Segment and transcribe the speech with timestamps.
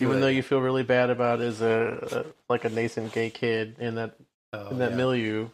[0.00, 3.76] even though you feel really bad about as a, a like a nascent gay kid
[3.78, 4.14] in that
[4.52, 4.96] Oh, in that yeah.
[4.96, 5.48] milieu,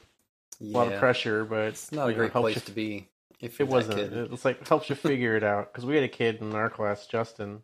[0.61, 3.09] a lot of pressure, but It's not a know, great helps place you- to be.
[3.40, 3.98] If It wasn't.
[4.32, 7.06] It's like helps you figure it out because we had a kid in our class,
[7.06, 7.62] Justin,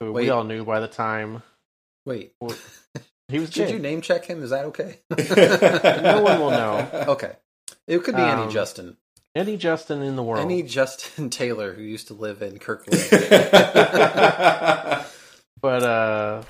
[0.00, 0.24] who Wait.
[0.24, 1.42] we all knew by the time
[2.04, 2.34] Wait,
[3.28, 4.42] he was should you name check him?
[4.42, 4.98] Is that okay?
[6.02, 6.88] No one will know.
[7.06, 7.36] Okay,
[7.86, 8.96] it could be any Um, Justin,
[9.36, 10.42] Any Justin in the world.
[10.44, 12.98] any Justin Taylor who used to live in Kirkwood.
[15.62, 16.42] But uh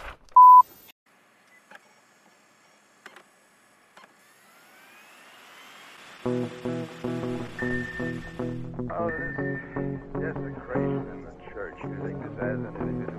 [8.94, 11.76] Oh, this desecration in the church.
[11.84, 13.11] You think this has anything to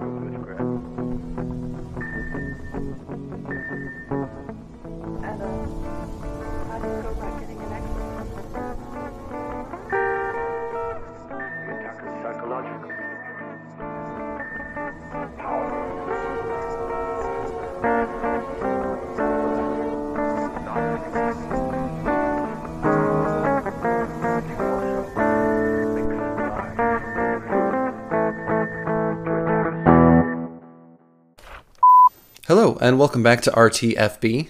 [32.83, 34.49] and welcome back to RTFB.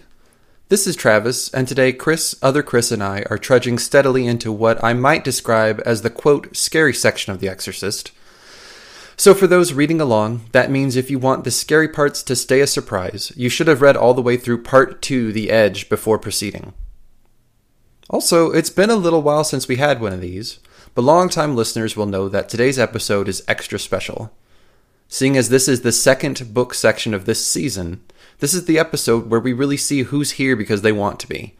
[0.68, 4.84] This is Travis, and today Chris, other Chris, and I are trudging steadily into what
[4.84, 8.12] I might describe as the quote, scary section of The Exorcist.
[9.16, 12.60] So, for those reading along, that means if you want the scary parts to stay
[12.62, 16.18] a surprise, you should have read all the way through Part 2, The Edge, before
[16.18, 16.74] proceeding.
[18.10, 20.58] Also, it's been a little while since we had one of these,
[20.96, 24.34] but longtime listeners will know that today's episode is extra special.
[25.08, 28.02] Seeing as this is the second book section of this season,
[28.44, 31.56] this is the episode where we really see who's here because they want to be.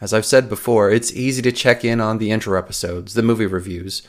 [0.00, 3.46] As I've said before, it's easy to check in on the intro episodes, the movie
[3.46, 4.02] reviews,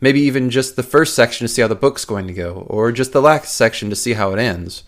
[0.00, 2.92] maybe even just the first section to see how the book's going to go, or
[2.92, 4.84] just the last section to see how it ends.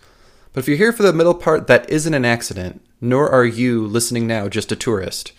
[0.51, 3.85] But if you're here for the middle part, that isn't an accident, nor are you,
[3.85, 5.33] listening now, just a tourist.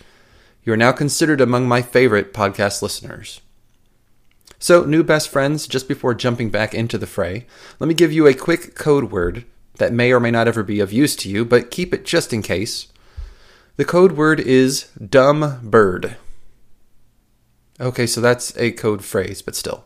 [0.63, 3.41] You are now considered among my favorite podcast listeners.
[4.57, 7.45] So, new best friends, just before jumping back into the fray,
[7.81, 9.43] let me give you a quick code word
[9.77, 12.33] that may or may not ever be of use to you, but keep it just
[12.33, 12.87] in case.
[13.77, 16.15] The code word is dumb bird.
[17.79, 19.83] Okay, so that's a code phrase, but still.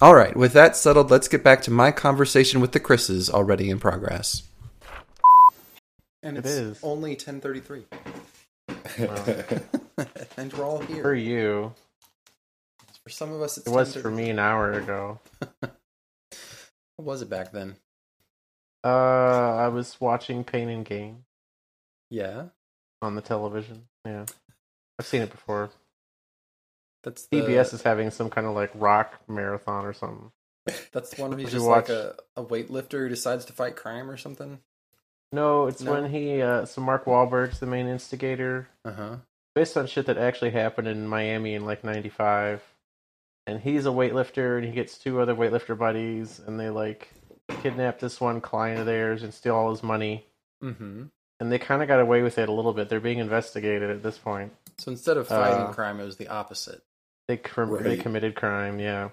[0.00, 3.70] All right, with that settled, let's get back to my conversation with the Chris's already
[3.70, 4.42] in progress.
[6.22, 6.78] And It is.
[6.82, 7.84] only 10:33.
[8.98, 9.44] well,
[10.36, 11.02] and we're all here.
[11.02, 11.74] for you,
[13.04, 15.20] For some of us it's it was for me an hour ago.
[16.96, 17.76] What was it back then?
[18.84, 18.88] Uh,
[19.56, 21.24] I was watching Pain and Gain
[22.10, 22.46] Yeah.
[23.00, 23.86] on the television.
[24.04, 24.26] Yeah,
[24.98, 25.70] I've seen it before.
[27.04, 30.30] That's the, CBS is having some kind of like rock marathon or something.
[30.92, 34.10] That's one of he's you just like a, a weightlifter who decides to fight crime
[34.10, 34.60] or something.
[35.32, 35.92] No, it's No?
[35.92, 36.42] when he.
[36.42, 39.16] Uh, so Mark Wahlberg's the main instigator, Uh huh.
[39.54, 42.62] based on shit that actually happened in Miami in like '95.
[43.48, 47.08] And he's a weightlifter, and he gets two other weightlifter buddies, and they like
[47.62, 50.26] kidnap this one client of theirs and steal all his money.
[50.62, 51.04] Mm-hmm.
[51.40, 52.88] And they kind of got away with it a little bit.
[52.88, 54.52] They're being investigated at this point.
[54.78, 56.82] So instead of fighting Uh, crime, it was the opposite.
[57.28, 58.78] They com- they committed crime.
[58.78, 59.10] Yeah.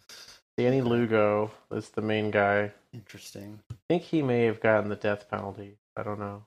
[0.56, 2.72] Danny Lugo is the main guy.
[2.92, 3.60] Interesting.
[3.70, 5.76] I think he may have gotten the death penalty.
[5.96, 6.42] I don't know.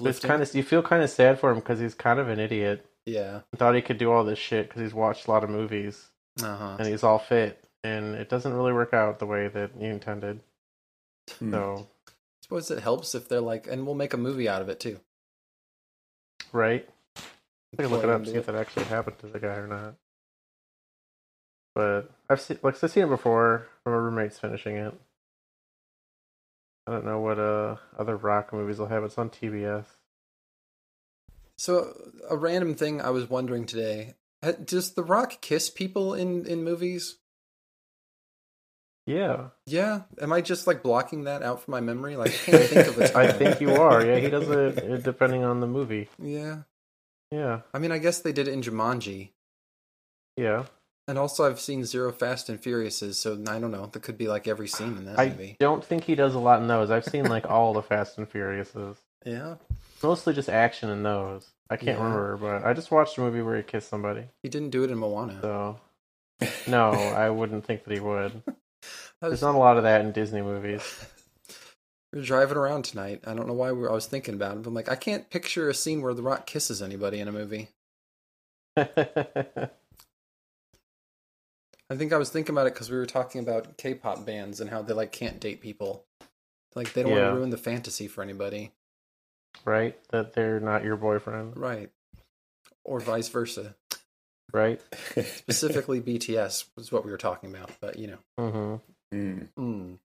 [0.00, 2.38] It's kind of you feel kind of sad for him because he's kind of an
[2.38, 2.84] idiot.
[3.06, 3.40] yeah.
[3.56, 6.06] Thought he could do all this shit because he's watched a lot of movies
[6.42, 6.76] Uh huh.
[6.78, 10.40] and he's all fit, and it doesn't really work out the way that you intended.
[11.38, 11.52] Hmm.
[11.52, 11.88] So,
[12.42, 14.98] suppose it helps if they're like, and we'll make a movie out of it too.
[16.52, 16.88] right?
[17.78, 19.94] I can look it up see if that actually happened to the guy or not.
[21.74, 23.68] But I've seen like I've seen it before.
[23.86, 24.92] My roommate's finishing it.
[26.86, 29.04] I don't know what uh other rock movies will have.
[29.04, 29.84] It's on TBS.
[31.56, 31.94] So
[32.28, 34.14] a random thing I was wondering today:
[34.64, 37.18] Does The Rock kiss people in in movies?
[39.06, 40.02] Yeah, Yeah.
[40.20, 42.16] Am I just like blocking that out from my memory?
[42.16, 43.16] Like I can't think of time.
[43.28, 44.04] I think you are.
[44.04, 46.08] Yeah, he does it depending on the movie.
[46.22, 46.62] Yeah.
[47.32, 49.30] Yeah, I mean, I guess they did it in Jumanji.
[50.36, 50.64] yeah.
[51.08, 53.86] And also, I've seen Zero Fast and Furiouses, so I don't know.
[53.86, 55.56] That could be like every scene in that I movie.
[55.60, 56.90] I don't think he does a lot in those.
[56.90, 58.96] I've seen like all the Fast and Furiouses.
[59.24, 59.56] Yeah,
[60.02, 61.48] Mostly just action in those.
[61.68, 62.02] I can't Yeah.
[62.04, 64.24] remember, but I just watched a movie where he kissed somebody.
[64.42, 65.38] he didn't do it in Moana.
[65.40, 65.80] So
[66.68, 68.42] no, I wouldn't think that he would.
[69.20, 70.82] There's not a lot of that in Disney movies.
[72.12, 73.22] we are driving around tonight.
[73.26, 74.62] I don't know why we were, I was thinking about it.
[74.62, 77.32] But I'm like, I can't picture a scene where The Rock kisses anybody in a
[77.32, 77.68] movie.
[78.76, 79.68] I
[81.96, 84.82] think I was thinking about it because we were talking about K-pop bands and how
[84.82, 86.04] they like can't date people.
[86.74, 88.70] Like they don't want to ruin the fantasy for anybody,
[89.64, 89.98] right?
[90.10, 91.90] That they're not your boyfriend, right?
[92.84, 93.74] Or vice versa.
[94.52, 94.80] right?
[95.24, 98.76] Specifically, BTS was what we were talking about, but you know, Mm-hmm.
[99.12, 99.48] Mm.
[99.58, 99.98] mm.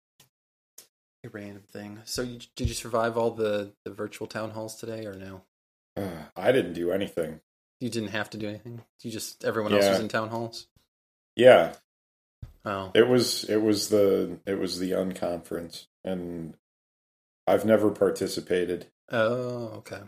[1.24, 2.00] a random thing.
[2.04, 5.42] So, you, did you survive all the the virtual town halls today, or no?
[6.36, 7.40] I didn't do anything.
[7.80, 8.82] You didn't have to do anything.
[9.02, 10.66] You just everyone else was in town halls.
[11.36, 11.74] Yeah,
[12.64, 16.56] Oh, it was it was the it was the unconference, and
[17.46, 20.00] I've never participated, oh, okay.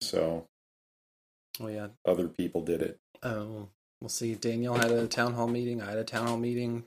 [0.00, 0.46] so
[1.60, 1.88] Oh yeah.
[2.06, 3.00] other people did it.
[3.24, 3.68] Oh,
[4.00, 4.36] we'll see.
[4.36, 5.82] Danielle had a town hall meeting.
[5.82, 6.84] I had a town hall meeting.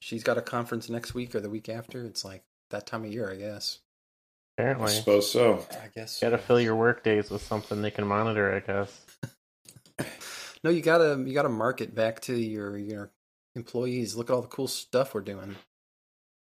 [0.00, 2.04] She's got a conference next week or the week after.
[2.04, 3.78] It's like that time of year, I guess.
[4.56, 5.66] Apparently, I suppose so.
[5.72, 6.20] I guess.
[6.22, 8.54] You got to fill your work days with something they can monitor.
[8.54, 9.06] I guess.
[10.64, 13.10] No, you gotta you gotta market back to your your
[13.54, 14.16] employees.
[14.16, 15.56] Look at all the cool stuff we're doing.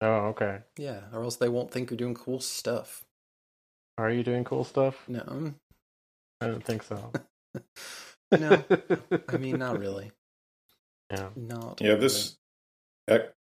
[0.02, 0.58] Oh, okay.
[0.76, 3.02] Yeah, or else they won't think you're doing cool stuff.
[3.96, 5.02] Are you doing cool stuff?
[5.08, 5.54] No,
[6.42, 7.12] I don't think so.
[8.38, 8.62] no.
[9.30, 10.12] I mean, not really.
[11.10, 11.30] yeah.
[11.34, 11.80] Not.
[11.80, 12.36] Yeah, this
[13.08, 13.32] ec-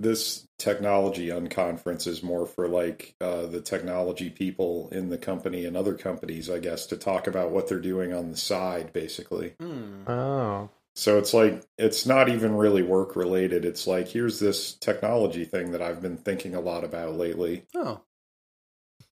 [0.00, 5.76] this technology unconference is more for like uh, the technology people in the company and
[5.76, 9.54] other companies, I guess, to talk about what they're doing on the side, basically.
[9.60, 9.72] Really.
[9.72, 10.10] Hmm.
[10.10, 13.66] Oh, So it's like it's not even really work related.
[13.66, 17.66] It's like here's this technology thing that I've been thinking a lot about lately.
[17.76, 18.00] Oh,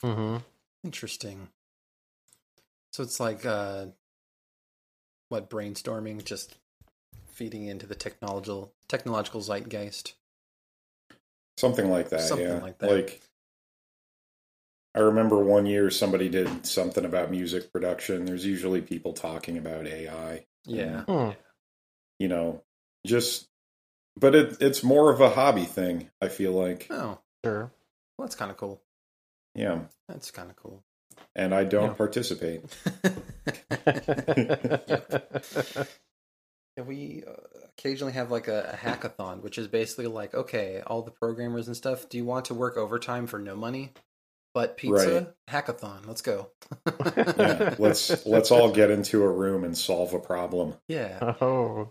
[0.03, 0.39] mm-hmm.
[0.83, 1.49] interesting.
[2.93, 3.87] So it's like uh,
[5.29, 6.57] what brainstorming, just
[7.31, 10.15] feeding into the technological technological zeitgeist.
[11.57, 12.63] Something like that, Something yeah.
[12.63, 12.91] like that.
[12.91, 13.21] Like
[14.95, 18.25] I remember one year somebody did something about music production.
[18.25, 20.47] There's usually people talking about AI.
[20.67, 21.03] Yeah.
[21.05, 21.31] Hmm.
[22.19, 22.63] You know,
[23.07, 23.49] just
[24.17, 26.87] but it it's more of a hobby thing, I feel like.
[26.91, 27.71] Oh, Sure.
[28.19, 28.83] well, that's kind of cool.
[29.55, 29.81] Yeah.
[30.09, 30.83] That's kind of cool.
[31.35, 31.95] And I don't Yeah.
[31.95, 32.65] participate.
[36.77, 37.33] Yeah, we uh,
[37.77, 41.77] occasionally have like a, a hackathon, which is basically like, okay, all the programmers and
[41.77, 43.93] stuff, do you want to work overtime for no money?
[44.55, 46.51] But pizza hackathon, let's go.
[47.39, 47.75] Yeah.
[47.79, 50.75] Let's let's all get into a room and solve a problem.
[50.89, 51.91] yeah, oh,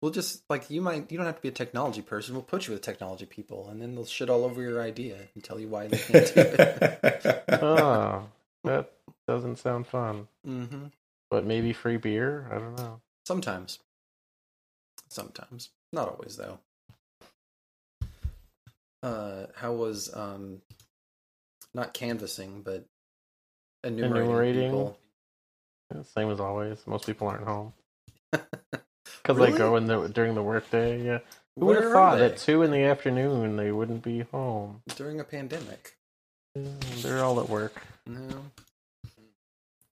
[0.00, 2.34] we'll just like you might you don't have to be a technology person.
[2.34, 5.44] We'll put you with technology people, and then they'll shit all over your idea and
[5.44, 7.44] tell you why they can't do it.
[7.62, 8.28] oh,
[8.64, 8.92] that
[9.28, 10.28] doesn't sound fun.
[10.44, 10.86] hmm
[11.30, 12.48] But maybe free beer?
[12.50, 13.00] I don't know.
[13.26, 13.80] Sometimes,
[15.08, 16.60] sometimes, not always though.
[19.02, 20.60] Uh, how was um,
[21.74, 22.84] not canvassing, but
[23.84, 24.70] enumerating, Enumerating?
[24.70, 24.98] people?
[25.94, 26.86] Yeah, Same as always.
[26.86, 27.72] Most people aren't home
[28.32, 28.46] because
[29.28, 29.52] Really?
[29.52, 31.04] they go in the during the workday.
[31.04, 31.18] Yeah,
[31.58, 34.82] who would have thought at two in the afternoon they wouldn't be home?
[34.94, 35.96] during a pandemic?
[36.56, 37.82] Mm, They're all at work.
[38.06, 38.44] No.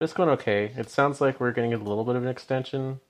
[0.01, 0.71] It's going okay.
[0.77, 3.01] It sounds like we're getting a little bit of an extension.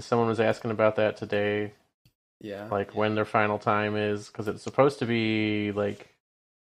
[0.00, 1.72] Someone was asking about that today,
[2.40, 2.66] Yeah.
[2.70, 6.08] like when their final time is, because it's supposed to be like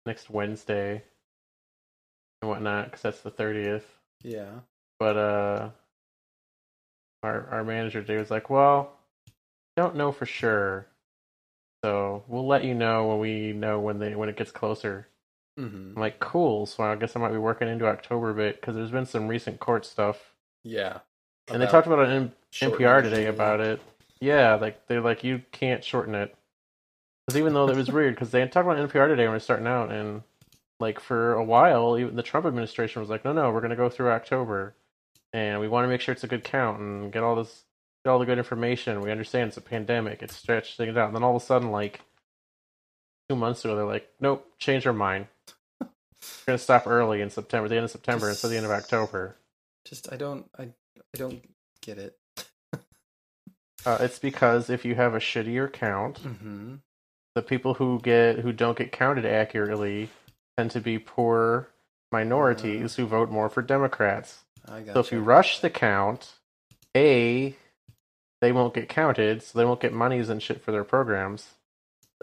[0.07, 1.03] next Wednesday
[2.43, 3.87] and whatnot, because that's the thirtieth.
[4.23, 4.51] yeah.
[4.99, 5.71] But uh,
[7.23, 8.93] our our manager today was like, "Well,
[9.77, 10.87] don't know for sure,
[11.85, 15.09] so we'll let you know when we know when they when it gets closer."
[15.59, 18.61] hmm I'm like, "Cool." So I guess I might be working into October a bit
[18.61, 20.35] because there's been some recent court stuff.
[20.63, 21.01] Yeah.
[21.49, 23.81] And they talked about it in NPR today about it.
[24.21, 26.35] Yeah, like they're like you can't shorten it.
[27.27, 29.41] Because even though it was weird, because they talked about NPR today when we are
[29.41, 30.23] starting out, and
[30.79, 33.77] like for a while, even the Trump administration was like, no, no, we're going to
[33.77, 34.75] go through October,
[35.33, 37.65] and we want to make sure it's a good count and get all this,
[38.05, 39.01] get all the good information.
[39.01, 41.07] We understand it's a pandemic; it's stretched things out.
[41.09, 42.01] And then all of a sudden, like
[43.29, 45.27] two months ago, they're like, nope, change our mind.
[45.81, 45.89] We're
[46.47, 48.73] going to stop early in September, the end of September instead of the end of
[48.73, 49.37] October.
[49.85, 51.43] Just I don't I I don't
[51.81, 52.17] get it.
[53.87, 56.77] Uh, it's because if you have a shittier count, hmm
[57.35, 60.09] the people who get who don't get counted accurately
[60.57, 61.69] tend to be poor
[62.13, 64.45] minorities who vote more for Democrats.
[64.93, 66.35] So if you rush the count,
[66.97, 67.57] A,
[68.41, 71.49] they won't get counted, so they won't get monies and shit for their programs.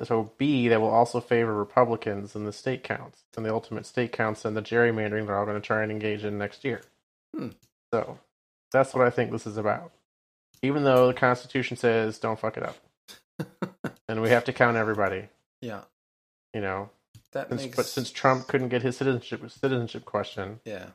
[0.03, 4.11] So B, that will also favor Republicans in the state counts and the ultimate state
[4.11, 6.81] counts and the gerrymandering they're all going to try and engage in next year.
[7.35, 7.49] Hmm.
[7.93, 8.17] So
[8.71, 9.91] that's what I think this is about.
[10.61, 12.77] Even though the Constitution says don't fuck it up,
[14.07, 15.27] and we have to count everybody.
[15.61, 15.81] yeah,
[16.53, 16.89] You know,
[17.33, 20.87] that since, makes but since Trump couldn't get his citizenship citizenship question, yeah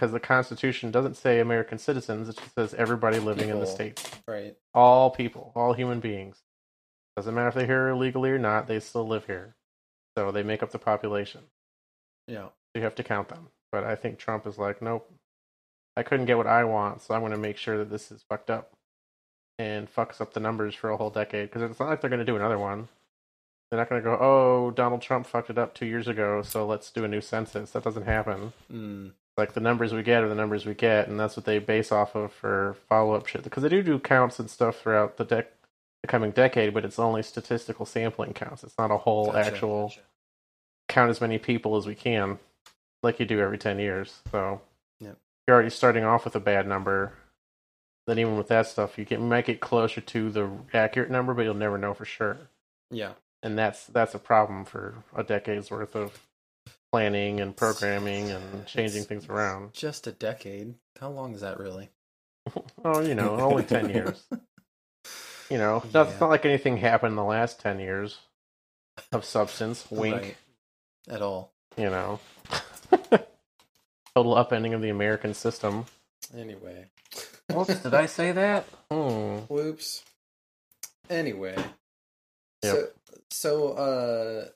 [0.00, 3.74] because the Constitution doesn't say American citizens; it just says everybody living in the People.
[3.74, 4.56] states, Right.
[4.72, 6.38] all people, all human beings.
[7.16, 9.56] Doesn't matter if they're here illegally or not; they still live here,
[10.16, 11.42] so they make up the population.
[12.26, 12.46] Yeah.
[12.46, 13.48] So you have to count them.
[13.72, 15.12] But I think Trump is like, nope,
[15.96, 18.24] I couldn't get what I want, so I'm going to make sure that this is
[18.28, 18.72] fucked up
[19.60, 21.50] and fucks up the numbers for a whole decade.
[21.50, 22.88] Because it's not like they're going to do another one.
[23.70, 26.66] They're not going to go, oh, Donald Trump fucked it up two years ago, so
[26.66, 27.70] let's do a new census.
[27.70, 28.52] That doesn't happen.
[28.72, 29.12] Mm.
[29.36, 31.92] Like the numbers we get are the numbers we get, and that's what they base
[31.92, 33.44] off of for follow up shit.
[33.44, 35.46] Because they do do counts and stuff throughout the, dec-
[36.02, 38.64] the coming decade, but it's only statistical sampling counts.
[38.64, 40.00] It's not a whole Gotcha, actual gotcha.
[40.88, 42.38] count as many people as we can,
[43.04, 44.20] like you do every 10 years.
[44.32, 44.60] So
[45.00, 45.16] Yep.
[45.46, 47.12] you're already starting off with a bad number.
[48.06, 51.42] Then even with that stuff, you can make it closer to the accurate number, but
[51.42, 52.38] you'll never know for sure.
[52.90, 53.12] Yeah.
[53.42, 56.18] And that's that's a problem for a decade's worth of
[56.92, 59.72] planning and programming and changing things around.
[59.72, 60.74] Just a decade.
[61.00, 61.90] How long is that really?
[62.84, 64.24] Oh, you know, only 10 years.
[65.50, 66.18] You know, that's Yeah.
[66.20, 68.18] not like anything happened in the last 10 years
[69.12, 69.86] of substance.
[69.90, 70.16] Wink.
[70.16, 70.36] Right.
[71.08, 71.52] At all.
[71.76, 72.18] You know,
[74.14, 75.84] total upending of the American system.
[76.36, 76.86] Anyway.
[77.52, 78.66] Oops, did I say that?
[78.90, 79.38] Hmm.
[79.48, 80.04] Whoops.
[81.08, 81.56] Anyway.
[82.62, 82.74] Yep.
[82.74, 82.88] So
[83.30, 84.48] so uh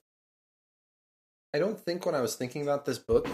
[1.54, 3.28] I don't think when I was thinking about this book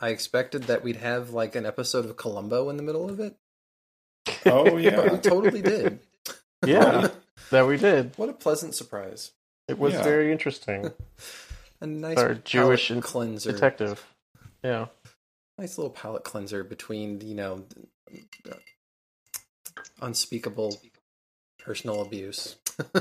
[0.00, 3.36] I expected that we'd have like an episode of Columbo in the middle of it.
[4.46, 5.16] Oh But we yeah.
[5.18, 6.00] totally did.
[6.66, 7.08] Yeah,
[7.52, 8.12] that we did.
[8.18, 9.32] What a pleasant surprise.
[9.66, 10.02] It was Yeah.
[10.02, 10.90] very interesting.
[11.80, 13.50] A nice Our Jewish and cleanser.
[13.52, 14.04] Detective.
[14.62, 14.88] Yeah.
[15.60, 17.64] Nice little palate cleanser between, you know,
[20.00, 20.80] unspeakable
[21.58, 22.56] personal abuse.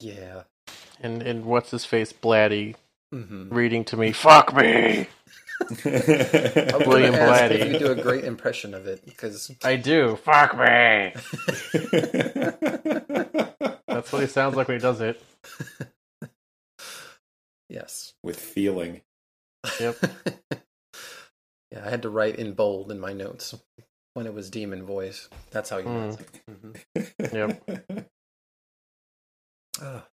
[0.00, 0.44] yeah.
[1.02, 2.76] And and what's his face Blatty
[3.12, 5.08] hmm reading to me, fuck me.
[5.70, 5.74] I
[6.78, 7.72] was William Blatty.
[7.72, 10.16] You do a great impression of it, because I do.
[10.16, 11.12] Fuck me.
[13.86, 15.22] That's what he sounds like when he does it.
[17.68, 19.02] yes, With feeling.
[19.80, 19.96] Yep.
[21.72, 23.54] yeah, I had to write in bold in my notes
[24.14, 25.28] when it was demon voice.
[25.50, 25.84] That's how you.
[25.84, 26.10] Hmm.
[26.50, 27.36] Mm-hmm.
[27.36, 28.08] Yep.
[29.80, 30.06] Ah.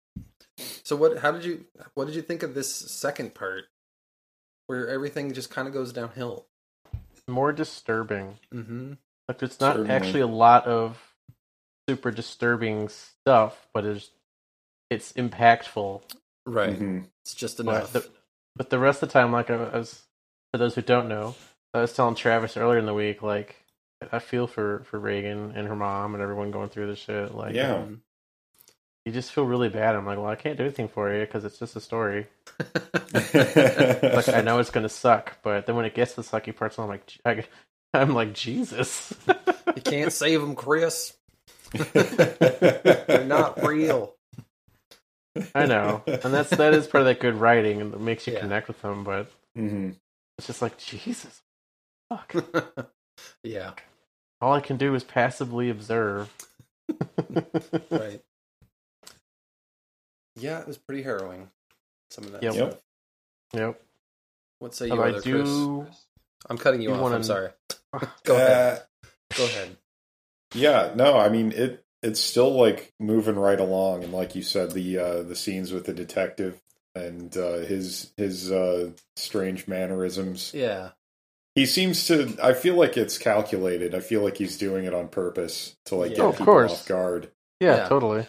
[0.83, 1.19] So what?
[1.19, 1.65] How did you?
[1.95, 3.67] What did you think of this second part,
[4.67, 6.47] where everything just kind of goes downhill?
[7.29, 8.39] More disturbing.
[8.53, 8.95] Mm-hmm.
[9.29, 9.91] Like it's not Certainly.
[9.95, 11.01] actually a lot of
[11.89, 14.11] super disturbing stuff, but it's
[14.91, 16.03] it's impactful.
[16.45, 16.77] Right.
[16.79, 17.05] Mhm.
[17.25, 17.93] It's just enough.
[17.93, 18.09] the,
[18.57, 20.03] but the rest of the time, like I was,
[20.53, 21.35] for those who don't know,
[21.75, 23.57] I was telling Travis earlier in the week, like
[24.11, 27.35] I feel for for Reagan and her mom and everyone going through this shit.
[27.35, 27.75] Like, Yeah.
[27.75, 28.01] Mhm.
[29.07, 29.95] you just feel really bad.
[29.97, 32.27] I'm like, well, I can't do anything for you because it's just a story.
[33.35, 36.79] Like, I know it's gonna suck, but then when it gets to the sucky parts,
[36.79, 37.45] I'm like, I,
[37.95, 39.15] I'm like, Jesus.
[39.75, 41.15] you can't save them, Chris.
[41.93, 44.15] They're not real.
[45.55, 48.35] I know, and that's that is part of that good writing, and it makes you
[48.35, 48.41] Yeah.
[48.41, 49.03] connect with them.
[49.05, 49.97] But Mhm.
[50.39, 51.43] it's just like Jesus.
[52.09, 52.35] Fuck.
[53.43, 53.73] yeah.
[54.41, 56.31] All I can do is passively observe.
[57.91, 58.23] Right.
[60.37, 61.51] Yeah, it was pretty harrowing.
[62.11, 62.55] Some of that Yep.
[62.55, 62.81] stuff.
[63.55, 63.83] Yep.
[64.59, 66.07] What say But you, I do, Chris?
[66.49, 67.01] I'm cutting you, you off.
[67.01, 67.51] wanna- I'm sorry.
[68.25, 68.79] Go ahead.
[68.79, 69.77] Uh, Go ahead.
[70.55, 71.82] Yeah, no, I mean it.
[72.03, 75.85] It's still like moving right along, and like you said, the uh, the scenes with
[75.87, 76.61] the detective
[76.95, 80.53] and uh, his his uh, strange mannerisms.
[80.55, 80.91] Yeah.
[81.55, 82.37] He seems to.
[82.43, 83.95] I feel like it's calculated.
[83.95, 86.17] I feel like he's doing it on purpose to like Yeah.
[86.17, 86.73] get Oh, of people course.
[86.73, 87.31] off guard.
[87.61, 87.89] Yeah, Yeah.
[87.89, 88.27] totally.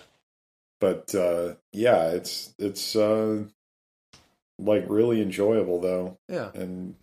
[0.80, 3.46] But uh, yeah, it's it's uh,
[4.60, 6.52] like really enjoyable though, Yeah.
[6.54, 6.96] and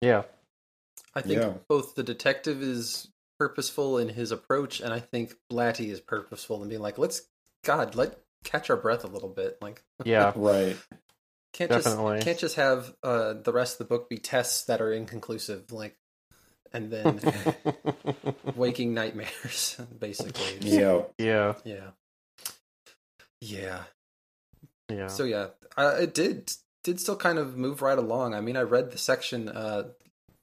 [0.00, 0.22] Yeah.
[1.14, 1.54] I think Yeah.
[1.68, 3.09] both the detective is
[3.40, 7.22] purposeful in his approach, and I think Blatty is purposeful in being like, let's,
[7.64, 9.56] God, let catch our breath a little bit.
[9.62, 10.32] Like, Yeah.
[10.36, 10.76] right.
[11.54, 12.18] can't Definitely.
[12.18, 15.72] just can't just have uh, the rest of the book be tests that are inconclusive,
[15.72, 15.96] like,
[16.74, 17.18] and then
[18.54, 20.58] waking nightmares, basically.
[20.60, 21.04] Yeah.
[21.16, 21.54] yeah.
[21.64, 21.90] Yeah.
[23.40, 23.84] Yeah.
[24.90, 25.06] Yeah.
[25.06, 25.46] So yeah,
[25.78, 26.52] uh, it did
[26.84, 28.34] did still kind of move right along.
[28.34, 29.84] I mean, I read the section uh,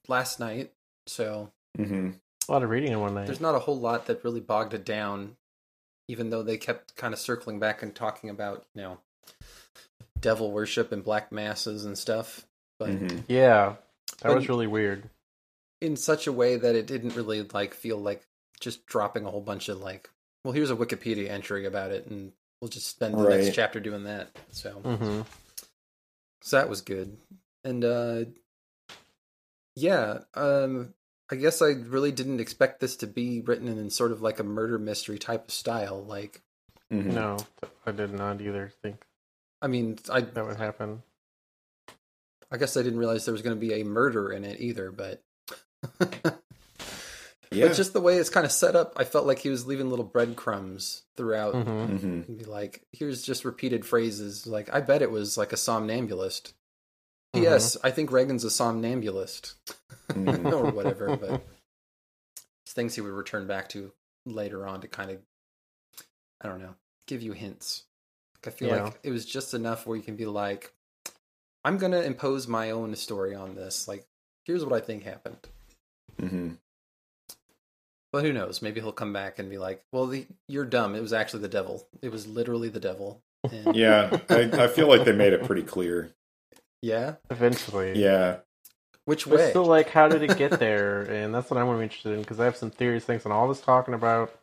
[0.08, 0.72] last night,
[1.06, 2.12] so hmm
[2.48, 3.25] a lot of reading in one night.
[3.27, 5.36] there's not a whole lot that really bogged it down.
[6.10, 8.98] Even though they kept kind of circling back and talking about you know
[10.22, 12.46] devil worship and black masses and stuff,
[12.80, 13.75] but hmm Yeah.
[14.22, 15.10] That But- was really weird.
[15.82, 18.25] in such a way that it didn't really like feel like
[18.60, 20.10] just dropping a whole bunch of like,
[20.44, 23.42] well, here's a Wikipedia entry about it, and we'll just spend the Right.
[23.44, 24.30] next chapter doing that.
[24.51, 25.22] So hmm
[26.42, 27.18] So that was good.
[27.66, 28.25] And uh
[29.75, 30.94] Yeah, um,
[31.29, 34.43] I guess I really didn't expect this to be written in sort of like a
[34.43, 36.03] murder mystery type of style.
[36.03, 36.41] Like,
[36.91, 37.05] Mhm.
[37.07, 37.38] No,
[37.86, 39.05] I did not either think
[39.62, 41.03] I mean, I that would happen.
[42.50, 44.89] I guess I didn't realize there was going to be a murder in it either,
[44.91, 45.22] but
[47.50, 47.67] Yeah.
[47.67, 49.89] but just the way it's kind of set up, I felt like he was leaving
[49.89, 51.55] little breadcrumbs throughout.
[51.55, 54.46] hmm hmm be like, here's just repeated phrases.
[54.46, 56.53] Like, I bet it was like a somnambulist.
[57.41, 57.77] P.S.
[57.84, 59.56] I think Reagan's a somnambulist
[60.10, 60.51] Mhm.
[60.53, 61.46] or whatever, but
[62.65, 63.91] it's things he would return back to
[64.25, 65.17] later on to kind of,
[66.41, 66.75] I don't know,
[67.08, 67.84] give you hints.
[68.36, 68.84] Like, I feel Yeah.
[68.86, 70.74] like it was just enough where you can be like,
[71.63, 73.88] I'm gonna impose my own story on this.
[73.88, 74.06] Like,
[74.46, 75.38] here's what I think happened.
[76.22, 76.50] Mm-hmm.
[78.13, 78.62] But who knows?
[78.62, 80.96] Maybe he'll come back and be like, "Well, the, you're dumb.
[80.96, 81.86] It was actually the devil.
[82.01, 85.63] It was literally the devil." And, Yeah, I, I feel like they made it pretty
[85.63, 86.12] clear.
[86.81, 87.15] Yeah.
[87.29, 88.38] Eventually, Yeah.
[89.05, 89.38] Which way?
[89.38, 91.01] But still, like, how did it get there?
[91.03, 93.48] and that's what I'm more interested in because I have some theories, things, and all
[93.48, 94.34] this talking about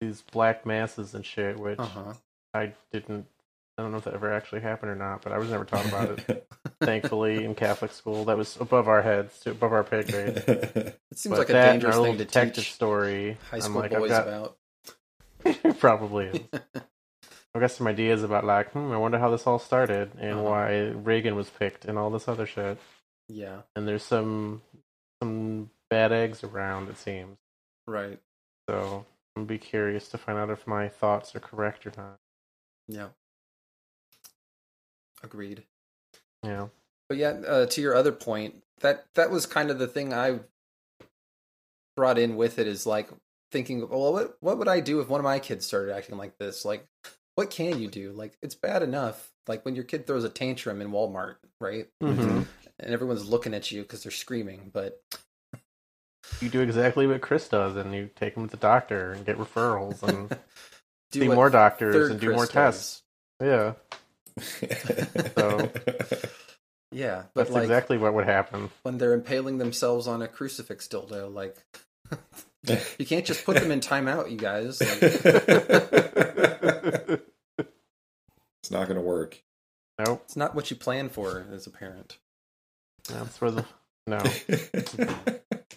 [0.00, 2.12] these black masses and shit, which uh huh.
[2.52, 3.26] I didn't.
[3.78, 5.86] I don't know if that ever actually happened or not, but I was never taught
[5.86, 6.48] about it.
[6.80, 10.42] Thankfully, in Catholic school, that was above our heads, too, above our pay grade.
[11.10, 13.36] It seems But like a that and dangerous our thing to detective teach story.
[13.50, 15.78] high I'm school like, boys got- about.
[15.78, 16.40] Probably is.
[17.54, 20.42] I've got some ideas about like, hmm, I wonder how this all started and Uh-huh.
[20.42, 22.78] why Reagan was picked and all this other shit.
[23.28, 23.62] Yeah.
[23.76, 24.62] And there's some
[25.22, 27.38] some bad eggs around, it seems.
[27.86, 28.18] Right.
[28.68, 29.06] So
[29.36, 32.18] I'm be curious to find out if my thoughts are correct or not.
[32.88, 33.08] Yeah.
[35.22, 35.64] Agreed.
[36.42, 36.68] Yeah.
[37.08, 40.40] But yeah, uh, to your other point, that that was kind of the thing I
[41.96, 43.10] brought in with it is like
[43.52, 46.36] thinking, well, what what would I do if one of my kids started acting like
[46.38, 46.64] this?
[46.64, 46.86] Like,
[47.34, 48.12] what can you do?
[48.12, 49.30] Like, it's bad enough.
[49.46, 51.88] Like when your kid throws a tantrum in Walmart, right?
[52.02, 52.42] Mm-hmm.
[52.80, 54.70] And everyone's looking at you because they're screaming.
[54.72, 55.00] But
[56.40, 59.38] You do exactly what Chris does, and you take him to the doctor and get
[59.38, 60.28] referrals and
[61.12, 62.52] do see more doctors and do Chris more does.
[62.52, 63.02] tests.
[63.40, 63.74] Yeah,
[65.36, 65.70] so
[66.92, 68.70] Yeah, but that's like exactly what would happen.
[68.82, 71.56] when they're impaling themselves on a crucifix dildo, like
[72.98, 74.80] you can't just put them in timeout, you guys.
[78.64, 79.42] It's not going to work.
[79.98, 80.22] nope.
[80.24, 82.16] it's not what you plan for as a parent.
[83.10, 83.66] That's where the
[84.06, 84.22] no,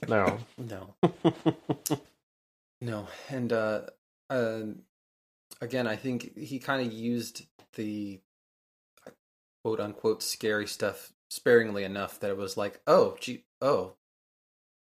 [0.37, 0.39] no.
[0.57, 0.95] No,
[2.79, 3.81] no, and uh,
[4.29, 4.61] uh,
[5.59, 8.21] again, I think he kind of used the
[9.65, 13.95] quote unquote scary stuff sparingly enough that it was like, oh, gee, oh,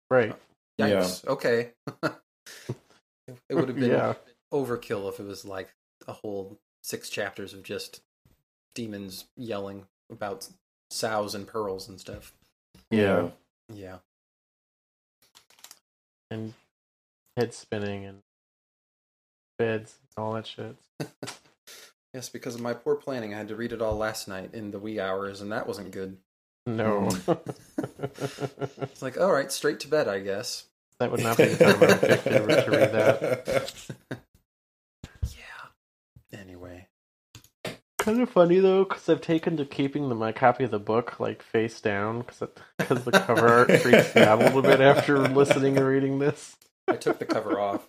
[0.08, 0.36] right.
[0.78, 1.70] Yikes, okay.
[3.48, 4.14] it would have been Yeah.
[4.52, 5.74] overkill if it was like
[6.06, 8.00] a whole six chapters of just
[8.74, 10.48] demons yelling about
[10.90, 12.32] sows and pearls and stuff.
[12.90, 13.30] Yeah.
[13.72, 13.98] Yeah.
[16.30, 16.54] And
[17.36, 18.18] head spinning and
[19.58, 20.76] beds and all that shit.
[22.14, 24.70] Yes, because of my poor planning, I had to read it all last night in
[24.70, 26.16] the wee hours, and that wasn't good.
[26.76, 27.08] No.
[27.10, 27.32] Hmm.
[28.82, 30.64] It's like, all right, straight to bed, I guess.
[30.98, 32.30] that would not be the time I would pick to,
[32.64, 33.90] to read that.
[35.36, 36.38] Yeah.
[36.38, 36.86] Anyway.
[37.98, 41.18] Kind of funny though, because I've taken to keeping the, my copy of the book
[41.20, 42.20] like face down,
[42.76, 46.56] because the cover art freaks me out a little bit after listening and reading this.
[46.86, 47.86] I took the cover off.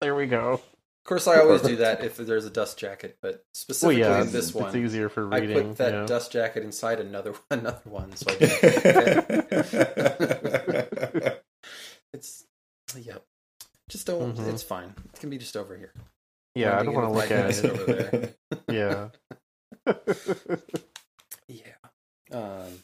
[0.00, 0.60] There we go.
[1.04, 4.22] Course, I always do that if there's a dust jacket, but Well, specifically yeah, in
[4.24, 5.56] it's, this it's one, easier for reading.
[5.56, 6.06] I put that yeah.
[6.06, 9.50] dust jacket inside another another one, so I didn't.
[12.12, 12.44] it's
[12.96, 13.24] yep.
[13.88, 14.36] Just don't.
[14.36, 14.52] Mhm.
[14.52, 14.94] It's fine.
[15.14, 15.92] It can be just over here.
[16.54, 17.64] yeah, I don't want to look at it.
[17.64, 18.34] over there.
[18.68, 19.08] Yeah.
[21.48, 21.76] Yeah.
[22.32, 22.82] Um,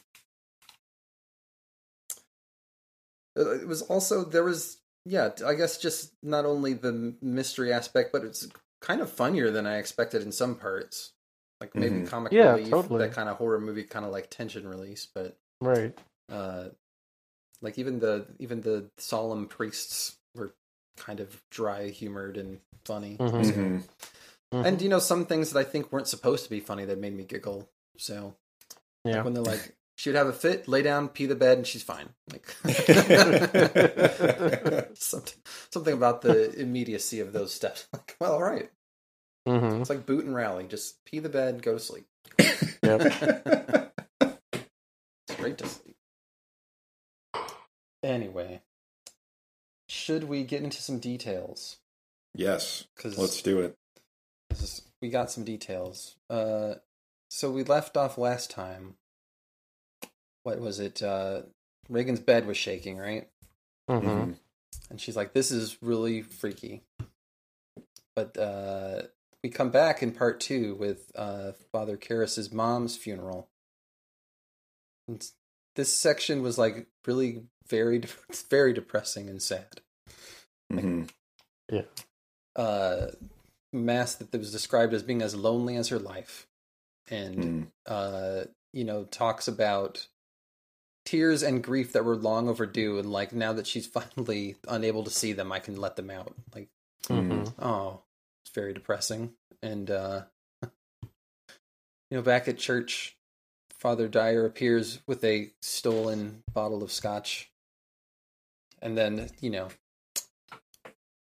[3.37, 4.77] uh, it was also there was
[5.07, 8.47] yeah I guess just not only the mystery aspect, but it's
[8.81, 11.13] kind of funnier than I expected in some parts.
[11.61, 12.07] Like maybe Mhm.
[12.07, 12.99] comic Yeah, relief, totally.
[12.99, 15.07] that kind of horror movie, kind of like tension release.
[15.13, 15.97] But right.
[16.29, 16.69] uh,
[17.61, 20.53] like even the even the solemn priests were
[20.97, 23.17] kind of dry humored and funny.
[23.17, 23.45] Mhm.
[23.45, 23.83] So- Mhm.
[24.53, 24.65] Mhm.
[24.65, 27.13] And you know some things that I think weren't supposed to be funny that made
[27.15, 27.67] me giggle.
[27.97, 28.35] So
[29.03, 29.23] yeah.
[29.23, 31.81] when they're like, she would have a fit, lay down, pee the bed, and she's
[31.83, 32.09] fine.
[32.31, 32.45] Like
[34.93, 35.39] something,
[35.71, 37.87] something about the immediacy of those steps.
[37.93, 38.69] Like, well, all right,
[39.47, 40.65] hmm it's like boot and rally.
[40.67, 42.05] Just pee the bed, go to sleep.
[42.83, 44.33] Yep.
[45.29, 45.95] Straight to sleep.
[48.03, 48.61] Anyway,
[49.89, 51.77] should we get into some details?
[52.35, 53.75] yes, Because let's do it.
[55.01, 56.15] we got some details.
[56.29, 56.75] Uh,
[57.29, 58.95] so we left off last time.
[60.47, 61.03] What was it?
[61.03, 61.41] Uh,
[61.89, 63.27] Reagan's bed was shaking, right?
[63.89, 64.07] Mm-hmm.
[64.07, 64.35] Mhm.
[64.89, 66.83] And she's like, "This is really freaky."
[68.15, 69.01] But uh,
[69.43, 73.49] we come back in part two with uh, Father Karras's mom's funeral.
[75.09, 75.21] And
[75.75, 77.99] this section was like really very,
[78.49, 79.81] very depressing and sad.
[80.71, 81.09] Mhm.
[82.55, 83.07] Uh,
[83.73, 86.47] mass that was described as being as lonely as her life,
[87.09, 87.71] and Mhm.
[87.85, 90.07] uh, you know, talks about
[91.07, 95.09] tears and grief that were long overdue, and like now that she's finally unable to
[95.09, 96.33] see them, I can let them out.
[96.53, 96.67] Like,
[97.09, 97.63] Mm-hmm.
[97.63, 98.01] oh,
[98.43, 99.31] it's very depressing.
[99.63, 100.23] And uh,
[100.63, 100.69] you
[102.11, 103.15] know, back at church,
[103.79, 107.49] Father Dyer appears with a stolen bottle of scotch,
[108.81, 109.69] and then you know,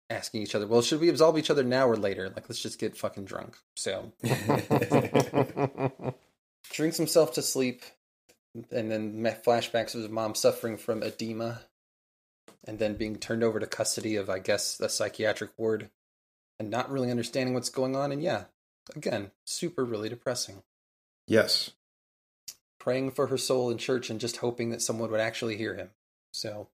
[0.09, 2.29] asking each other, "Well, should we absolve each other now or later?
[2.29, 4.11] Like, let's just get fucking drunk." So
[6.71, 7.83] drinks himself to sleep,
[8.71, 11.61] and then flashbacks of his mom suffering from edema,
[12.63, 15.89] and then being turned over to custody of, I guess, a psychiatric ward,
[16.59, 18.11] and not really understanding what's going on.
[18.11, 18.45] And yeah,
[18.95, 20.63] again, super really depressing.
[21.27, 21.71] yes.
[22.79, 25.89] Praying for her soul in church and just hoping that someone would actually hear him.
[26.31, 26.67] So,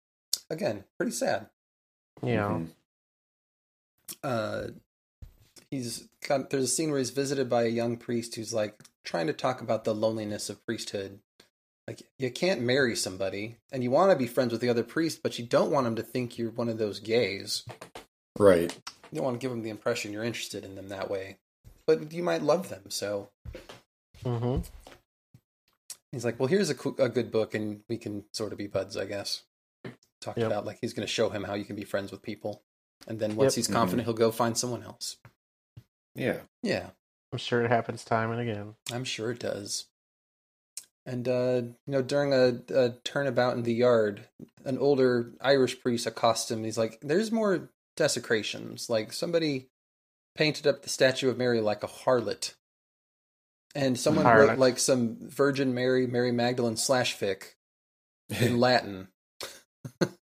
[0.50, 1.50] again, pretty sad.
[2.24, 2.48] yeah.
[2.50, 2.70] Mhm.
[4.24, 4.68] uh
[5.70, 9.28] he's got there's a scene where he's visited by a young priest who's like trying
[9.28, 11.20] to talk about the loneliness of priesthood
[11.90, 15.22] like you can't marry somebody and you want to be friends with the other priest
[15.24, 17.66] but you don't want him to think you're one of those gays
[18.38, 18.72] Right.
[19.12, 21.38] you don't want to give them the impression you're interested in them that way
[21.88, 23.30] but you might love them so
[24.24, 24.60] Mm-hmm.
[26.12, 28.68] he's like well here's a, coo- a good book and we can sort of be
[28.68, 29.44] buds i guess
[30.22, 30.48] talked Yep.
[30.48, 32.62] about like he's going to show him how you can be friends with people
[33.08, 33.66] and then once Yep.
[33.66, 35.18] he's confident he'll go find someone else
[36.16, 36.42] Yeah.
[36.62, 36.88] yeah
[37.32, 38.74] I'm sure it happens time and again.
[38.92, 39.86] I'm sure it does.
[41.10, 44.28] And uh, you know, during a, a turnabout in the yard,
[44.64, 46.64] an older Irish priest accosts him.
[46.64, 48.92] He's like, "There's more desecrations.
[48.92, 49.70] Like somebody
[50.36, 52.54] painted up the statue of Mary like a harlot,
[53.74, 54.50] and someone Harlot.
[54.50, 57.54] wrote like some Virgin Mary, Mary Magdalene slash fic
[58.40, 59.08] in Latin,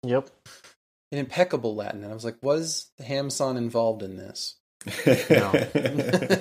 [0.03, 0.29] Yep.
[1.11, 4.55] in impeccable Latin." And I was like, "Was the Hamson involved in this?"
[5.29, 5.51] No,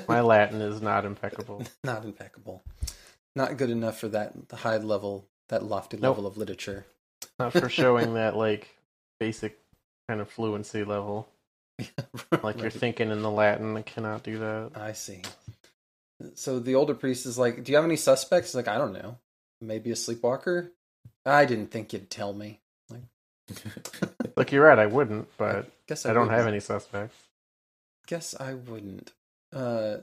[0.09, 1.65] my Latin is not impeccable.
[1.83, 2.63] Not impeccable.
[3.37, 6.17] Not good enough for that high level, that lofty Nope.
[6.17, 6.87] level of literature.
[7.39, 8.69] Not for showing that like
[9.21, 9.59] basic
[10.09, 11.29] kind of fluency level.
[12.43, 14.71] Like you're thinking in the Latin, I cannot do that.
[14.75, 15.21] I see.
[16.35, 18.93] So the older priest is like, "Do you have any suspects?" He's like, "I don't
[18.95, 19.19] know.
[19.61, 20.73] Maybe a sleepwalker."
[21.27, 22.61] I didn't think you'd tell me.
[22.89, 23.03] Like,
[24.37, 24.79] Look, you're right.
[24.79, 26.55] I wouldn't, but guess I don't have wouldn't.
[26.55, 27.17] any suspects.
[28.07, 29.13] Guess I wouldn't.
[29.53, 29.99] Uh,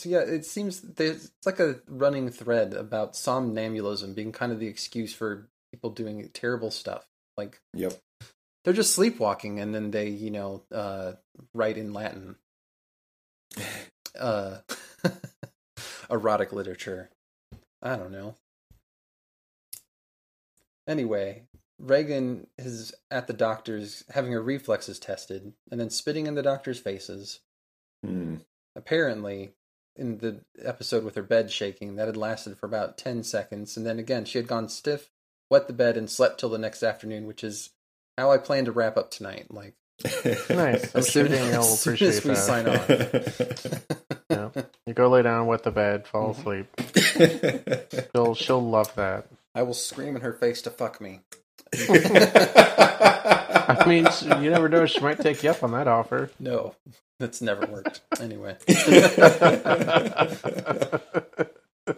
[0.00, 4.58] so yeah, it seems there's it's like a running thread about somnambulism being kind of
[4.58, 7.06] the excuse for people doing terrible stuff.
[7.36, 7.92] Like Yep.
[8.64, 11.12] they're just sleepwalking, and then they, you know, uh,
[11.54, 12.36] write in Latin.
[14.18, 14.58] uh
[16.10, 17.10] erotic literature.
[17.82, 18.34] I don't know.
[20.88, 21.44] Anyway,
[21.78, 26.78] Reagan is at the doctor's having her reflexes tested and then spitting in the doctor's
[26.80, 27.40] faces.
[28.04, 28.36] Hmm.
[28.76, 29.52] Apparently,
[30.00, 33.76] in the episode with her bed shaking, that had lasted for about 10 seconds.
[33.76, 35.10] And then again, she had gone stiff,
[35.50, 37.70] wet the bed, and slept till the next afternoon, which is
[38.18, 39.46] how I plan to wrap up tonight.
[39.50, 39.74] Like,
[40.24, 40.50] Nice.
[40.94, 42.36] I'm as sure soon Danielle will as, soon as appreciate we that.
[42.36, 43.86] sign off.
[44.30, 44.48] Yeah.
[44.86, 46.38] You go lay down, wet the bed, fall Mhm.
[46.38, 48.06] asleep.
[48.14, 49.26] She'll she'll love that.
[49.56, 51.22] I will scream in her face to fuck me.
[53.00, 54.06] I mean,
[54.42, 54.86] you never know.
[54.86, 56.30] She might take you up on that offer.
[56.38, 56.74] No,
[57.18, 58.00] that's never worked.
[58.20, 58.56] anyway.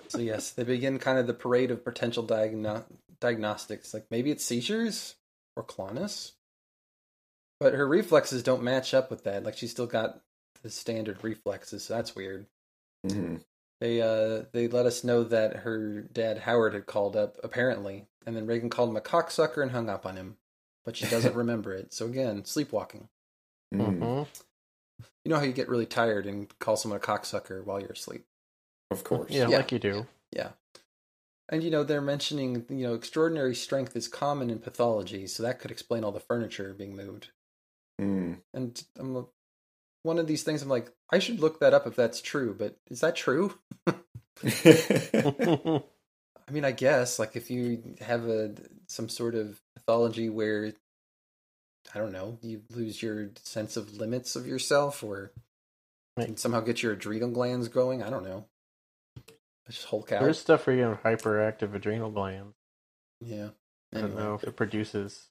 [0.09, 2.85] So yes, they begin kind of the parade of potential diagno-
[3.21, 3.93] diagnostics.
[3.93, 5.17] Like maybe it's seizures
[5.57, 6.33] or clonus,
[7.61, 9.45] but her reflexes don't match up with that.
[9.45, 10.21] Like she's still got
[10.63, 12.47] the standard reflexes, so that's weird.
[13.07, 13.43] Mhm.
[13.81, 18.35] They uh they let us know that her dad Howard had called up apparently, and
[18.37, 20.37] then Reagan called him a cocksucker and hung up on him,
[20.85, 21.93] but she doesn't remember it.
[21.93, 23.09] So again, sleepwalking.
[23.75, 23.99] Mhm.
[23.99, 24.27] Mhm.
[25.25, 28.27] You know how you get really tired and call someone a cocksucker while you're asleep.
[28.91, 29.31] Of course.
[29.31, 29.57] Yeah, Yeah.
[29.59, 30.07] like you do.
[30.33, 30.53] Yeah.
[31.49, 35.59] And you know, they're mentioning, you know, extraordinary strength is common in pathology, so that
[35.59, 37.31] could explain all the furniture being moved.
[38.01, 38.43] Mm.
[38.55, 39.27] And I'm
[40.03, 42.77] one of these things I'm like, I should look that up if that's true, but
[42.91, 43.59] is that true?
[46.53, 48.53] I mean, I guess like if you have a
[48.87, 50.75] some sort of pathology where
[51.95, 55.33] I don't know, you lose your sense of limits of yourself or
[56.15, 56.27] Right.
[56.27, 58.45] can somehow get your adrenal glands going, I don't know.
[59.67, 60.21] It's Just Hulk out.
[60.21, 62.55] There's stuff where you have hyperactive adrenal glands.
[63.23, 63.49] Yeah.
[63.95, 64.23] I don't Anyway.
[64.23, 65.29] know if it produces.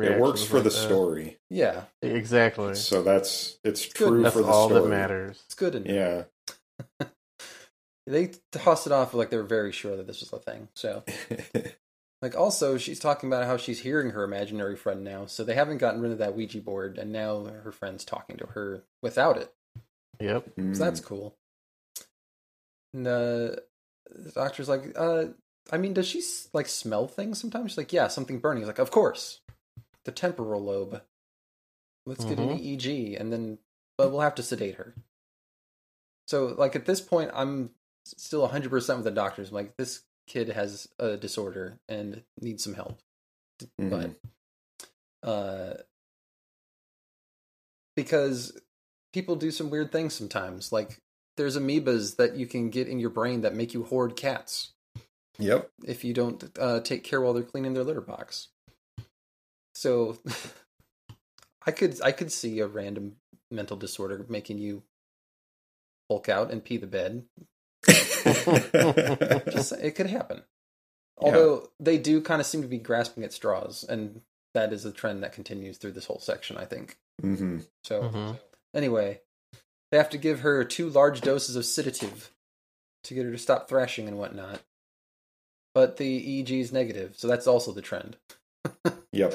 [0.00, 0.76] It works for like the that.
[0.76, 2.74] story, Yeah, Exactly.
[2.74, 4.08] so that's it's Good.
[4.08, 4.82] true That's for the all story.
[4.82, 5.40] that matters.
[5.46, 5.76] it's good.
[5.76, 6.24] And Yeah.
[8.08, 10.68] they tossed it off like they were very sure that this was a thing.
[10.74, 11.04] So,
[12.22, 15.26] like, also she's talking about how she's hearing her imaginary friend now.
[15.26, 18.46] So they haven't gotten rid of that Ouija board, and now her friend's talking to
[18.48, 19.52] her without it.
[20.20, 20.44] Yep.
[20.56, 20.78] So Mm.
[20.78, 21.36] that's cool.
[22.94, 23.56] And uh,
[24.10, 25.26] the doctor's like, uh,
[25.70, 27.72] I mean, does she like smell things sometimes?
[27.72, 28.62] She's like, yeah, something burning.
[28.62, 29.40] He's like, of course,
[30.04, 31.02] the temporal lobe.
[32.06, 32.78] Let's get an Mhm.
[32.78, 33.58] EEG, and then,
[33.98, 34.94] but we'll have to sedate her.
[36.26, 37.70] So, like at this point, I'm
[38.16, 39.48] still 100 percent with the doctors.
[39.50, 43.00] I'm like, this kid has a disorder and needs some help.
[43.80, 44.14] Mhm.
[45.22, 45.74] But, uh,
[47.96, 48.58] because
[49.12, 50.70] people do some weird things sometimes.
[50.72, 51.00] Like
[51.36, 54.72] there's amoebas that you can get in your brain that make you hoard cats
[55.38, 55.70] Yep.
[55.84, 58.48] if you don't uh, take care while they're cleaning their litter box.
[59.74, 60.18] So
[61.66, 63.16] I could I could see a random
[63.50, 64.82] mental disorder making you
[66.10, 67.24] hulk out and pee the bed.
[69.50, 70.42] Just it could happen.
[71.18, 74.20] Although they do kind of seem to be grasping at straws, and
[74.54, 76.96] that is a trend that continues through this whole section, I think.
[77.20, 78.38] hmm So Mhm.
[78.74, 79.20] anyway,
[79.90, 82.32] they have to give her two large doses of sedative
[83.04, 84.62] to get her to stop thrashing and whatnot.
[85.74, 86.04] But the
[86.42, 88.16] EEG is negative, so that's also the trend.
[89.12, 89.34] Yep.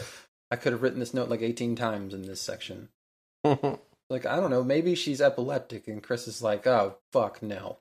[0.51, 2.89] I could have written this note like 18 times in this section.
[4.09, 7.79] Like, I don't know, maybe she's epileptic, and Chris is like, oh, fuck, no.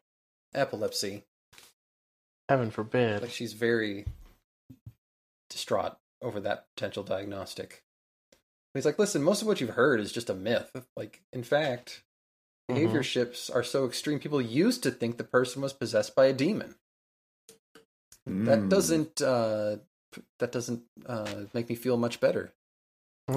[0.54, 1.24] Epilepsy.
[2.48, 3.22] Heaven forbid.
[3.22, 4.04] Like, she's very
[5.50, 7.82] distraught over that potential diagnostic.
[8.74, 10.70] He's like, listen, most of what you've heard is just a myth.
[10.96, 12.02] Like, in fact,
[12.68, 16.32] behavior shifts are so extreme, people used to think the person was possessed by a
[16.32, 16.76] demon.
[18.26, 18.68] That Mm.
[18.70, 19.78] doesn't, uh,
[20.38, 22.54] that doesn't, uh, make me feel much better.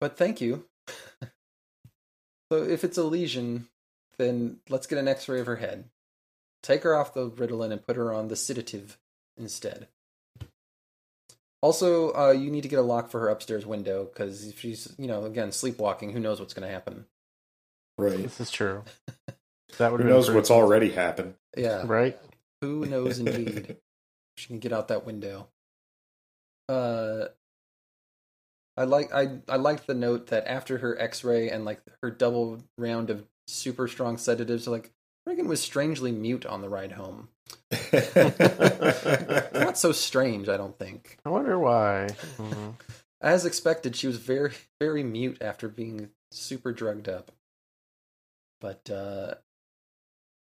[0.00, 0.66] But thank you.
[2.50, 3.68] so if it's a lesion,
[4.18, 5.84] then let's get an X-ray of her head.
[6.62, 8.98] Take her off the Ritalin and put her on the sedative
[9.36, 9.88] instead.
[11.60, 14.94] Also, uh, you need to get a lock for her upstairs window because if she's,
[14.98, 17.06] you know, again sleepwalking, who knows what's going to happen?
[17.98, 18.22] right.
[18.22, 18.84] This is true.
[19.78, 21.34] That would Who knows what's already happened?
[21.56, 22.18] Yeah, right.
[22.60, 23.78] who knows indeed.
[24.36, 25.48] she can get out that window.
[26.68, 27.28] Uh,
[28.76, 32.62] I like I I liked the note that after her X-ray and like her double
[32.78, 34.90] round of super strong sedatives, like
[35.26, 37.28] Reagan was strangely mute on the ride home.
[39.52, 41.18] Not so strange, I don't think.
[41.24, 42.08] I wonder why.
[42.38, 42.74] Mhm.
[43.20, 47.30] As expected, she was very very mute after being super drugged up.
[48.60, 49.34] But uh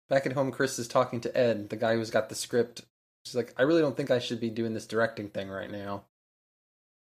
[0.08, 2.82] back at home, Chris is talking to Ed, the guy who's got the script.
[3.24, 6.04] She's like, I really don't think I should be doing this directing thing right now.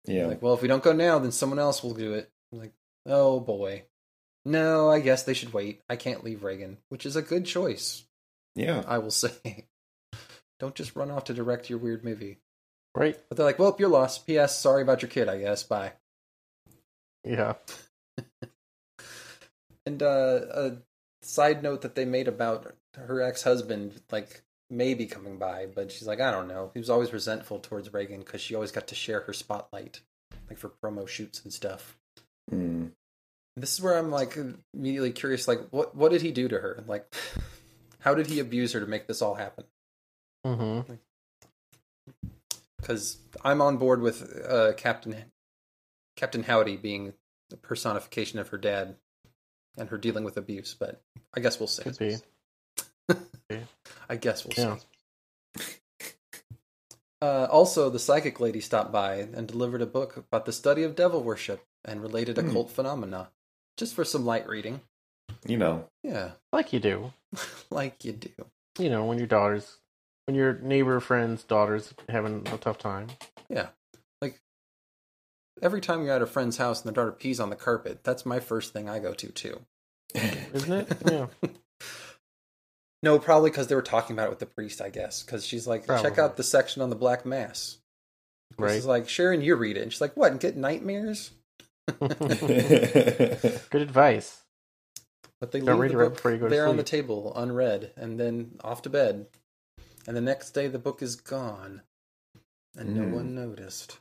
[0.05, 0.27] yeah.
[0.27, 2.31] Like, well, if we don't go now, then someone else will do it.
[2.51, 2.73] I'm like,
[3.05, 3.83] oh boy.
[4.45, 5.81] No, I guess they should wait.
[5.89, 8.03] I can't leave Reagan, which is a good choice,
[8.55, 8.83] yeah.
[8.87, 9.65] I will say.
[10.59, 12.37] don't just run off to direct your weird movie.
[12.95, 13.17] Right.
[13.27, 14.27] But they're like, well, you're lost.
[14.27, 14.59] P.S.
[14.59, 15.63] Sorry about your kid, I guess.
[15.63, 15.93] Bye.
[17.23, 17.53] Yeah.
[19.85, 20.71] And uh, a
[21.21, 26.07] side note that they made about her ex husband, like, maybe coming by, but she's
[26.07, 26.71] like, I don't know.
[26.73, 30.01] He was always resentful towards Reagan because she always got to share her spotlight,
[30.49, 31.97] like for promo shoots and stuff.
[32.51, 32.91] Mm.
[33.55, 34.37] This is where I'm like
[34.73, 36.83] immediately curious, like what what did he do to her?
[36.87, 37.13] Like
[37.99, 39.65] how did he abuse her to make this all happen?
[40.45, 40.93] Mm-hmm.
[42.77, 45.15] Because I'm on board with uh, Captain
[46.17, 47.13] Captain Howdy being
[47.49, 48.95] the personification of her dad
[49.77, 51.01] and her dealing with abuse, but
[51.35, 51.83] I guess we'll see.
[51.83, 52.17] Could be.
[54.09, 54.77] I guess we'll Yeah.
[55.57, 55.63] see.
[57.21, 60.93] Uh, also, the psychic lady stopped by and delivered a book about the study of
[60.93, 62.49] devil worship and related Hmm.
[62.49, 63.29] occult phenomena,
[63.77, 64.81] just for some light reading.
[65.47, 65.85] You know.
[66.03, 67.13] Yeah, Like you do.
[67.69, 68.29] like you do.
[68.79, 69.77] You know, when your daughter's,
[70.25, 73.07] when your neighbor friend's daughter's having a tough time.
[73.49, 73.67] Yeah.
[74.21, 74.39] Like
[75.61, 78.25] every time you're at a friend's house and their daughter pees on the carpet, that's
[78.25, 79.61] my first thing I go to too.
[80.15, 80.97] Isn't it?
[81.11, 81.27] Yeah.
[83.01, 85.23] No, probably because they were talking about it with the priest, I guess.
[85.23, 87.79] Because she's like, check out the section on the Black Mass.
[88.57, 88.77] Chris Right.
[88.77, 89.81] is like, Sharon, you read it.
[89.81, 90.31] And she's like, what?
[90.31, 91.31] And get nightmares?
[91.99, 94.41] Good advice.
[95.39, 97.33] But they Don't leave read the book before you go to there on the table,
[97.35, 99.27] unread, and then off to bed.
[100.07, 101.81] And the next day, the book is gone,
[102.77, 103.11] and no Mm.
[103.11, 103.99] one noticed,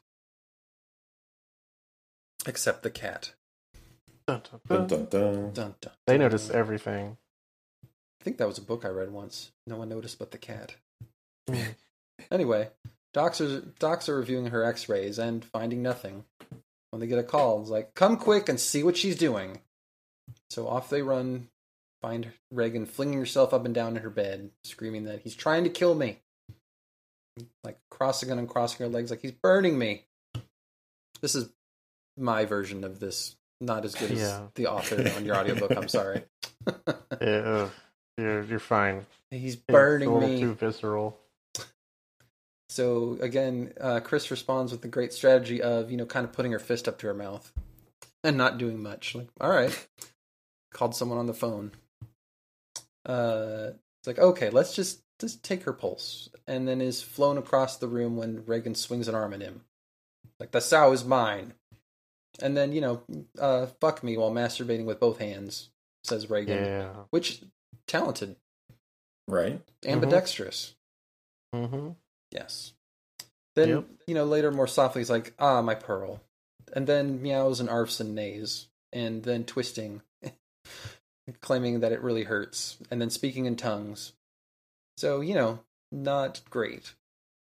[2.47, 3.33] except the cat.
[4.27, 4.87] Dun, dun, dun, dun.
[4.87, 5.53] dun, dun.
[5.53, 6.21] Dun, dun, They dun.
[6.21, 7.19] notice everything.
[7.85, 9.51] I think that was a book I read once.
[9.67, 10.77] No one noticed but the cat.
[11.49, 11.75] Mm.
[12.31, 12.71] Anyway,
[13.13, 16.25] Docs are docs are reviewing her X-rays and finding nothing.
[16.93, 19.61] When they get a call, it's like, "Come quick and see what she's doing."
[20.51, 21.49] So off they run,
[22.03, 25.71] find Reagan flinging herself up and down in her bed, screaming that he's trying to
[25.71, 26.19] kill me.
[27.65, 30.05] Like crossing and uncrossing her legs, like he's burning me.
[31.23, 31.49] This is
[32.19, 33.37] my version of this.
[33.61, 34.49] Not as good as Yeah.
[34.55, 35.75] the author on your audiobook.
[35.75, 36.25] I'm sorry.
[37.21, 37.69] Yeah,
[38.19, 39.07] you're you're fine.
[39.31, 40.41] he's burning little me.
[40.41, 41.17] too visceral.
[42.73, 46.53] So again, uh, Chris responds with the great strategy of you know kind of putting
[46.53, 47.53] her fist up to her mouth
[48.25, 49.15] and not doing much.
[49.15, 49.87] Like, all right,
[50.73, 51.73] called someone on the phone.
[53.05, 57.77] Uh, it's like okay, let's just just take her pulse, and then is flown across
[57.77, 59.61] the room when Regan swings an arm at him.
[60.41, 61.53] Like the sow is mine,
[62.41, 63.03] and then you know,
[63.39, 65.69] uh, fuck me while masturbating with both hands,
[66.05, 66.93] says Regan, Yeah.
[67.11, 67.43] which
[67.87, 68.37] talented,
[69.29, 69.61] Right?
[69.85, 70.75] ambidextrous.
[71.55, 71.91] Mm-hmm.
[72.33, 72.73] Yes.
[73.55, 73.85] Then Yep.
[74.07, 76.21] you know later more softly he's like, "Ah, my pearl,"
[76.73, 80.01] and then meows and arfs and neighs, and then twisting,
[81.41, 84.15] claiming that it really hurts, and then speaking in tongues.
[84.97, 86.95] So you know, not great.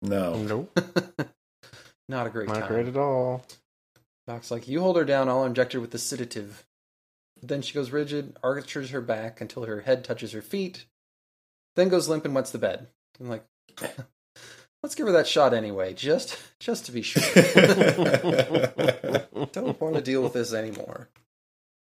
[0.03, 0.35] No.
[0.37, 0.79] Nope.
[2.09, 2.67] not a great Not time.
[2.67, 3.43] great at all.
[4.27, 5.27] Doc's like, "You hold her down.
[5.29, 6.63] I'll inject her with the sedative."
[7.41, 10.85] Then she goes rigid, arches her back until her head touches her feet,
[11.75, 12.87] then goes limp and wets the bed.
[13.19, 13.45] I'm like,
[14.83, 17.23] let's give her that shot anyway, just just to be sure.
[19.51, 21.09] Don't want to deal with this anymore.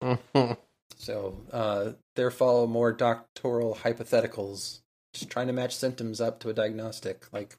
[0.97, 4.81] So uh, there follow more doctoral hypotheticals,
[5.15, 7.25] just trying to match symptoms up to a diagnostic.
[7.33, 7.57] Like,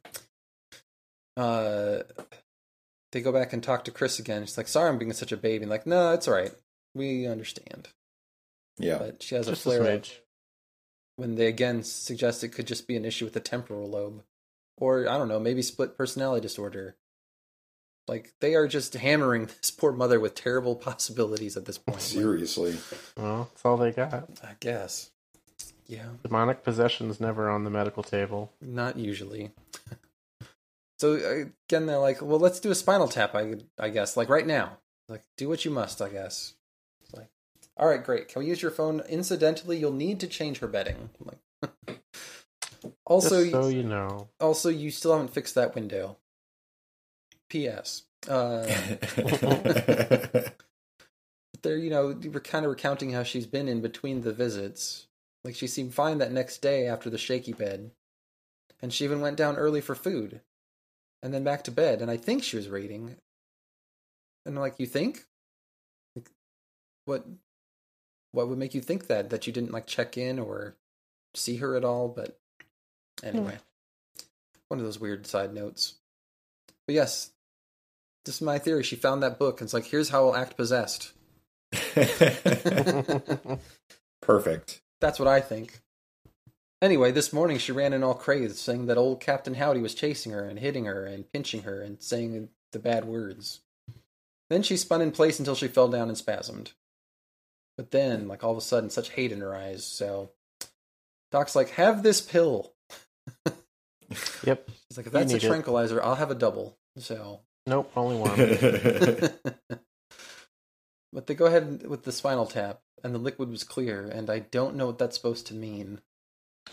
[1.37, 2.03] uh,
[3.11, 4.45] they go back and talk to Chris again.
[4.47, 6.53] She's like, "Sorry, I'm being such a baby." And like, no, it's all right.
[6.95, 7.89] We understand.
[8.79, 8.99] yeah.
[8.99, 10.05] But she has a Just a flare up
[11.17, 14.23] when they again suggest it could just be an issue with the temporal lobe,
[14.83, 16.97] or I don't know, maybe split personality disorder.
[18.09, 22.01] Like they are just hammering this poor mother with terrible possibilities at this point.
[22.01, 22.77] Seriously.
[23.17, 24.29] Well, that's all they got.
[24.43, 25.11] I guess.
[25.87, 28.53] Yeah, Demonic possession's never on the medical table.
[28.61, 29.53] not usually.
[30.99, 34.29] so uh, again, they're like, "Well, let's do a spinal tap." I I guess like
[34.29, 34.79] right now.
[35.09, 36.01] Like, do what you must.
[36.03, 36.55] I guess.
[37.03, 37.29] It's like,
[37.77, 38.29] all right, great.
[38.29, 39.01] Can we use your phone?
[39.09, 41.11] Incidentally, you'll need to change her bedding.
[41.21, 42.02] I'm like,
[43.07, 44.29] also, Just so you know.
[44.41, 46.17] also, you still haven't fixed that window.
[47.49, 48.05] P.S.
[48.29, 48.63] Uh,
[51.63, 55.07] they're you know we're kind of recounting how she's been in between the visits.
[55.45, 57.91] Like she seemed fine that next day after the shaky bed,
[58.81, 60.41] and she even went down early for food,
[61.23, 62.01] and then back to bed.
[62.01, 63.17] And I think she was reading.
[64.47, 65.27] And I'm like, you think?
[66.17, 66.31] Like,
[67.05, 67.27] what?
[68.33, 69.31] What would make you think that?
[69.31, 70.77] That you didn't like check in or
[71.35, 72.09] see her at all?
[72.09, 72.39] But
[73.23, 73.59] anyway,
[74.69, 75.95] one of those weird side notes.
[76.87, 77.31] But yes,
[78.25, 78.83] this is my theory.
[78.83, 81.13] She found that book and it's like, here's how I'll act possessed.
[84.23, 84.81] Perfect.
[85.01, 85.81] That's what I think.
[86.81, 90.33] Anyway, this morning she ran in all crazed, saying that old Captain Howdy was chasing
[90.33, 93.61] her and hitting her and pinching her and saying the bad words.
[94.51, 96.73] Then she spun in place until she fell down and spasmed.
[97.77, 99.85] But then, like all of a sudden, such hate in her eyes.
[99.85, 100.33] So,
[101.31, 102.72] Doc's like, "Have this pill."
[104.45, 104.69] Yep.
[104.89, 107.91] He's like, "If that's a need it." tranquilizer, I'll have a double." So, Nope.
[107.97, 109.31] Only one.
[111.13, 114.41] but they go ahead with the spinal tap, and the liquid was clear, and I
[114.41, 116.01] don't know what that's supposed to mean.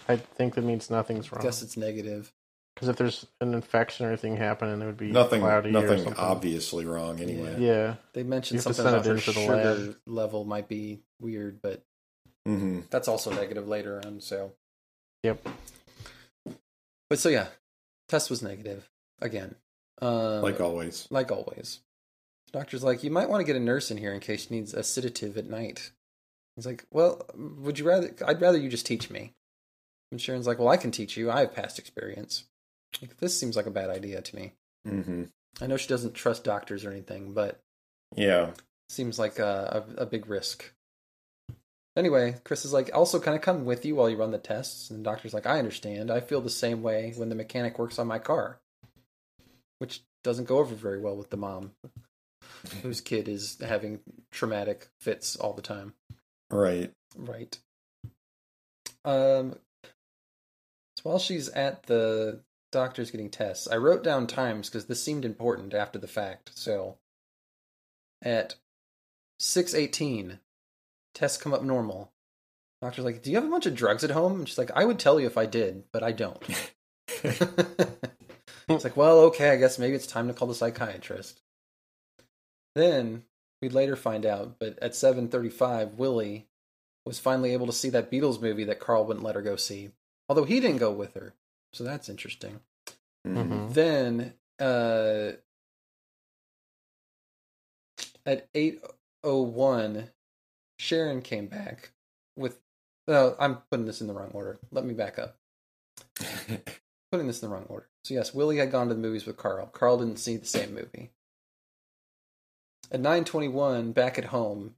[0.08, 1.40] I think that means nothing's wrong.
[1.40, 1.52] I wrong.
[1.52, 2.34] guess it's negative.
[2.76, 6.16] Because if there's an infection or anything happening, it would be nothing cloudy nothing something.
[6.24, 7.56] obviously wrong anyway.
[7.60, 7.96] Yeah.
[8.14, 9.96] They mentioned You have to something send about it her the sugar lab.
[10.06, 11.84] level might be weird, but
[12.46, 14.22] hmm that's also negative later on.
[14.22, 14.54] So,
[15.24, 15.46] Yep.
[17.10, 17.48] But so yeah,
[18.08, 18.90] test was negative
[19.22, 19.56] again.
[20.02, 21.08] Um, Like always.
[21.10, 21.80] like always.
[22.52, 24.74] Doctor's like, you might want to get a nurse in here in case she needs
[24.74, 25.92] a sedative at night.
[26.56, 28.14] He's like, well, would you rather?
[28.26, 29.34] I'd rather you just teach me.
[30.12, 31.30] And Sharon's like, well, I can teach you.
[31.30, 32.46] I have past experience.
[33.02, 34.54] Like, this seems like a bad idea to me.
[34.86, 35.24] hmm
[35.62, 37.60] I know she doesn't trust doctors or anything, but
[38.16, 38.52] Yeah.
[38.88, 40.72] seems like a, a, a big risk.
[42.00, 44.90] Anyway, Chris is like, also, kind of come with you while you run the tests?
[44.90, 46.10] And the doctor's like, I understand.
[46.10, 48.62] I feel the same way when the mechanic works on my car.
[49.80, 51.72] Which doesn't go over very well with the mom,
[52.84, 54.00] whose kid is having
[54.32, 55.94] traumatic fits all the time.
[56.50, 56.94] Right.
[57.18, 57.60] Right.
[59.04, 59.58] Um.
[60.96, 62.40] So while she's at the
[62.72, 66.52] doctor's getting tests, I wrote down times because this seemed important after the fact.
[66.56, 66.98] So
[68.22, 68.56] at
[69.38, 70.40] six eighteen,
[71.14, 72.12] tests come up normal.
[72.82, 74.86] Doctor's like, "Do you have a bunch of drugs at home?" And she's like, "I
[74.86, 76.42] would tell you if I did, but I don't."
[78.70, 81.42] It's like, well, okay, I guess maybe it's time to call the psychiatrist.
[82.76, 83.24] Then
[83.62, 86.48] we'd later find out, but at 7:35, Willie
[87.04, 89.90] was finally able to see that Beatles movie that Carl wouldn't let her go see.
[90.28, 91.34] Although he didn't go with her.
[91.74, 92.60] So that's interesting.
[93.26, 93.48] Mhm.
[93.48, 93.74] Mhm.
[93.74, 95.32] Then uh
[98.26, 100.12] at 8:01
[100.80, 101.92] Sharon came back
[102.36, 102.60] with
[103.08, 104.60] no, I'm putting this in the wrong order.
[104.72, 105.36] Let me back up.
[107.12, 107.88] Putting this in the wrong order.
[108.04, 109.66] So yes, Willie had gone to the movies with Carl.
[109.66, 111.10] Carl didn't see the same movie.
[112.92, 114.76] At 9:21 back at home,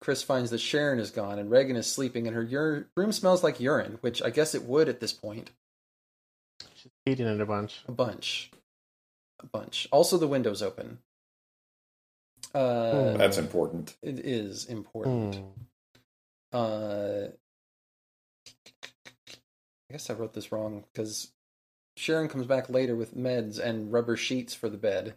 [0.00, 3.42] Chris finds that Sharon is gone and Regan is sleeping and her ur- room smells
[3.42, 5.50] like urine, which I guess it would at this point.
[6.74, 7.80] She's eating it a bunch.
[7.88, 8.52] A bunch.
[9.40, 9.88] A bunch.
[9.90, 10.98] Also, the window's open.
[12.54, 13.16] Uh.
[13.16, 13.96] That's important.
[14.02, 15.36] It is important.
[15.36, 15.42] Hmm.
[16.50, 17.28] Uh,
[19.90, 21.32] I guess I wrote this wrong because
[21.96, 25.14] Sharon comes back later with meds and rubber sheets for the bed.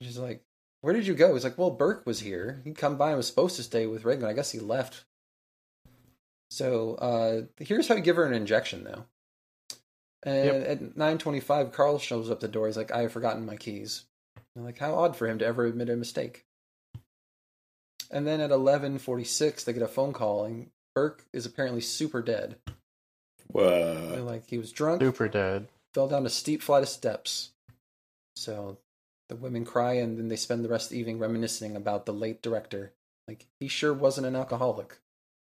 [0.00, 0.42] She's like,
[0.80, 1.34] Where did you go?
[1.34, 2.60] He's like, Well, Burke was here.
[2.64, 4.24] He'd come by and was supposed to stay with Regan.
[4.28, 5.04] I guess he left.
[6.50, 9.04] So uh, here's how you give her an injection, though.
[10.22, 10.68] And Yep.
[10.68, 12.66] at 9:25, Carl shows up the door.
[12.66, 14.04] He's like, "I have forgotten my keys."
[14.58, 16.44] I'm like, how odd for him to ever admit a mistake.
[18.10, 22.56] And then at 11:46, they get a phone call, and Burke is apparently super dead.
[23.46, 24.22] Whoa.
[24.26, 25.68] like he was drunk, Super dead.
[25.94, 27.52] fell down a steep flight of steps.
[28.36, 28.78] So
[29.28, 32.12] the women cry, and then they spend the rest of the evening reminiscing about the
[32.12, 32.92] late director.
[33.28, 34.98] Like he sure wasn't an alcoholic.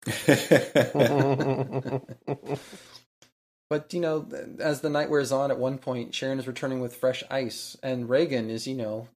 [3.70, 4.28] But you know,
[4.60, 8.10] as the night wears on, at one point Sharon is returning with fresh ice, and
[8.10, 9.10] Regan is, you know,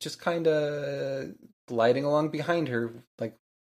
[0.00, 1.34] just kind of
[1.66, 3.36] gliding along behind her, like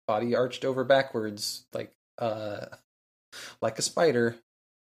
[0.07, 2.67] body arched over backwards, like uh,
[3.61, 4.37] like a spider,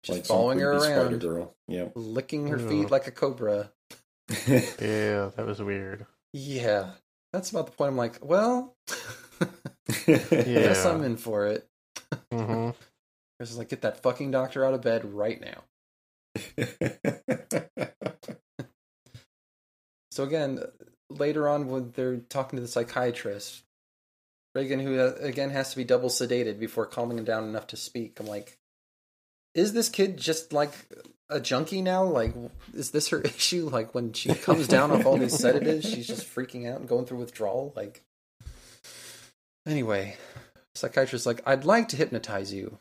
[0.04, 1.56] just like following her around, girl.
[1.68, 1.94] Yep.
[1.96, 2.70] licking her Ugh.
[2.70, 3.72] feet like a cobra.
[4.48, 6.06] yeah, that was weird.
[6.32, 6.92] Yeah,
[7.32, 7.90] that's about the point.
[7.90, 8.76] I'm like, well,
[10.08, 10.44] Yeah.
[10.46, 11.68] guess I'm in for it.
[12.32, 12.70] hmm
[13.38, 15.64] Chris is like, get that fucking doctor out of bed right now.
[20.14, 20.60] So again,
[21.10, 23.64] later on when they're talking to the psychiatrist,
[24.54, 27.78] Regan, who uh, again has to be double sedated before calming him down enough to
[27.78, 28.60] speak, I'm like,
[29.56, 30.72] is this kid just like
[31.32, 32.04] a junkie now?
[32.04, 32.36] Like,
[32.76, 33.70] is this her issue?
[33.70, 37.08] Like when she comes down off all these sedatives, she's just freaking out and going
[37.08, 37.74] through withdrawal.
[37.76, 38.04] Like,
[39.66, 40.18] anyway,
[40.76, 42.78] psychiatrist's like, I'd like to hypnotize you,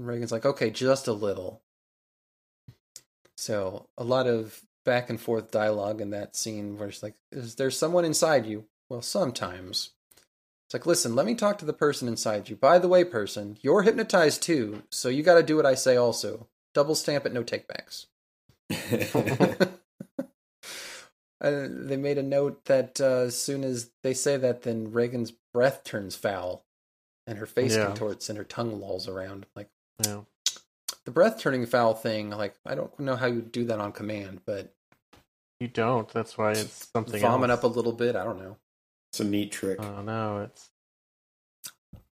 [0.00, 1.60] and Regan's like, okay, just a little.
[3.36, 7.56] So a lot of back and forth dialogue in that scene where it's like, is
[7.56, 8.64] there someone inside you?
[8.88, 9.90] Well, sometimes.
[10.66, 12.56] It's like, listen, let me talk to the person inside you.
[12.56, 15.96] By the way, person, you're hypnotized too, so you got to do what I say
[15.96, 16.48] also.
[16.72, 18.06] Double stamp it, no takebacks.
[21.42, 25.32] Uh, they made a note that uh, as soon as they say that, then Regan's
[25.54, 26.66] breath turns foul,
[27.26, 27.86] and her face Yeah.
[27.86, 29.46] contorts and her tongue lolls around.
[29.56, 29.70] Like
[30.04, 30.20] Yeah.
[31.04, 34.40] the breath turning foul thing, like I don't know how you do that on command,
[34.46, 34.72] but
[35.60, 36.08] You don't.
[36.12, 37.58] That's why it's something vomit else.
[37.58, 38.16] up a little bit.
[38.16, 38.56] I don't know.
[39.12, 39.78] it's a neat trick.
[39.82, 40.70] Oh no, it's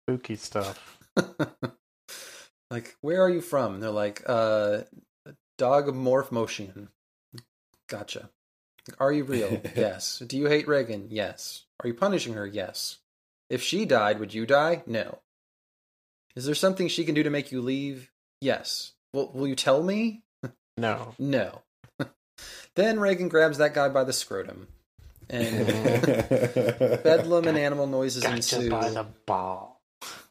[0.03, 0.99] spooky stuff.
[2.71, 3.75] like, where are you from?
[3.75, 4.83] And they're like, uh,
[5.59, 6.89] dog morph motion.
[7.89, 8.31] Gotcha.
[8.99, 9.61] Are you real?
[9.77, 10.21] yes.
[10.27, 11.07] Do you hate Regan?
[11.11, 11.65] Yes.
[11.83, 12.47] Are you punishing her?
[12.47, 12.99] Yes.
[13.51, 14.83] If she died, would you die?
[14.87, 15.19] No.
[16.37, 18.11] Is there something she can do to make you leave?
[18.41, 18.93] Yes.
[19.15, 20.23] Will, will you tell me?
[20.77, 21.15] No.
[21.19, 21.63] No.
[22.77, 24.69] then Regan grabs that guy by the scrotum.
[25.29, 25.67] And
[27.03, 28.71] bedlam and animal noises ensue.
[28.71, 29.83] By the ball.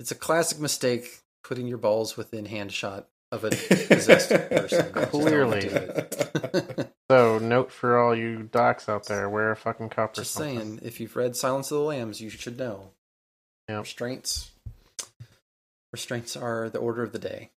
[0.00, 4.92] it's a classic mistake putting your balls within handshot of a possessed person.
[4.92, 5.70] Clearly.
[7.10, 10.58] So, note for all you docs out there: wear a fucking cup or Just something.
[10.58, 12.90] saying, if you've read Silence of the Lambs, you should know.
[13.68, 13.84] Yep.
[13.84, 14.50] Restraints.
[15.92, 17.50] Restraints are the order of the day.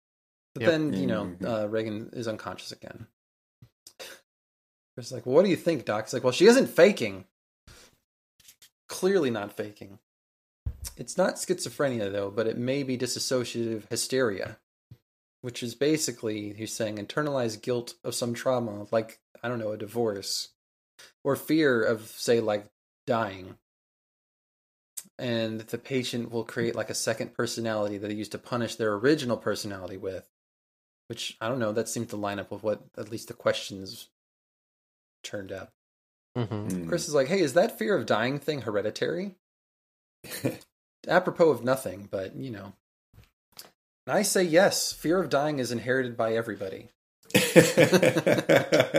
[0.54, 0.70] But Yep.
[0.70, 1.44] then, you know, Mhm.
[1.64, 3.06] uh, Regan is unconscious again.
[4.94, 6.06] Chris is like, well, what do you think, Doc?
[6.06, 7.26] He's like, well, she isn't faking.
[8.88, 10.00] Clearly not faking.
[10.96, 14.58] It's not schizophrenia, though, but it may be dissociative hysteria,
[15.42, 19.76] which is basically, he's saying, internalized guilt of some trauma, like, I don't know, a
[19.76, 20.48] divorce,
[21.22, 22.66] or fear of, say, like
[23.06, 23.58] dying.
[25.20, 28.94] And the patient will create like a second personality that they used to punish their
[28.94, 30.28] original personality with,
[31.08, 34.08] which I don't know, that seems to line up with what at least the questions
[35.22, 35.72] turned up.
[36.34, 36.88] hmm Hmm.
[36.88, 39.34] Chris is like, hey, is that fear of dying thing hereditary?
[41.08, 42.72] Apropos of nothing, but you know.
[44.06, 46.88] And I say yes, fear of dying is inherited by everybody.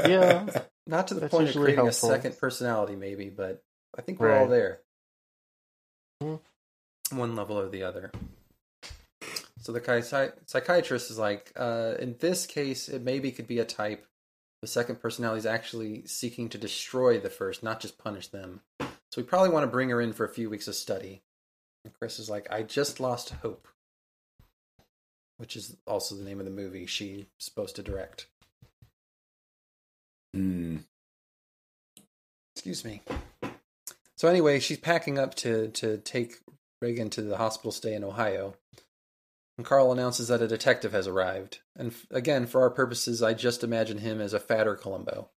[0.08, 0.48] Yeah.
[0.88, 2.10] Not to the That's point of creating helpful.
[2.12, 3.64] a second personality, maybe, but
[3.98, 4.80] I think we're all there.
[6.22, 8.12] One level or the other.
[9.60, 13.66] So the chi- psychiatrist is like, uh, in this case, it maybe could be a
[13.66, 14.06] type.
[14.62, 18.62] The second personality is actually seeking to destroy the first, not just punish them.
[18.80, 21.22] So we probably want to bring her in for a few weeks of study.
[21.84, 23.68] And Chris is like, I just lost hope.
[25.38, 28.28] Which is also the name of the movie she's supposed to direct.
[30.34, 30.78] Hmm.
[32.56, 33.02] Excuse me.
[34.22, 36.36] So anyway, she's packing up to to take
[36.80, 38.54] Regan to the hospital stay in Ohio.
[39.58, 41.62] And Carl announces that a detective has arrived.
[41.76, 45.32] And f- again, for our purposes, I just imagine him as a fatter Columbo.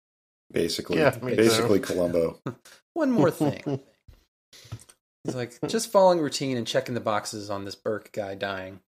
[0.53, 1.95] Basically, Yeah, me basically too.
[1.95, 2.41] Columbo.
[2.95, 3.63] One more thing.
[5.25, 8.81] He's like just following routine and checking the boxes on this Burke guy dying.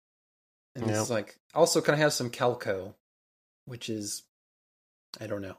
[0.74, 0.97] And Yep.
[0.97, 2.95] he's like, also can I have some Calco,
[3.66, 4.24] which is,
[5.20, 5.57] I don't know,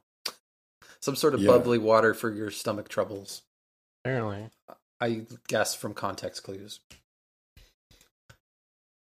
[0.99, 1.47] some sort of Yeah.
[1.51, 3.41] bubbly water for your stomach troubles.
[4.06, 4.49] Apparently.
[5.01, 6.80] I guess from context clues.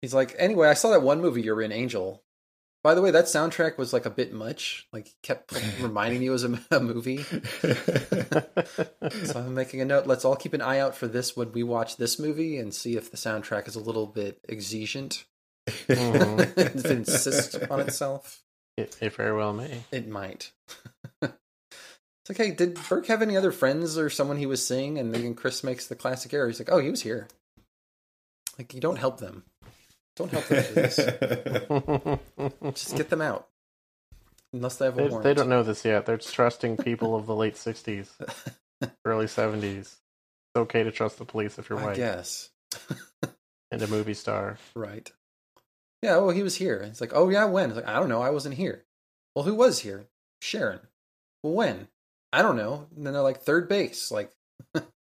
[0.03, 2.22] He's like, anyway, I saw that one movie you were in, Angel.
[2.84, 4.86] By the way, that soundtrack was like a bit much.
[4.93, 7.24] Like, kept reminding me it was a, a movie.
[9.24, 10.07] So I'm making a note.
[10.07, 12.97] Let's all keep an eye out for this when we watch this movie and see
[12.97, 15.24] if the soundtrack is a little bit exigent.
[15.88, 16.40] Mhm.
[16.57, 18.43] if it insists on itself.
[18.76, 19.82] It, it very well may.
[19.93, 20.53] It might.
[22.22, 24.96] It's like, hey, did Burke have any other friends or someone he was seeing?
[24.96, 26.46] And then Chris makes the classic error.
[26.46, 27.26] He's like, oh, he was here.
[28.56, 29.42] Like, you don't help them.
[30.14, 30.96] Don't help them do this.
[32.74, 33.48] Just get them out.
[34.52, 35.24] Unless they have a they, warrant.
[35.24, 36.06] they don't know this yet.
[36.06, 38.08] They're trusting people of the late 60s,
[39.04, 39.78] early 70s.
[39.78, 39.96] It's
[40.54, 42.50] okay to trust the police if you're white Yes.
[43.72, 44.58] and a movie star.
[44.76, 45.10] Right.
[46.02, 46.76] Yeah, well, he was here.
[46.76, 47.70] It's like, oh, yeah, when?
[47.70, 48.22] It's like, I don't know.
[48.22, 48.84] I wasn't here.
[49.34, 50.04] Well, who was here?
[50.40, 50.80] Sharon.
[51.42, 51.88] Well, when?
[52.33, 52.87] I don't know.
[52.97, 54.11] And then they're like, third base.
[54.11, 54.33] Like,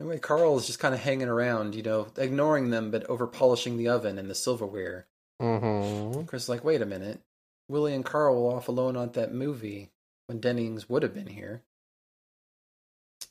[0.00, 3.76] anyway, Carl is just kind of hanging around, you know, ignoring them, but over polishing
[3.76, 5.06] the oven and the silverware.
[5.40, 7.20] hmm Chris is like, wait a minute.
[7.68, 9.90] Willie and Carl were off alone on that movie
[10.26, 11.62] when Dennings would have been here.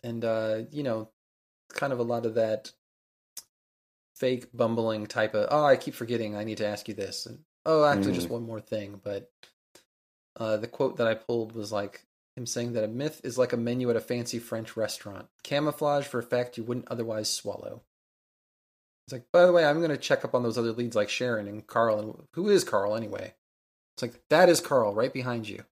[0.04, 1.10] And, uh, you know,
[1.70, 2.72] kind of a lot of that
[4.16, 7.26] fake bumbling type of, oh, I keep forgetting, I need to ask you this.
[7.26, 9.00] And, oh, actually, just one more thing.
[9.04, 9.30] But
[10.38, 12.06] uh, the quote that I pulled was like
[12.36, 16.06] him saying that a myth is like a menu at a fancy French restaurant, camouflage
[16.06, 17.82] for a fact you wouldn't otherwise swallow.
[19.06, 21.10] It's like, by the way, I'm going to check up on those other leads like
[21.10, 22.00] Sharon and Carl.
[22.00, 23.34] And who is Carl anyway?
[23.96, 25.66] It's like, that is Carl right behind you.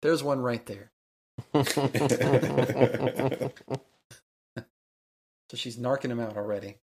[0.00, 0.90] There's one right there.
[5.50, 6.76] So she's narking him out already.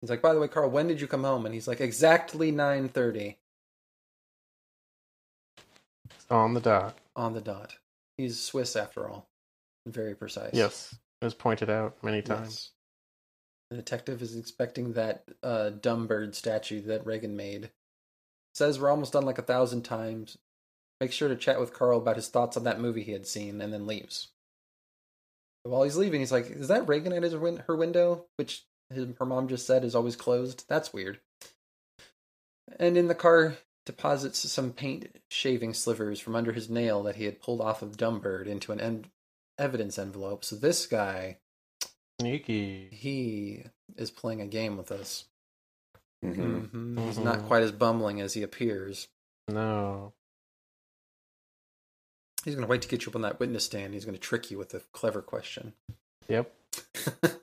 [0.00, 1.46] He's like, by the way, Carl, when did you come home?
[1.46, 3.36] And he's like, exactly 9.30
[6.30, 6.98] On the dot.
[7.16, 7.76] on the dot.
[8.16, 9.28] He's Swiss after all.
[9.86, 10.50] Very precise.
[10.52, 10.94] Yes.
[11.20, 12.46] It was pointed out many times.
[12.48, 12.70] Yes.
[13.70, 17.70] The detective is expecting that uh, dumb bird statue that Regan made.
[18.54, 20.38] Says we're almost done like a thousand times.
[21.00, 23.60] Makes sure to chat with Carl about his thoughts on that movie he had seen,
[23.60, 24.28] and then leaves.
[25.62, 29.06] While he's leaving, he's like, "Is that Regan at his win- her window?" Which his,
[29.18, 30.64] her mom just said is always closed.
[30.68, 31.20] That's weird.
[32.80, 33.56] And in the car,
[33.88, 37.96] deposits some paint shaving slivers from under his nail that he had pulled off of
[37.96, 39.06] Dumbbird into an en-
[39.58, 40.44] evidence envelope.
[40.44, 41.38] So this guy
[42.20, 42.88] Sneaky.
[42.92, 43.64] he
[43.96, 45.24] is playing a game with us.
[46.24, 46.68] Mhm.
[46.70, 49.08] hmm He's not quite as bumbling as he appears.
[49.48, 50.12] No.
[52.44, 53.94] He's going to wait to get you up on that witness stand.
[53.94, 55.72] He's going to trick you with a clever question.
[56.28, 56.52] Yep.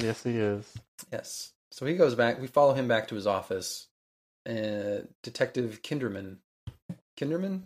[0.00, 0.74] Yes, he is.
[1.12, 1.52] yes.
[1.70, 2.38] So he goes back.
[2.40, 3.86] We follow him back to his office.
[4.46, 6.36] Uh, Detective Kinderman.
[7.18, 7.62] Kinderman?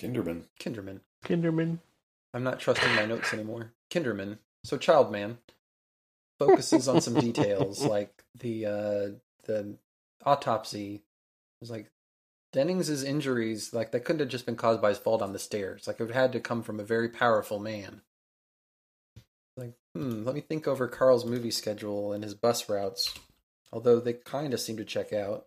[0.00, 0.44] Kinderman.
[0.60, 1.00] Kinderman.
[1.24, 1.78] Kinderman.
[2.34, 3.72] I'm not trusting my notes anymore.
[3.90, 4.38] Kinderman.
[4.64, 5.38] So Childman
[6.38, 9.08] focuses on some details like the uh
[9.44, 9.76] the
[10.24, 11.02] autopsy it
[11.60, 11.90] was like
[12.52, 15.86] Dennings's injuries like that couldn't have just been caused by his fall down the stairs.
[15.86, 18.02] Like it had to come from a very powerful man.
[19.56, 23.14] Like, hmm, let me think over Carl's movie schedule and his bus routes.
[23.72, 25.46] Although they kind of seem to check out.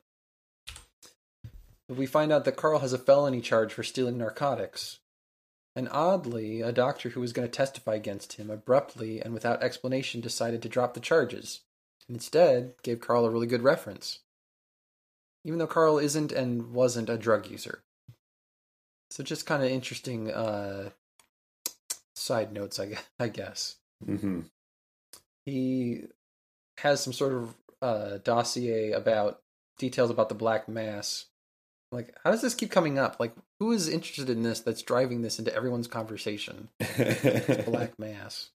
[1.87, 4.99] But we find out that Carl has a felony charge for stealing narcotics.
[5.75, 10.21] And oddly, a doctor who was going to testify against him abruptly and without explanation
[10.21, 11.61] decided to drop the charges,
[12.07, 14.19] and instead gave Carl a really good reference.
[15.43, 17.83] Even though Carl isn't and wasn't a drug user.
[19.11, 20.91] So just kind of interesting uh,
[22.15, 23.75] side notes, I, I guess.
[24.03, 24.41] hmm
[25.45, 26.03] He
[26.79, 29.41] has some sort of uh, dossier about
[29.77, 31.25] details about the Black Mass.
[31.91, 33.17] Like, how does this keep coming up?
[33.19, 36.69] Like, who is interested in this that's driving this into everyone's conversation?
[37.65, 38.49] Black Mass.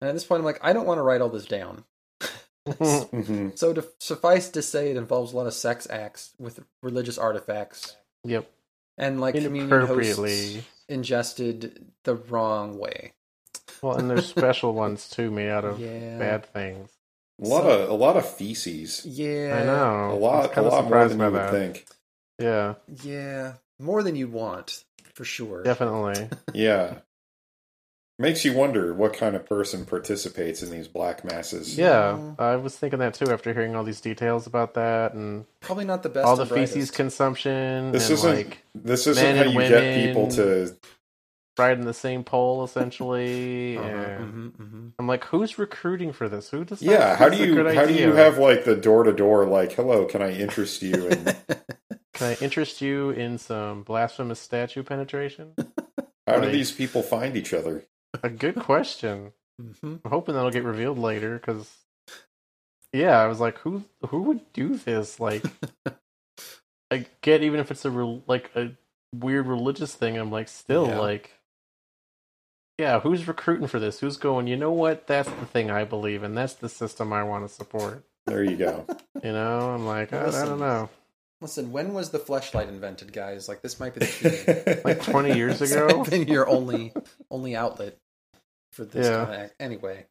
[0.00, 1.84] And at this point, I'm like, I don't want to write all this down.
[2.66, 3.58] Mhm.
[3.58, 7.94] So to suffice to say, it involves a lot of sex acts with religious artifacts
[8.24, 8.50] Yep.
[8.96, 10.64] and like communion hosts Inappropriately.
[10.88, 13.12] ingested the wrong way.
[13.82, 16.16] Well, and there's special ones too made out of Yeah.
[16.18, 16.88] bad things.
[17.42, 19.04] A lot of a lot of feces.
[19.04, 20.12] Yeah, I know.
[20.12, 21.50] A lot, a kind of lot more than you would that.
[21.50, 21.86] think.
[22.38, 25.62] Yeah, Yeah, more than you'd want for sure.
[25.62, 26.28] definitely.
[26.54, 26.98] Yeah,
[28.18, 31.76] makes you wonder what kind of person participates in these black masses.
[31.78, 32.36] Yeah, No.
[32.38, 36.02] I was thinking that too after hearing all these details about that and Probably not
[36.02, 36.26] the best.
[36.26, 36.94] all the and feces brightest.
[36.94, 40.36] consumption This and isn't like this isn't men how and you get people women.
[40.36, 40.76] to.
[41.58, 43.76] riding the same pole essentially.
[43.78, 44.92] Uh-huh, and mhm, mhm.
[44.98, 46.50] I'm like, who's recruiting for this?
[46.50, 46.82] Who does?
[46.82, 49.04] Yeah, how do this is a you good how do you have like the door
[49.04, 51.24] to door like, hello, can I interest you in
[52.14, 55.52] Can I interest you in some blasphemous statue penetration?
[56.26, 57.84] how do these people find each other?
[58.22, 59.32] A good question.
[59.60, 60.00] Mhm.
[60.04, 61.70] I'm hoping that'll get revealed later because,
[62.92, 65.20] yeah, I was like, who who would do this?
[65.20, 65.44] Like,
[66.90, 68.70] I get even if it's a rel like a
[69.14, 70.16] weird religious thing.
[70.16, 70.98] I'm like, still Yeah.
[70.98, 71.30] like,
[72.78, 74.00] yeah, who's recruiting for this?
[74.00, 74.46] Who's going?
[74.48, 75.06] You know what?
[75.06, 76.34] That's the thing I believe in.
[76.34, 78.04] That's the system I want to support.
[78.26, 78.86] There you go.
[79.22, 80.88] You know, I'm like, I, I don't know.
[81.44, 83.50] Listen, when was the fleshlight invented, guys?
[83.50, 84.80] Like this might be the key.
[84.84, 85.88] Like 20 years ago.
[85.88, 86.94] might have been your only
[87.30, 87.98] only outlet
[88.72, 89.06] for this.
[89.06, 89.26] Yeah.
[89.26, 89.50] kind of.
[89.60, 90.06] Anyway,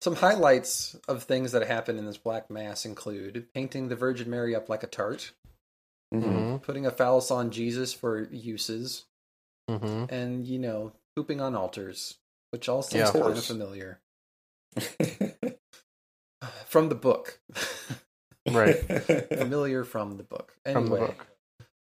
[0.00, 4.56] some highlights of things that happened in this black mass include painting the Virgin Mary
[4.56, 5.30] up like a tart,
[6.12, 6.22] Mhm.
[6.22, 9.04] hmm putting a phallus on Jesus for uses,
[9.68, 12.18] hmm and you know, pooping on altars,
[12.50, 14.00] which all Yeah, kind of familiar
[16.66, 17.40] from the book.
[18.52, 18.76] Right.
[19.38, 20.54] familiar from the book.
[20.64, 21.26] From the Anyway, book.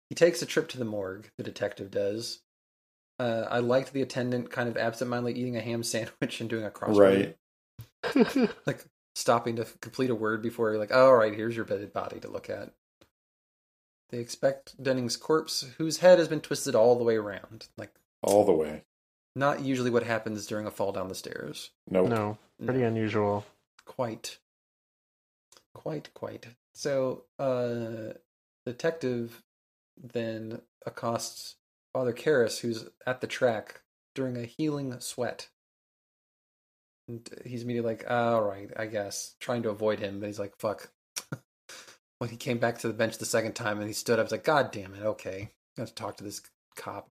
[0.09, 1.29] he takes a trip to the morgue.
[1.37, 2.39] The detective does.
[3.19, 6.69] Uh, I liked the attendant kind of absentmindedly eating a ham sandwich and doing a
[6.69, 7.35] crossword,
[8.15, 8.49] right.
[8.67, 11.91] like stopping to complete a word before you're like, oh, "All right, here's your dead
[11.93, 12.71] body to look at."
[14.09, 17.67] They expect Denning's corpse, whose head has been twisted all the way around.
[17.77, 17.91] Like,
[18.21, 18.83] All the way.
[19.35, 21.71] not usually what happens during a fall down the stairs.
[21.89, 22.07] Nope.
[22.09, 23.45] no, pretty unusual.
[23.85, 24.37] quite
[25.77, 26.47] quite quite.
[26.73, 28.13] So uh
[28.65, 29.43] detective
[29.95, 31.55] then accosts
[31.93, 33.81] father Karras, who's at the track
[34.15, 35.49] during a healing sweat.
[37.07, 40.57] And he's immediately like all right i guess trying to avoid him but he's like
[40.59, 40.91] fuck.
[42.19, 44.23] When he came back to the bench the second time and he stood up i
[44.23, 46.41] was like god damn it okay i have to talk to this
[46.75, 47.09] cop.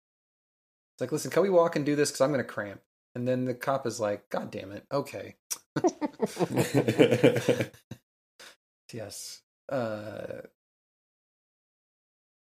[0.93, 2.11] It's like listen can we walk and do this?
[2.11, 2.81] Because i'm gonna cramp.
[3.15, 5.35] And then the cop is like god damn it okay
[8.93, 9.41] Yes.
[9.69, 10.41] Uh,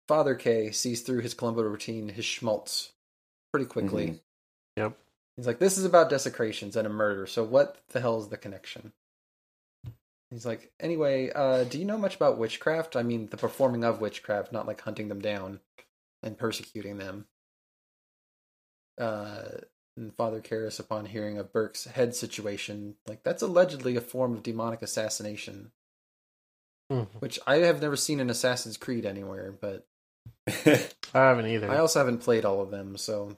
[0.07, 2.93] Father K sees through his Columbo routine, his schmaltz,
[3.51, 4.07] pretty quickly.
[4.07, 4.21] Mhm.
[4.77, 4.97] Yep.
[5.37, 7.25] He's like, "This is about desecrations and a murder.
[7.25, 8.93] So what the hell is the connection?"
[10.29, 12.95] He's like, "Anyway, uh, do you know much about witchcraft?
[12.95, 15.61] I mean, the performing of witchcraft, not like hunting them down
[16.23, 17.27] and persecuting them."
[18.97, 19.61] Uh,
[19.97, 24.43] and Father Karras, upon hearing of Burke's head situation, like that's allegedly a form of
[24.43, 25.73] demonic assassination.
[26.91, 27.07] Mhm.
[27.21, 29.87] which I have never seen in Assassin's Creed anywhere, but
[30.47, 31.69] I haven't either.
[31.71, 33.37] I also haven't played all of them, so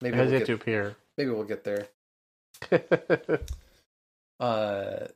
[0.00, 0.96] maybe we'll get, to appear.
[1.16, 1.88] maybe we'll get there.
[4.40, 5.06] Uh,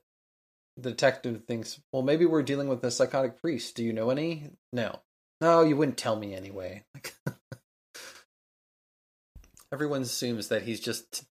[0.77, 3.75] the detective thinks, well, maybe we're dealing with a psychotic priest.
[3.75, 4.51] Do you know any?
[4.73, 5.01] No,
[5.41, 6.85] no, you wouldn't tell me anyway.
[6.95, 7.13] Like,
[9.73, 11.25] everyone assumes that he's just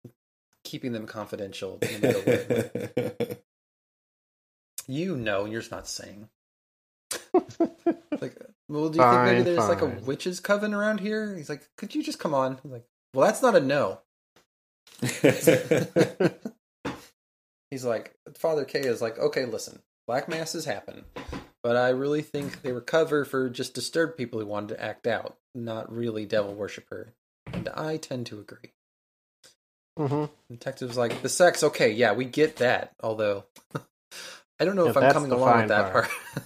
[0.65, 1.79] keeping them confidential.
[1.81, 3.41] No matter what.
[4.87, 6.29] You know, you're just not saying.
[7.33, 8.37] Like,
[8.69, 10.05] well, do you think maybe Fine, there's like a fine.
[10.05, 11.35] witches coven around here?
[11.35, 12.59] He's like, could you just come on?
[12.63, 13.99] He's like, well, that's not a no.
[17.71, 21.03] He's like, Father K is like, okay, listen, black masses happen,
[21.63, 25.07] but I really think they were cover for just disturbed people who wanted to act
[25.07, 27.13] out, not really devil worshiper.
[27.51, 28.71] And I tend to agree.
[29.97, 30.25] Mm-hmm.
[30.53, 32.93] Detective's like, the sex, okay, yeah, we get that.
[33.01, 33.45] Although,
[34.59, 36.05] I don't know Yeah, if I'm coming along with that part.
[36.09, 36.43] part.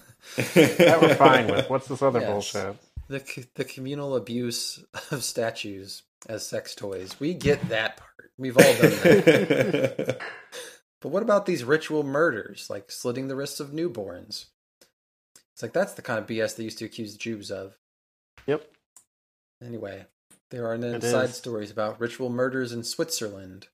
[0.78, 1.70] That we're fine with.
[1.70, 2.30] What's this other Yes.
[2.32, 2.76] bullshit?
[3.08, 7.20] the the communal abuse of statues as sex toys.
[7.20, 8.32] We get that part.
[8.38, 10.20] We've all done that.
[11.02, 14.46] but what about these ritual murders, like slitting the wrists of newborns?
[15.54, 17.78] It's like that's the kind of BS they used to accuse Jews of.
[18.48, 18.66] Yep.
[19.64, 20.06] Anyway,
[20.52, 21.36] there are then It side is.
[21.36, 23.68] stories about ritual murders in Switzerland.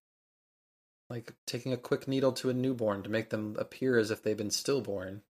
[1.16, 4.36] Like taking a quick needle to a newborn to make them appear as if they've
[4.36, 5.22] been stillborn.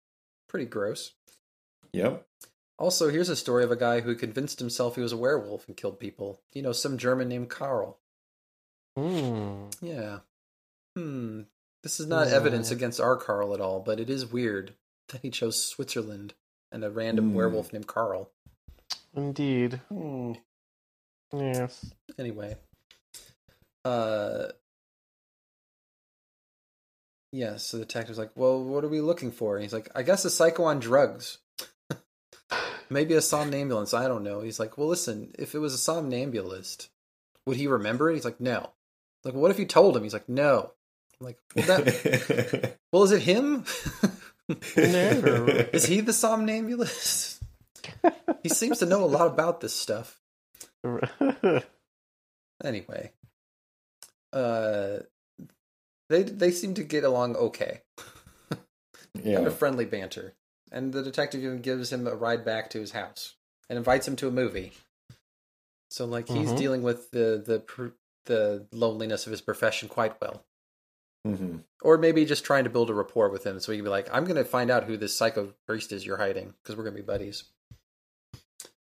[0.50, 1.12] Pretty gross.
[1.94, 2.26] Yep.
[2.80, 5.78] Also, here's a story of a guy who convinced himself he was a werewolf and
[5.78, 6.42] killed people.
[6.54, 8.00] You know, some German named Karl.
[8.98, 9.66] Hmm.
[9.80, 10.22] Yeah.
[10.96, 11.42] Hmm.
[11.84, 12.34] This is not Yeah.
[12.34, 14.74] evidence against our Karl at all, but it is weird
[15.10, 16.34] that he chose Switzerland
[16.72, 17.36] and a random Hmm.
[17.36, 18.32] werewolf named Karl.
[19.14, 19.82] Indeed.
[19.90, 20.34] Hmm.
[21.32, 21.94] Yes.
[22.18, 22.58] Anyway.
[23.84, 24.48] Uh
[27.36, 29.56] Yeah, so the detective's like, Well, what are we looking for?
[29.56, 31.40] And he's like, I guess a psycho on drugs.
[32.90, 34.40] Maybe a somnambulance, I don't know.
[34.40, 36.88] He's like, Well listen, if it was a somnambulist,
[37.46, 38.14] would he remember it?
[38.14, 38.72] He's like, No.
[39.26, 40.04] Like, what if you told him?
[40.04, 40.72] He's like, No.
[41.20, 43.66] I'm like, well, that, well is it him?
[44.48, 44.56] No.
[45.74, 47.44] is he the somnambulist?
[48.44, 50.22] he seems to know a lot about this stuff.
[52.64, 53.12] Anyway,
[54.32, 55.00] uh,
[56.10, 57.82] they they seem to get along okay.
[58.50, 58.64] Kind
[59.24, 59.40] yeah.
[59.40, 60.34] of friendly banter,
[60.72, 63.36] and the detective even gives him a ride back to his house
[63.70, 64.74] and invites him to a movie.
[65.90, 66.58] So, like, he's Mhm.
[66.58, 67.94] dealing with the the
[68.26, 70.44] the loneliness of his profession quite well,
[71.26, 73.90] hmm or maybe just trying to build a rapport with him, so he can be
[73.90, 76.84] like, "I'm going to find out who this psycho priest is you're hiding, because we're
[76.84, 77.44] going to be buddies."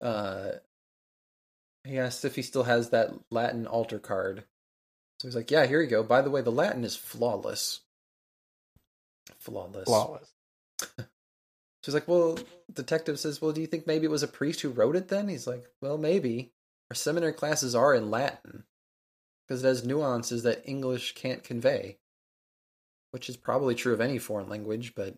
[0.01, 0.53] Uh,
[1.85, 4.45] he asked if he still has that Latin altar card.
[5.19, 6.03] So he's like, "Yeah, here you go.
[6.03, 7.81] By the way, the Latin is flawless.
[9.39, 10.33] Flawless." Flawless.
[11.85, 12.39] She's like, "Well,"
[12.73, 15.29] detective says, "Well, do you think maybe it was a priest who wrote it then?"
[15.29, 16.53] He's like, "Well, maybe.
[16.91, 18.65] Our seminary classes are in Latin
[19.47, 21.99] because it has nuances that English can't convey."
[23.11, 25.17] Which is probably true of any foreign language, but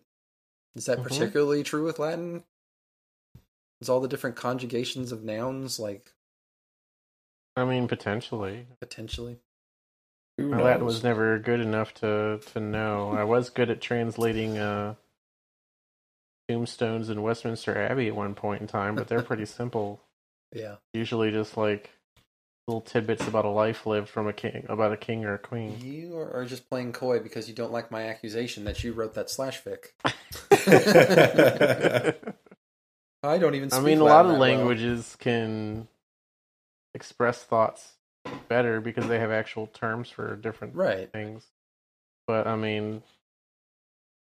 [0.75, 1.03] is that Mhm.
[1.03, 2.43] particularly true with Latin?
[3.81, 6.13] Is all the different conjugations of nouns like
[7.55, 8.67] I mean, potentially.
[8.79, 9.41] potentially?
[10.37, 13.11] Who My Latin was never good enough to to know.
[13.11, 14.95] I was good at translating uh,
[16.47, 20.01] tombstones in Westminster Abbey at one point in time, but they're pretty simple.
[20.53, 20.75] Yeah.
[20.93, 21.91] Usually, just like
[22.67, 25.79] little tidbits about a life lived from a king, about a king or a queen.
[25.79, 29.29] You are just playing coy because you don't like my accusation that you wrote that
[29.29, 29.93] slash fic.
[33.23, 33.71] I don't even.
[33.71, 34.41] I mean, a lot of that well.
[34.41, 35.87] languages can
[36.93, 37.93] express thoughts
[38.49, 41.11] better because they have actual terms for different right?
[41.13, 41.45] things.
[42.27, 43.03] But I mean,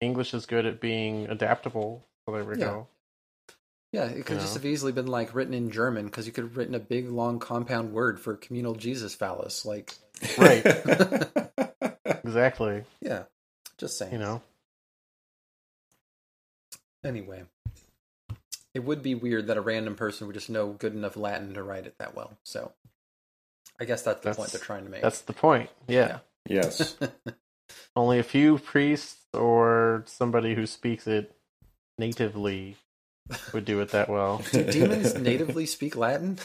[0.01, 2.05] English is good at being adaptable.
[2.27, 2.67] So there we Yeah.
[2.67, 2.89] go.
[3.93, 4.61] Yeah, it could You just know?
[4.61, 7.39] have easily been like written in German because you could have written a big long
[7.41, 9.65] compound word for communal Jesus phallus.
[9.65, 9.95] Like,
[10.39, 10.65] Right.
[12.25, 12.85] Exactly.
[13.01, 13.25] yeah,
[13.79, 14.13] just saying.
[14.13, 14.43] You know.
[17.05, 17.45] Anyway,
[18.75, 21.63] it would be weird that a random person would just know good enough Latin to
[21.63, 22.39] write it that well.
[22.45, 22.73] So,
[23.81, 25.03] I guess that's the point they're trying to make.
[25.03, 25.71] That's the point.
[25.89, 26.19] Yeah.
[26.47, 26.97] yes.
[27.97, 31.35] Only a few priests or somebody who speaks it
[31.99, 32.77] natively
[33.53, 34.43] would do it that well.
[34.53, 36.39] Do demons natively speak Latin?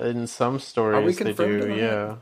[0.00, 1.62] In some stories, they do.
[1.62, 1.76] on that?
[1.76, 2.16] Yeah.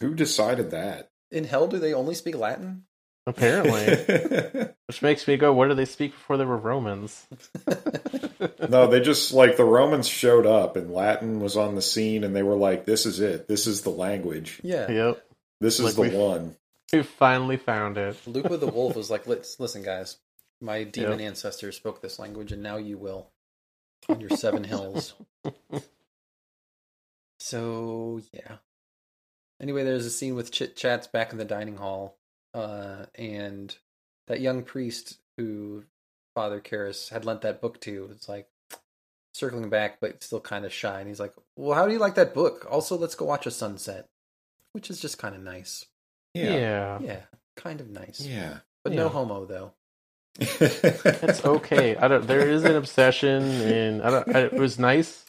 [0.00, 1.10] Who decided that?
[1.30, 2.84] In hell, do they only speak Latin?
[3.26, 4.68] Apparently.
[4.86, 7.26] Which makes me go, what did they speak before they were Romans?
[8.68, 12.36] no, they just like the Romans showed up and Latin was on the scene and
[12.36, 13.48] they were like, "This is it.
[13.48, 14.60] This is the language.
[14.62, 14.90] Yeah.
[14.90, 15.26] Yep.
[15.60, 16.56] This is Like the we- one."
[16.92, 18.16] We finally found it.
[18.26, 20.18] Lupa the wolf was like, "Let's listen, guys.
[20.60, 21.28] My demon Yep.
[21.28, 23.30] ancestors spoke this language, and now you will
[24.08, 25.14] on your seven hills."
[27.38, 28.56] So yeah.
[29.60, 32.16] Anyway, there's a scene with chit chats back in the dining hall,
[32.54, 33.76] uh, and
[34.28, 35.84] that young priest who
[36.34, 38.08] Father Karras had lent that book to.
[38.12, 38.48] It's like
[39.34, 41.00] circling back, but still kind of shy.
[41.00, 42.66] And he's like, "Well, how do you like that book?
[42.70, 44.06] Also, let's go watch a sunset,"
[44.72, 45.84] which is just kind of nice.
[46.34, 46.98] Yeah.
[47.00, 47.20] Yeah,
[47.56, 48.20] kind of nice.
[48.20, 48.58] Yeah.
[48.82, 49.72] But no homo though.
[50.38, 51.96] It's okay.
[51.96, 52.26] I don't.
[52.26, 54.36] There is an obsession, and I don't.
[54.36, 55.24] I, it was nice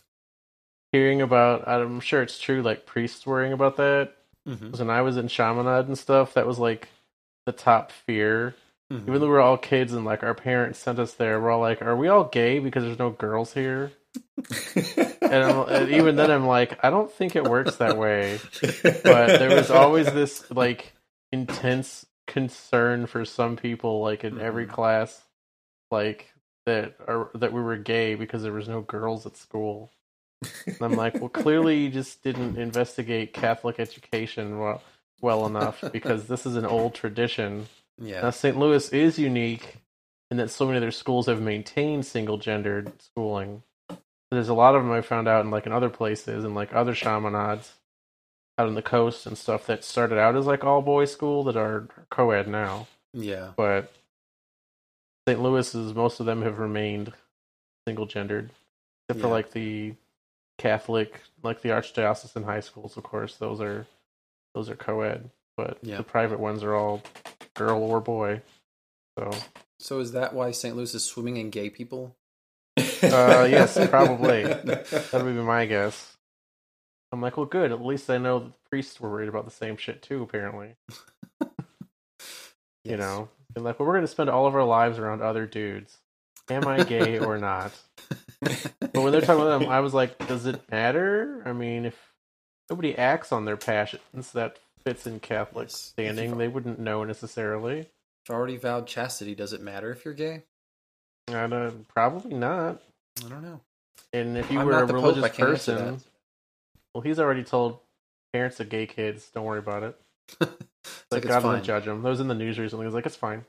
[0.92, 1.68] hearing about.
[1.68, 2.62] I'm sure it's true.
[2.62, 4.14] Like priests worrying about that.
[4.48, 4.72] Mm-hmm.
[4.72, 6.88] 'Cause When I was in Chaminade and stuff, that was like
[7.46, 8.56] the top fear.
[8.92, 9.10] Mm-hmm.
[9.10, 11.82] Even though we're all kids and like our parents sent us there, we're all like,
[11.82, 13.92] "Are we all gay because there's no girls here?"
[15.22, 18.40] And, I'm, and even then, I'm like, I don't think it works that way.
[19.04, 20.94] But there was always this like
[21.32, 24.72] intense concern for some people, like in every Mhm.
[24.72, 25.22] class,
[25.92, 26.32] like
[26.68, 29.92] that are that we were gay because there was no girls at school.
[30.68, 34.84] And I'm like, well, clearly you just didn't investigate Catholic education well,
[35.22, 37.68] well enough because this is an old tradition.
[38.00, 38.22] Yeah.
[38.22, 38.30] Now, Yeah.
[38.32, 38.58] St.
[38.58, 39.78] Louis is unique
[40.32, 43.64] in that so many other schools have maintained single gendered schooling.
[44.32, 46.74] There's a lot of them I found out in like in other places and like
[46.74, 47.74] other Chaminades
[48.58, 51.56] out on the coast and stuff that started out as like all boys school that
[51.56, 52.88] are co ed now.
[53.14, 53.52] Yeah.
[53.56, 53.94] But
[55.28, 55.42] St.
[55.42, 57.14] Louis is most of them have remained
[57.88, 58.50] single gendered,
[59.08, 59.94] except for like the
[60.58, 62.98] Catholic, like the archdiocesan high schools.
[62.98, 63.86] Of course, those are
[64.56, 65.98] those are co-ed, but Yeah.
[65.98, 67.04] the private ones are all
[67.54, 68.42] girl or boy.
[69.20, 69.32] So
[69.80, 70.76] So is that why St.
[70.76, 72.16] Louis is swimming in gay people?
[72.78, 74.44] Uh, yes, probably.
[74.46, 76.18] that would be my guess.
[77.12, 77.72] I'm like, well, good.
[77.72, 80.24] At least I know the priests were worried about the same shit too.
[80.24, 80.76] Apparently,
[82.84, 85.46] you know, they're like, well, we're going to spend all of our lives around other
[85.46, 85.98] dudes.
[86.50, 87.72] Am I gay or not?
[88.42, 91.42] But when they're talking about them, I was like, does it matter?
[91.46, 91.96] I mean, if
[92.70, 95.76] nobody acts on their passions, that fits in Catholic Yes.
[95.76, 96.38] standing.
[96.38, 97.80] They wouldn't know necessarily.
[98.26, 100.44] If already vowed chastity, does it matter if you're gay?
[101.28, 102.82] I don't, probably not.
[103.26, 103.62] I don't know.
[104.14, 106.02] And if you I'm were a Pope, religious answer person,
[106.94, 107.80] well, he's already told
[108.34, 110.00] parents of gay kids, don't worry about it.
[110.88, 112.04] It's Like, like God doesn't judge them.
[112.04, 112.84] That was in the news recently.
[112.84, 113.44] He was like, it's fine.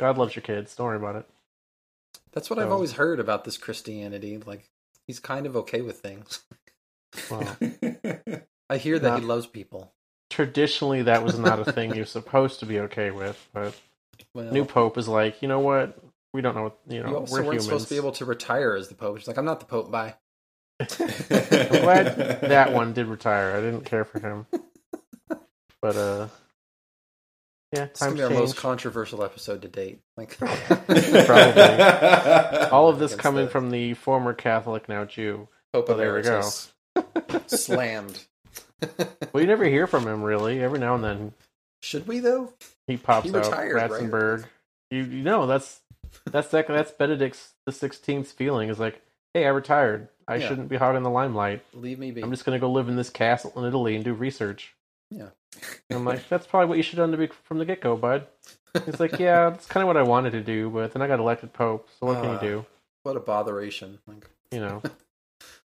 [0.00, 0.74] God loves your kids.
[0.74, 1.26] Don't worry about it.
[2.32, 4.38] That's what I've always heard about this Christianity.
[4.38, 4.68] Like
[5.06, 6.40] he's kind of okay with things.
[7.30, 7.56] Well,
[8.70, 9.92] I hear that Not- he loves people.
[10.30, 13.36] traditionally, that was not a thing you're supposed to be okay with.
[13.52, 13.74] But
[14.34, 15.98] Well, new pope is like, you know what?
[16.32, 16.62] We don't know.
[16.64, 17.64] What, you you know, also we're humans.
[17.64, 19.18] supposed to be able to retire as the pope.
[19.18, 19.90] She's like, I'm not the pope.
[19.90, 20.14] Bye.
[20.78, 23.52] I'm glad that one did retire.
[23.56, 24.46] I didn't care for him.
[25.82, 26.28] But uh,
[27.74, 30.00] yeah, It's gonna times be our most controversial episode to date.
[30.16, 31.62] Like, probably
[32.70, 35.48] All of this coming the from the former Catholic, now Jew.
[35.72, 36.42] Pope Oh, there we go.
[37.48, 38.24] Slammed.
[39.32, 40.60] Well, you never hear from him really.
[40.62, 41.32] Every now and then
[41.82, 42.52] Should we though?
[42.86, 43.44] he pops He out.
[43.44, 44.44] retired, right?
[44.90, 45.80] You, you know that's
[46.24, 49.00] that's that, that's Benedict's the Sixteenth's feeling is like,
[49.34, 50.08] hey, I retired.
[50.26, 50.48] I Yeah.
[50.48, 51.62] shouldn't be hogging the limelight.
[51.74, 52.22] Leave me be.
[52.22, 54.74] I'm just gonna go live in this castle in Italy and do research.
[55.10, 55.28] Yeah.
[55.88, 57.80] And I'm like, that's probably what you should have done to be from the get
[57.80, 58.26] go, bud.
[58.84, 61.18] He's like, yeah, that's kind of what I wanted to do, but then I got
[61.20, 61.88] elected pope.
[62.00, 62.34] So what can Uh.
[62.34, 62.66] you do?
[63.04, 63.98] What a botheration.
[64.06, 64.82] Like, You know,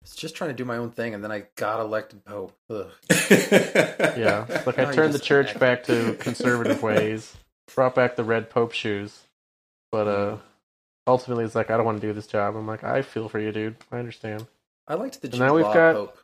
[0.05, 2.53] was just trying to do my own thing, and then I got elected pope.
[2.69, 2.87] Ugh.
[3.29, 4.45] yeah.
[4.65, 7.35] Like I turned the church act- back to conservative ways,
[7.73, 9.23] brought back the red pope shoes,
[9.91, 10.37] but uh,
[11.07, 12.55] ultimately it's like I don't want to do this job.
[12.55, 13.75] I'm like, I feel for you, dude.
[13.91, 14.45] I understand.
[14.87, 16.17] I liked the And Jude now we've got- pope.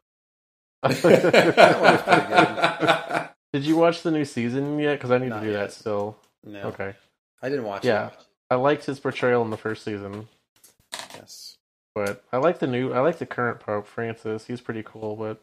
[3.54, 4.94] Did you watch the new season yet?
[4.96, 5.60] Because I need Not to do yet.
[5.60, 6.18] that still.
[6.46, 6.94] No, Okay.
[7.42, 8.08] I didn't watch Yeah.
[8.08, 8.14] it.
[8.50, 10.28] I liked his portrayal in the first season,
[11.16, 11.51] Yes.
[11.96, 12.92] But I like the new.
[12.94, 14.48] I like the current Pope Francis.
[14.48, 15.42] He's pretty cool, but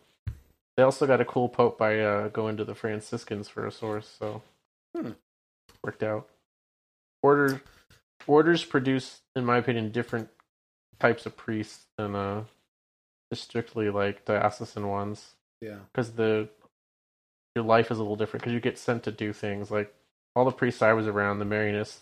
[0.76, 4.08] they also got a cool Pope by uh, going to the Franciscans for a source,
[4.18, 4.42] so
[4.96, 5.12] Hmm.
[5.84, 6.28] worked out.
[7.22, 7.60] Order
[8.26, 10.28] orders produce, in my opinion, different
[11.00, 12.44] types of priests than uh,
[13.32, 15.34] just strictly like diocesan ones.
[15.60, 15.78] Yeah.
[15.92, 16.48] because the
[17.56, 19.92] your life is a little different because you get sent to do things like
[20.36, 21.98] all the priests I was around, the Marianists,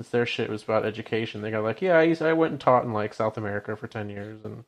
[0.00, 1.42] since their shit was about education.
[1.42, 3.86] They got like, yeah, I used, I went and taught in like South America for
[3.86, 4.64] ten years, and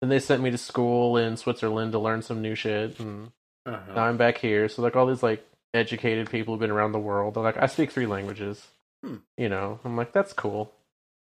[0.00, 3.32] then they sent me to school in Switzerland to learn some new shit, and
[3.66, 3.94] Uh-huh.
[3.94, 4.68] now I'm back here.
[4.68, 7.66] So like all these like educated people who've been around the world, they're like, I
[7.66, 8.66] speak three languages.
[9.04, 9.16] Hmm.
[9.36, 10.72] You know, I'm like, that's cool.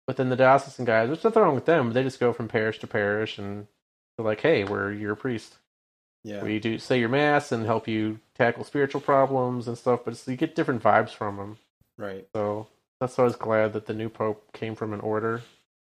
[0.08, 1.94] But then the diocesan guys, there's nothing wrong with them.
[1.94, 3.68] They just go from parish to parish, and
[4.18, 5.56] they're like, hey, we're your priest
[6.24, 6.44] yeah.
[6.44, 10.28] we do say your mass and help you tackle spiritual problems and stuff, but it's,
[10.28, 11.58] you get different vibes from them.
[11.98, 12.28] Right.
[12.36, 12.68] So
[13.00, 15.42] that's why I was glad that the new pope came from an order.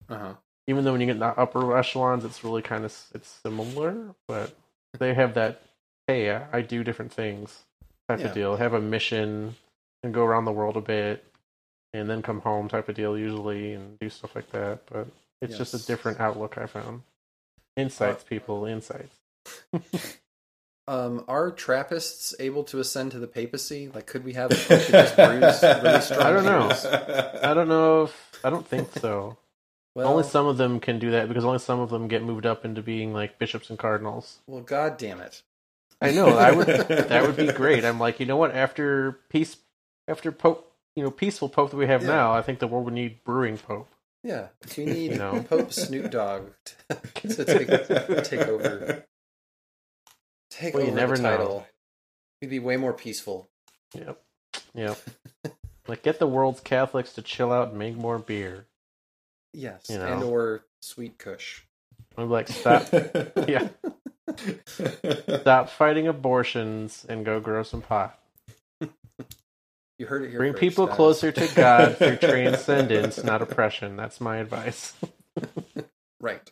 [0.09, 0.33] Uh huh.
[0.67, 4.13] Even though when you get in the upper echelons, it's really kind of it's similar,
[4.27, 4.55] but
[4.99, 5.61] they have that
[6.07, 7.63] hey, I, I do different things
[8.07, 8.27] type Yeah.
[8.27, 8.55] of deal.
[8.55, 9.55] Have a mission
[10.03, 11.25] and go around the world a bit,
[11.93, 14.81] and then come home type of deal usually, and do stuff like that.
[14.91, 15.07] But
[15.41, 17.03] it's just a different outlook I found.
[17.75, 19.15] Insights, people, insights.
[20.87, 23.89] Um, are Trappists able to ascend to the papacy?
[23.93, 27.39] Like, could we have a pope just brews really I don't know.
[27.43, 29.37] I don't know if I don't think so.
[29.95, 32.45] Well, only some of them can do that because only some of them get moved
[32.45, 34.37] up into being like bishops and cardinals.
[34.47, 35.41] Well, god damn it.
[35.99, 36.37] I know.
[36.37, 36.67] I would.
[36.67, 37.83] that would be great.
[37.83, 38.55] I'm like, you know what?
[38.55, 39.57] After peace,
[40.07, 42.09] after pope, you know, peaceful pope that we have Yeah.
[42.09, 43.89] now, I think the world would need brewing pope.
[44.23, 45.45] Yeah, we need You know.
[45.49, 46.49] Pope Snoop Dogg
[46.89, 46.95] to,
[47.33, 49.03] to take, take over.
[50.49, 51.29] Take Well, you never the know.
[51.37, 51.67] title.
[52.41, 53.47] We'd be way more peaceful.
[53.93, 54.21] Yep.
[54.73, 54.97] Yep.
[55.87, 58.65] like, get the world's Catholics to chill out and make more beer.
[59.53, 60.05] Yes, You know.
[60.13, 61.61] and or sweet Kush.
[62.17, 62.87] I'm like, stop,
[63.47, 63.67] yeah,
[65.41, 68.19] stop fighting abortions and go grow some pot.
[69.99, 70.37] You heard it here.
[70.39, 73.95] Bring first, people closer to God through transcendence, not oppression.
[73.95, 74.93] That's my advice.
[76.19, 76.51] right.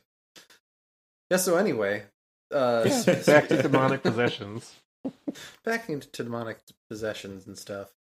[1.30, 1.38] Yeah.
[1.38, 2.04] So anyway,
[2.52, 2.84] uh,
[3.26, 4.76] Back to demonic possessions.
[5.64, 7.92] back into demonic possessions and stuff.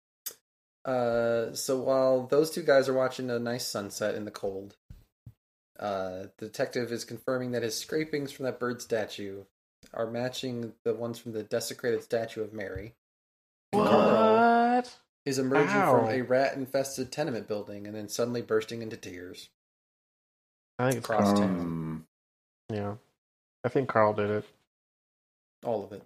[0.85, 4.77] Uh, so while those two guys are watching a nice sunset in the cold,
[5.79, 9.45] uh, the detective is confirming that his scrapings from that bird statue
[9.93, 12.95] are matching the ones from the desecrated statue of Mary.
[13.73, 14.99] Carl What?
[15.25, 19.49] is emerging from a rat-infested tenement building and then suddenly bursting into tears.
[20.79, 21.37] I think it's Cross Carl.
[21.39, 21.61] town.
[21.61, 22.07] Um,
[22.71, 22.95] Yeah.
[23.65, 24.45] I think Carl did it.
[25.65, 26.03] All of it.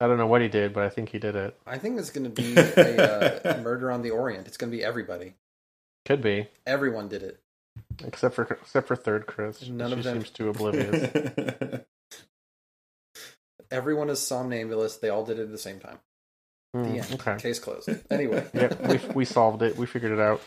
[0.00, 1.56] I don't know what he did, but I think he did it.
[1.66, 4.46] I think it's going to be a uh, murder on the Orient.
[4.46, 5.34] It's going to be everybody.
[6.04, 7.38] Could be, Everyone did it.
[8.04, 9.68] except for except for third Chris.
[9.68, 11.80] None she of them- seems too oblivious.
[13.70, 15.00] Everyone is somnambulist.
[15.00, 15.98] They all did it at the same time.
[16.74, 17.06] The Hmm, end.
[17.14, 17.36] okay.
[17.36, 17.88] Case closed.
[18.10, 18.46] Anyway.
[18.54, 19.76] yeah, we we solved it.
[19.76, 20.40] We figured it out.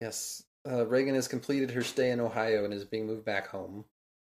[0.00, 0.42] Yes.
[0.68, 3.84] Uh, Regan has completed her stay in Ohio and is being moved back home.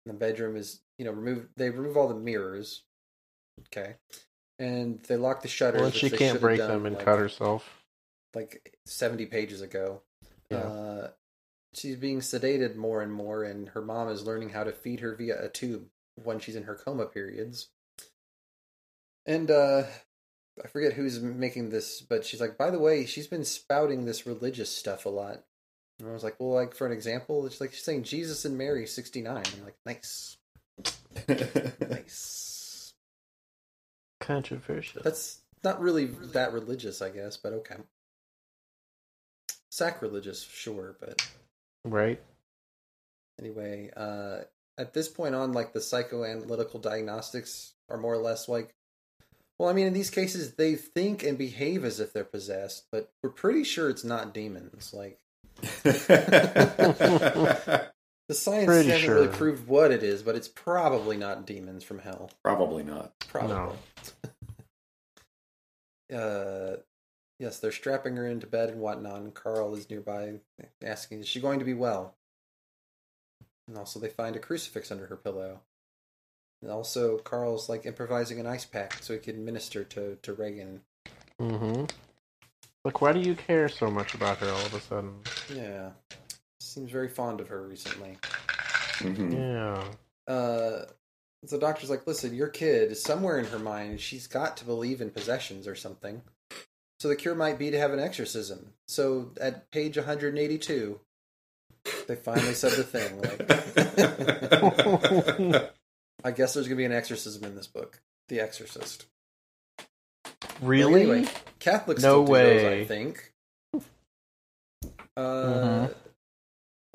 [0.05, 2.83] The bedroom is, you know, remove They remove all the mirrors.
[3.67, 3.95] Okay.
[4.59, 5.81] And they lock the shutters.
[5.81, 7.83] Well, she can't break them and like, cut herself.
[8.33, 10.01] Like 70 pages ago.
[10.49, 10.57] Yeah.
[10.57, 11.07] Uh,
[11.73, 15.15] she's being sedated more and more, and her mom is learning how to feed her
[15.15, 15.85] via a tube
[16.15, 17.69] when she's in her coma periods.
[19.25, 19.83] And uh,
[20.63, 24.27] I forget who's making this, but she's like, by the way, she's been spouting this
[24.27, 25.43] religious stuff a lot.
[25.99, 28.57] And I was like, well, like for an example, it's like she's saying Jesus and
[28.57, 29.35] Mary 69.
[29.35, 30.37] I'm like, nice,
[31.89, 32.93] nice.
[34.19, 35.01] Controversial.
[35.03, 37.75] That's not really that religious, I guess, but okay.
[39.69, 41.27] Sacrilegious, sure, but
[41.83, 42.21] right.
[43.39, 44.39] anyway, uh,
[44.77, 48.73] at this point on, like the psychoanalytical diagnostics are more or less like,
[49.57, 53.11] well, I mean, in these cases, they think and behave as if they're possessed, but
[53.21, 54.93] we're pretty sure it's not demons.
[54.93, 55.19] Like
[55.93, 57.91] the
[58.31, 62.31] science Pretty hasn't really proved what it is, but it's probably not demons from hell.
[62.43, 63.13] Probably not.
[63.27, 63.75] Probably.
[66.13, 66.77] uh,
[67.39, 70.35] yes, they're strapping her into bed and whatnot, and Carl is nearby
[70.81, 72.15] asking, Is she going to be well?
[73.67, 75.61] And also, they find a crucifix under her pillow.
[76.61, 80.81] And also, Carl's like improvising an ice pack so he can minister to, to Regan.
[81.39, 81.85] Mm-hmm.
[82.85, 85.13] Like, why do you care so much about her all of a sudden?
[85.53, 85.91] Yeah.
[86.59, 88.17] Seems very fond of her recently.
[88.99, 89.33] Mhm.
[89.33, 89.83] Yeah.
[90.33, 90.85] uh
[91.49, 95.01] the doctor's like listen your kid is somewhere in her mind she's got to believe
[95.01, 96.21] in possessions or something
[97.01, 101.01] so the cure might be to have an exorcism so at page 182
[102.07, 103.41] they finally said the thing like
[106.23, 109.07] i guess there's gonna be an exorcism in this book the exorcist
[110.61, 111.01] Really?
[111.01, 111.27] anyway
[111.59, 113.31] catholics No do those, i think
[115.15, 115.95] uh Mhm.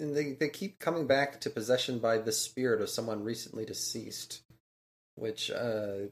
[0.00, 4.42] and they, they keep coming back to possession by the spirit of someone recently deceased,
[5.16, 6.06] which uh,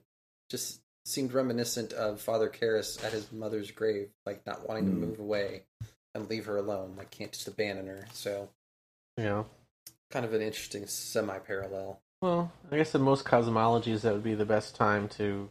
[0.50, 5.00] just seemed reminiscent of Father Karras at his mother's grave, like not wanting Hmm.
[5.00, 5.62] to move away
[6.16, 8.06] and leave her alone, like can't just abandon her.
[8.12, 8.48] So,
[9.16, 9.44] Yeah.
[10.10, 12.00] kind of an interesting semi-parallel.
[12.22, 15.48] Well, I guess in most cosmologies, that would be the best time to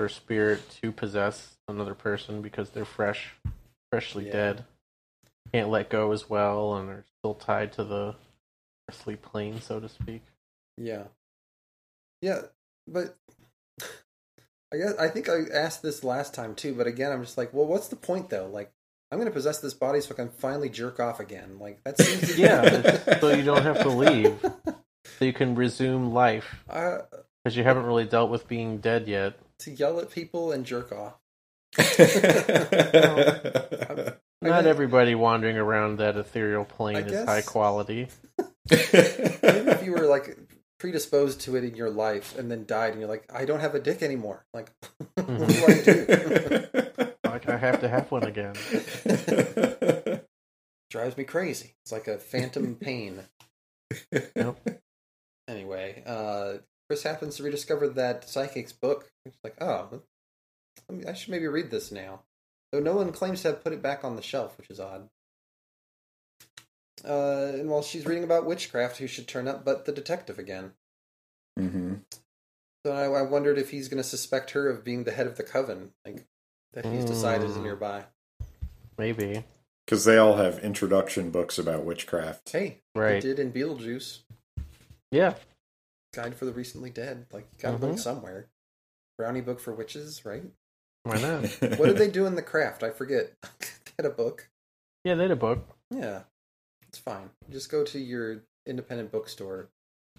[0.00, 3.34] for a spirit to possess another person because they're fresh,
[3.90, 4.32] freshly Yeah.
[4.32, 4.64] dead,
[5.52, 8.14] can't let go as well, and are still tied to the
[8.88, 10.22] earthly plane, so to speak.
[10.78, 11.08] Yeah,
[12.22, 12.44] yeah,
[12.88, 13.14] but
[14.72, 16.72] I guess I think I asked this last time too.
[16.74, 18.46] But again, I'm just like, well, what's the point though?
[18.46, 18.72] Like,
[19.12, 21.58] I'm gonna possess this body so I can finally jerk off again.
[21.58, 24.40] Like that seems to Yeah, so you don't have to leave,
[25.18, 27.00] so you can resume life uh,
[27.44, 29.38] because you haven't really dealt with being dead yet.
[29.60, 31.14] To yell at people and jerk off.
[34.42, 38.08] Not guess- everybody wandering around that ethereal plane I is guess- high quality.
[38.70, 40.36] If you were like
[40.78, 43.74] predisposed to it in your life and then died, and you're like, I don't have
[43.74, 44.44] a dick anymore.
[44.54, 44.70] Like,
[45.14, 47.10] what do I do?
[47.24, 48.54] Like I have to have one again.
[50.90, 51.74] Drives me crazy.
[51.84, 53.20] It's like a phantom pain.
[54.12, 54.80] Yep.
[55.48, 56.54] Anyway, uh,
[56.90, 59.12] Chris happens to rediscover that psychic's book.
[59.24, 60.00] He's like, oh,
[61.06, 62.22] I should maybe read this now.
[62.72, 65.08] Though no one claims to have put it back on the shelf, which is odd.
[67.08, 70.72] Uh, and while she's reading about witchcraft, who should turn up but the detective again?
[71.60, 71.94] Mm-hmm.
[72.84, 75.36] So I, I wondered if he's going to suspect her of being the head of
[75.36, 76.26] the coven, like
[76.72, 77.62] that he's decided is Mm.
[77.62, 78.04] nearby.
[78.98, 79.44] Maybe.
[79.86, 82.50] Because they all have introduction books about witchcraft.
[82.50, 83.22] Hey, Right.
[83.22, 84.22] they did in Beetlejuice,
[85.12, 85.34] Yeah.
[86.12, 87.26] Guide for the Recently Dead.
[87.32, 87.98] Like, you got a book mm-hmm.
[87.98, 88.48] somewhere.
[89.18, 90.44] Brownie book for witches, right?
[91.04, 91.44] Why not?
[91.78, 92.82] What did they do in the craft?
[92.82, 93.32] I forget.
[93.60, 94.48] they had a book.
[95.04, 95.66] Yeah, they had a book.
[95.90, 96.22] Yeah,
[96.88, 97.30] it's fine.
[97.50, 99.68] Just go to your independent bookstore.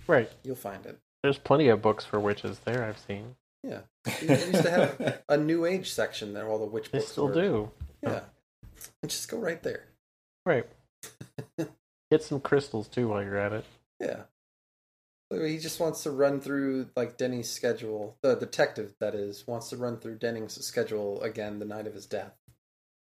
[0.08, 0.32] Right.
[0.44, 1.00] You'll find it.
[1.24, 2.84] There's plenty of books for witches there.
[2.84, 3.36] I've seen.
[3.64, 3.82] Yeah,
[4.22, 6.48] they used to have a new age section there.
[6.48, 7.12] All the witch They books.
[7.12, 7.34] still were.
[7.34, 7.72] do.
[8.02, 8.22] Yeah.
[9.06, 9.86] Just go right there.
[10.46, 10.66] Right.
[12.12, 13.66] Get some crystals too while you're at it.
[14.00, 14.24] Yeah.
[15.32, 18.18] So He just wants to run through like Denny's schedule.
[18.22, 22.06] The detective that is wants to run through Denning's schedule again the night of his
[22.06, 22.34] death.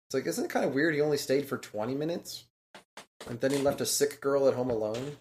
[0.08, 0.94] It's like, isn't it kind of weird?
[0.96, 2.46] He only stayed for twenty minutes,
[3.30, 5.18] and then he left a sick girl at home alone,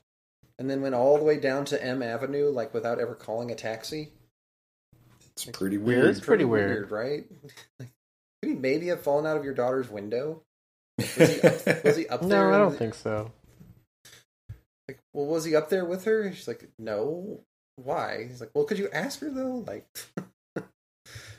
[0.59, 3.55] and then went all the way down to M Avenue like without ever calling a
[3.55, 4.13] taxi.
[5.33, 6.05] It's pretty Yeah, weird.
[6.07, 6.91] it's pretty weird.
[6.91, 7.25] right?
[7.81, 7.91] Like,
[8.43, 10.43] could he maybe have fallen out of your daughter's window?
[10.99, 12.29] Was he up, was he up there?
[12.51, 13.33] No, I don't the- think so.
[14.89, 16.33] Like, well, was he up there with her?
[16.33, 17.41] She's like, no.
[17.77, 18.27] Why?
[18.29, 19.65] He's like, well, could you ask her though?
[19.67, 19.87] Like,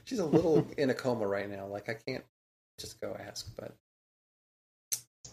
[0.06, 1.68] she's a little in a coma right now.
[1.68, 2.24] Like, I can't
[2.80, 3.50] just go ask.
[3.56, 3.76] But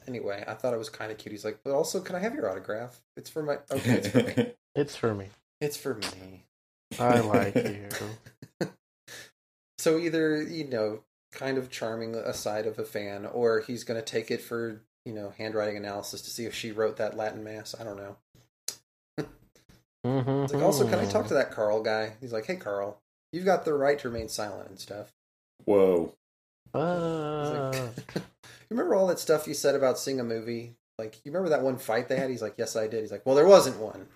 [0.06, 1.32] anyway, I thought it was kind of cute.
[1.32, 3.00] He's like, but also, can I have your autograph?
[3.16, 3.58] It's for my.
[3.70, 4.50] Okay, it's for me.
[4.76, 5.28] It's for me.
[5.60, 6.46] It's for me.
[6.98, 7.88] I like you.
[9.84, 14.04] So either you know, kind of charming aside of a fan, or he's going to
[14.04, 17.74] take it for you know handwriting analysis to see if she wrote that Latin mass.
[17.78, 18.16] I don't know.
[20.06, 20.44] Mm-hmm.
[20.44, 22.12] It's like, also, can I talk to that Carl guy?
[22.20, 23.00] He's like, hey, Carl,
[23.32, 25.12] you've got the right to remain silent and stuff.
[25.64, 26.12] Whoa.
[26.74, 28.22] He's Uh, like, you
[28.70, 30.74] remember all that stuff you said about seeing a movie?
[30.98, 32.28] Like, you remember that one fight they had?
[32.28, 33.00] He's like, yes, I did.
[33.00, 34.06] He's like, well, there wasn't one.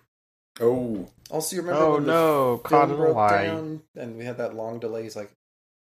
[0.60, 1.08] Oh.
[1.30, 3.46] Also, you remember oh when the no, film caught in a broke lie.
[3.46, 5.04] down and we had that long delay?
[5.04, 5.30] He's like,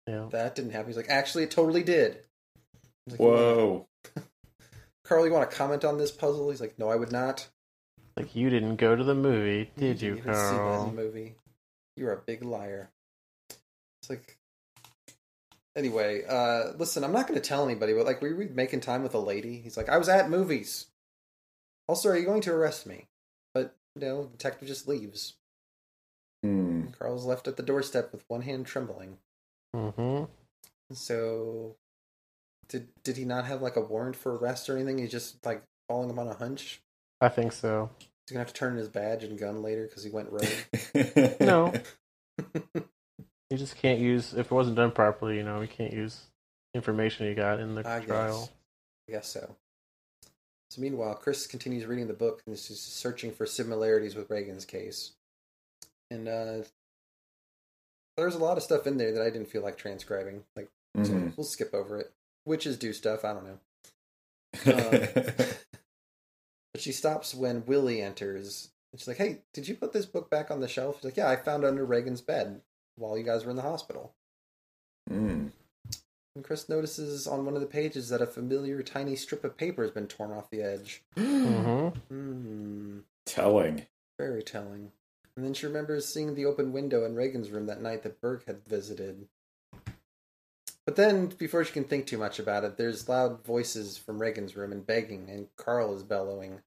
[0.07, 0.27] Yeah.
[0.31, 0.87] that didn't happen.
[0.87, 2.19] He's like, actually, it totally did.
[3.09, 3.87] Like, Whoa.
[5.07, 6.51] Carl, you want to comment on this puzzle?
[6.51, 7.49] He's like, no, I would not.
[8.17, 10.87] Like you didn't go to the movie, did you, didn't even see that in Carl?
[10.87, 11.35] the movie.
[11.97, 12.91] You're a big liar.
[14.01, 14.37] It's like.
[15.77, 18.81] Anyway, uh, listen, I'm not going to tell anybody, but like, we were you making
[18.81, 19.61] time with a lady?
[19.61, 20.87] He's like, I was at movies.
[21.87, 23.09] Also, are you going to arrest me?
[23.53, 25.35] But, you know, detective just leaves.
[26.43, 26.87] Hmm.
[26.99, 29.19] Carl's left at the doorstep with one hand trembling.
[29.75, 30.25] Mm-hmm.
[30.95, 31.77] So,
[32.69, 34.99] did did he not have like a warrant for arrest or anything?
[34.99, 36.81] He's just like following him on a hunch.
[37.21, 37.91] I think so.
[38.01, 41.35] He's gonna have to turn in his badge and gun later because he went rogue.
[41.41, 41.73] No.
[43.49, 45.37] You just can't use if it wasn't done properly.
[45.37, 46.21] You know, you can't use
[46.75, 48.09] information you got in the I guess.
[48.09, 48.51] trial.
[49.09, 49.55] I guess so.
[50.73, 54.64] So meanwhile, Chris continues reading the book and is just searching for similarities with Regan's
[54.64, 55.12] case.
[56.11, 56.62] And uh
[58.17, 60.43] there's a lot of stuff in there that I didn't feel like transcribing.
[60.57, 60.69] Like
[61.05, 61.37] so Mhm.
[61.37, 62.11] we'll skip over it.
[62.47, 63.59] Witches do stuff, I don't know.
[64.73, 65.09] Um,
[66.73, 68.69] But she stops when Willie enters.
[68.93, 70.97] And she's like, Hey, did you put this book back on the shelf?
[70.97, 72.61] She's like, Yeah, I found it under Regan's bed
[72.97, 74.15] while you guys were in the hospital.
[75.09, 75.49] Hmm.
[76.35, 79.83] And Chris notices on one of the pages that a familiar tiny strip of paper
[79.83, 81.03] has been torn off the edge.
[81.17, 81.99] Mm-hmm.
[82.15, 83.87] Hmm, Telling.
[84.19, 84.93] very telling.
[85.35, 88.47] And then she remembers seeing the open window in Regan's room that night that Burke
[88.47, 89.29] had visited.
[90.87, 94.57] But then, before she can think too much about it, there's loud voices from Regan's
[94.57, 96.61] room and begging, and Carl is bellowing.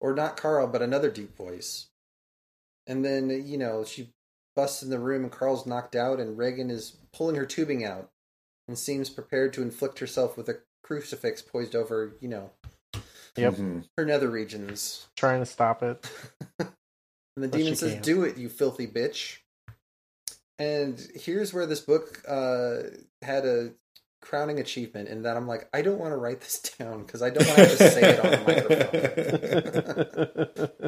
[0.00, 1.86] Or not Carl, but another deep voice.
[2.86, 4.12] And then, you know, she
[4.56, 8.10] busts in the room and Carl's knocked out, and Regan is pulling her tubing out
[8.66, 12.50] and seems prepared to inflict herself with a crucifix poised over, you know,
[13.36, 13.54] Yep.
[13.54, 13.88] Mhm.
[13.96, 15.06] her nether regions.
[15.16, 16.04] Trying to stop it.
[17.36, 18.04] And the But demon says, can't.
[18.04, 19.38] "Do it, you filthy bitch."
[20.58, 22.78] And here's where this book uh,
[23.22, 23.70] had a
[24.20, 27.30] crowning achievement in that I'm like, I don't want to write this down because I
[27.30, 28.40] don't want to have to say it on the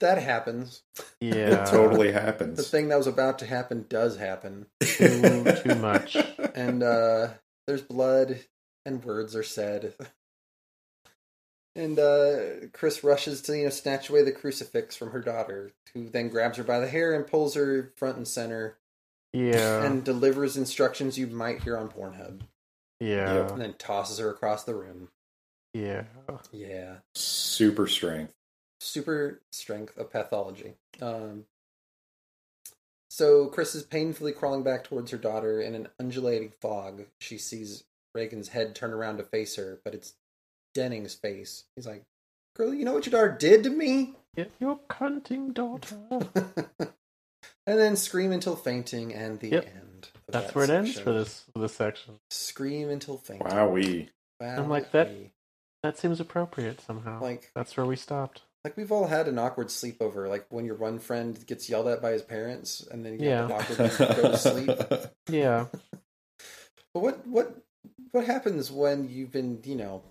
[0.00, 0.82] that happens.
[1.20, 1.62] yeah.
[1.62, 2.56] It totally happens.
[2.56, 6.16] The thing that was about to happen does happen, Too, too much.
[6.54, 7.28] and uh,
[7.66, 8.40] there's blood
[8.86, 9.94] and words are said.
[11.76, 16.08] And uh, Chris rushes to you know snatch away the crucifix from her daughter, who
[16.08, 18.76] then grabs her by the hair and pulls her front and center,
[19.32, 19.82] Yeah.
[19.84, 22.42] and delivers instructions you might hear on Pornhub,
[23.00, 23.48] yeah.
[23.48, 25.08] and then tosses her across the room.
[25.72, 26.04] Yeah.
[26.52, 28.32] Yeah, Super strength.
[28.80, 30.74] super strength of pathology.
[31.02, 31.46] Um,
[33.10, 37.06] so Chris is painfully crawling back towards her daughter in an undulating fog.
[37.18, 37.84] She sees
[38.14, 40.14] Regan's head turn around to face her, but it's
[40.74, 41.64] Denning's face.
[41.76, 42.02] He's like,
[42.56, 45.96] "Girl, you know what your daughter did to me?" Get your cunting daughter.
[47.66, 49.66] and then scream until fainting, and the Yep.
[49.66, 50.08] end.
[50.28, 52.18] That's that where it ends for this for this section.
[52.30, 53.46] Scream until fainting.
[53.46, 54.08] Wowee.
[54.40, 55.10] I'm like, that-
[55.82, 57.20] That seems appropriate somehow.
[57.20, 58.42] Like, That's where we stopped.
[58.64, 60.28] like we've all had an awkward sleepover.
[60.28, 63.48] Like when your one friend gets yelled at by his parents, and then you Yeah.
[63.48, 63.68] have
[63.98, 64.70] to go to sleep.
[65.28, 65.66] Yeah.
[66.94, 67.56] But what what
[68.12, 70.02] what happens when you've been, you know,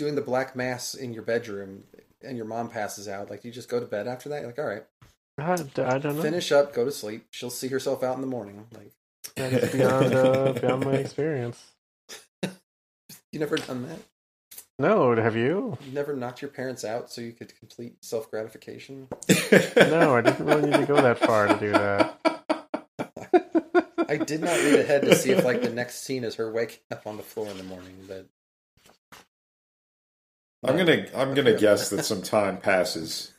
[0.00, 1.84] doing the black mass in your bedroom
[2.22, 3.30] and your mom passes out?
[3.30, 4.38] Like you just go to bed after that?
[4.40, 4.84] You're like, all right,
[5.38, 5.52] I,
[5.94, 6.22] I don't know.
[6.22, 7.26] finish up, go to sleep.
[7.30, 8.66] She'll see herself out in the morning.
[8.74, 8.92] Like
[9.36, 11.62] That is beyond uh, beyond my experience.
[13.32, 14.00] You never done that?
[14.80, 15.78] No, have you?
[15.86, 19.06] You never knocked your parents out so you could complete self gratification?
[19.76, 22.16] No, I didn't really need to go that far to do that.
[24.08, 26.80] I did not read ahead to see if like the next scene is her waking
[26.90, 28.26] up on the floor in the morning, but
[30.64, 33.32] I'm gonna I'm gonna guess that some time passes.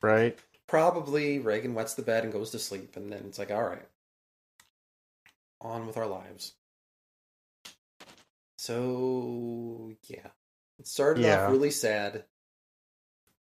[0.00, 0.38] Right?
[0.66, 3.86] probably Regan wets the bed and goes to sleep, and then it's like, all right,
[5.60, 6.54] on with our lives.
[8.58, 10.28] So yeah,
[10.78, 11.44] it started Yeah.
[11.46, 12.24] off really sad.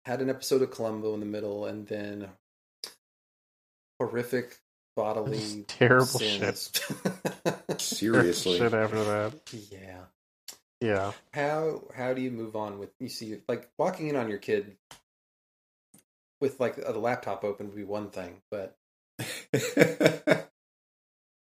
[0.06, 2.30] Had an episode of Columbo in the middle, and then
[4.00, 4.58] horrific
[4.96, 6.58] bodily Just terrible shit.
[7.82, 8.58] Seriously.
[8.58, 9.34] Shit after that.
[9.72, 10.04] yeah.
[10.82, 11.12] Yeah.
[11.34, 14.78] How how do you move on with you see like walking in on your kid
[16.40, 18.78] with like a laptop open would be one thing, but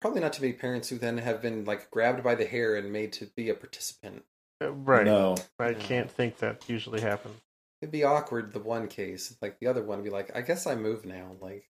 [0.01, 2.91] probably not too many parents who then have been like grabbed by the hair and
[2.91, 4.23] made to be a participant.
[4.61, 5.05] Uh, Right.
[5.05, 5.37] No.
[5.59, 7.39] I can't think that usually happens.
[7.81, 10.67] It'd be awkward the one case, like the other one would be like, I guess
[10.67, 11.31] I move now.
[11.41, 11.67] Like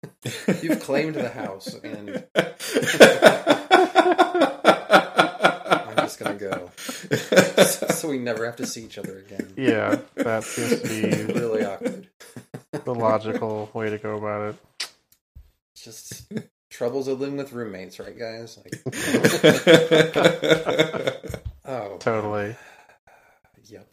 [0.62, 3.57] You've claimed the house, and I'm just
[6.18, 6.70] gonna go,
[7.64, 9.52] so we never have to see each other again.
[9.56, 12.08] Yeah, that seems to be really awkward.
[12.72, 14.90] the logical way to go about it.
[15.76, 16.32] Just
[16.70, 18.58] troubles of living with roommates, right, guys?
[18.58, 18.74] Like,
[21.64, 22.56] oh, Totally.
[23.64, 23.88] Yep.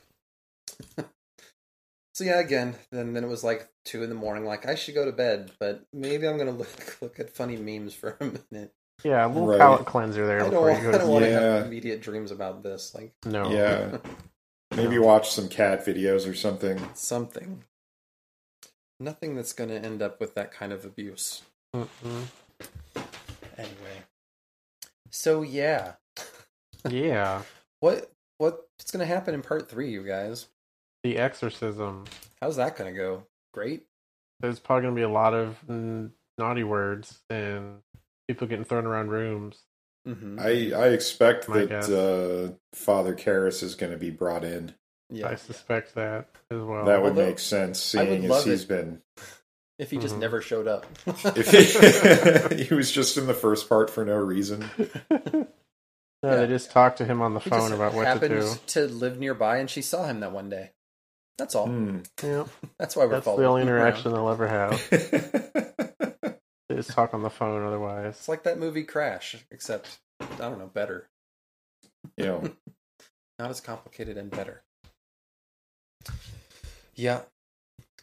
[2.14, 4.45] so yeah, again, then then it was like two in the morning.
[4.45, 7.93] Like I should go to bed, but maybe I'm gonna look look at funny memes
[7.93, 8.73] for a minute.
[9.04, 9.60] Yeah, a little Right.
[9.60, 11.40] palate cleanser there I don't, want, I don't to want to Yeah.
[11.40, 12.96] have immediate dreams about this.
[12.96, 13.50] Like No.
[13.52, 13.98] yeah.
[14.76, 16.80] Maybe watch some cat videos or something.
[16.96, 17.64] something,
[19.00, 21.44] nothing that's gonna end up with that kind of abuse.
[21.76, 22.26] Mm-mm.
[23.58, 24.04] Anyway,
[25.12, 25.94] so yeah,
[26.90, 27.44] Yeah.
[27.80, 30.48] what what's gonna happen in part three, you guys?
[31.04, 32.06] The Exorcism.
[32.42, 33.24] How's that gonna go?
[33.54, 33.86] Great.
[34.42, 35.58] There's probably going to be a lot of
[36.38, 37.78] naughty words and
[38.27, 39.60] people getting thrown around rooms.
[40.07, 40.39] Mm-hmm.
[40.39, 44.73] I I expect My that uh, Father Karras is going to be brought in.
[45.10, 45.30] Yeah.
[45.30, 46.85] I suspect that as well.
[46.85, 48.68] that would Although, make sense, seeing as love he's it.
[48.68, 49.02] been.
[49.77, 50.19] If he just Mhm.
[50.19, 50.85] never showed up.
[51.06, 54.69] If he, he was just in the first part for no reason.
[55.11, 55.47] no,
[56.23, 56.35] Yeah.
[56.38, 58.53] they just talked to him on the He phone about what to happened do.
[58.68, 60.72] to live nearby, and she saw him that one day.
[61.38, 61.68] That's all.
[61.68, 61.99] Hmm.
[62.23, 62.45] Yeah,
[62.80, 64.15] That's why we're that's the only interaction around.
[64.15, 65.95] they'll ever have.
[66.76, 68.15] They just talk on the phone otherwise.
[68.18, 71.07] It's like that movie Crash, except I don't know, better.
[72.18, 72.41] Yeah.
[73.39, 74.61] Not as complicated and better.
[76.93, 77.22] Yeah.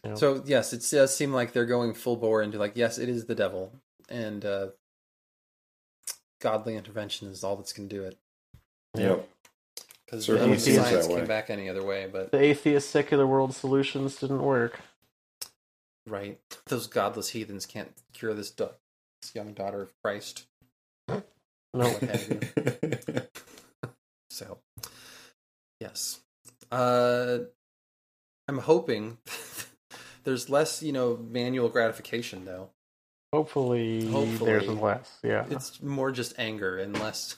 [0.02, 0.14] Yeah.
[0.14, 3.26] So yes, it does seem like they're going full bore into like, yes, it is
[3.26, 3.74] the devil,
[4.08, 4.68] and uh,
[6.40, 8.16] godly intervention is all that's going to do it.
[8.96, 9.28] yep.
[10.06, 14.16] Because Certainly seems science came back any other way, but The atheist secular world solutions
[14.16, 14.80] didn't work.
[16.06, 18.70] Right, those godless heathens can't cure this, da-
[19.20, 20.46] this young daughter of Christ.
[21.08, 21.22] No,
[21.88, 23.22] What have you.
[24.30, 24.58] So,
[25.80, 26.20] yes.
[26.70, 27.38] Uh,
[28.48, 29.18] I'm hoping
[30.24, 32.70] there's less, you know, manual gratification, though.
[33.32, 34.50] hopefully, Hopefully.
[34.50, 35.18] there's less.
[35.22, 35.46] Yeah.
[35.50, 37.36] It's more just anger and less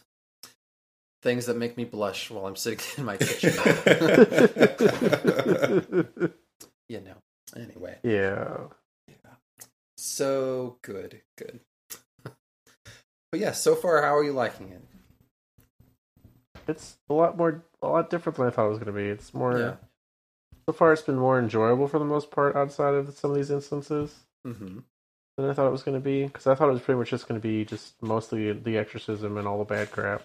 [1.22, 3.52] things that make me blush while I'm sitting in my kitchen.
[6.88, 7.16] you know.
[7.56, 8.56] Anyway, yeah.
[9.08, 9.32] Yeah.
[9.96, 11.60] so good, good.
[12.24, 14.82] but yeah, so far, how are you liking it?
[16.66, 19.08] It's a lot more, a lot different than I thought it was going to be.
[19.08, 19.58] It's more.
[19.58, 19.74] Yeah.
[20.66, 23.50] So far, it's been more enjoyable for the most part outside of some of these
[23.50, 24.14] instances
[24.46, 24.78] Mm-hmm.
[25.36, 26.24] than I thought it was going to be.
[26.24, 29.36] Because I thought it was pretty much just going to be just mostly the exorcism
[29.36, 30.22] and all the bad crap,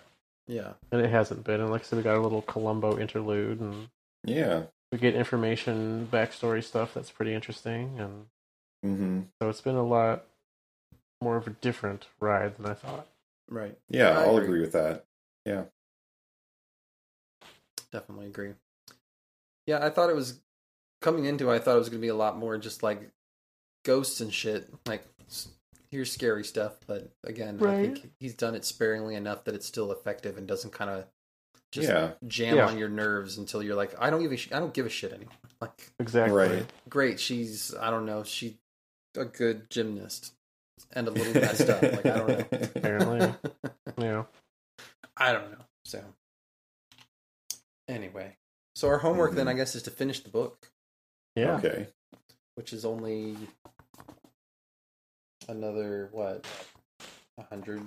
[0.48, 0.74] Yeah.
[0.92, 1.60] and it hasn't been.
[1.62, 3.88] And like I said, we got a little Columbo interlude, and
[4.24, 4.64] yeah.
[4.92, 8.26] We get information, backstory stuff that's pretty interesting, and
[8.84, 10.26] hmm so it's been a lot
[11.22, 13.08] more of a different ride than I thought.
[13.50, 13.78] Right.
[13.90, 14.46] Yeah, I I'll agree.
[14.46, 15.06] agree with that.
[15.46, 15.64] Yeah.
[17.92, 18.54] Definitely agree.
[19.66, 20.40] Yeah, I thought it was
[21.02, 21.52] coming into.
[21.52, 23.12] I thought it was going to be a lot more just like
[23.84, 24.70] ghosts and shit.
[24.86, 25.04] Like
[25.92, 29.92] here's scary stuff, but again, I think he's done it sparingly enough that it's still
[29.92, 31.06] effective and doesn't kind of
[31.72, 32.12] just Yeah.
[32.28, 32.68] jam Yeah.
[32.68, 34.90] on your nerves until you're like, I don't give a sh- I don't give a
[34.90, 35.34] shit anymore.
[35.62, 36.38] Like, Exactly.
[36.38, 36.66] Right.
[36.88, 38.58] great, she's I don't know, she
[39.18, 40.32] a good gymnast
[40.94, 41.82] and a little messed up.
[41.82, 42.46] Like I don't know.
[42.76, 43.34] Apparently.
[43.98, 44.24] Yeah.
[45.18, 45.66] I don't know.
[45.84, 46.02] So
[47.90, 48.38] anyway,
[48.76, 50.72] so our homework then I guess is to finish the book,
[51.36, 51.58] Yeah.
[51.58, 51.88] Okay.
[52.56, 53.36] which is only
[55.50, 56.46] another what
[57.50, 57.82] hundred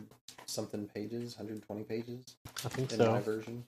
[0.46, 2.24] something pages, hundred twenty pages
[2.64, 3.10] I think in so.
[3.10, 3.64] my version.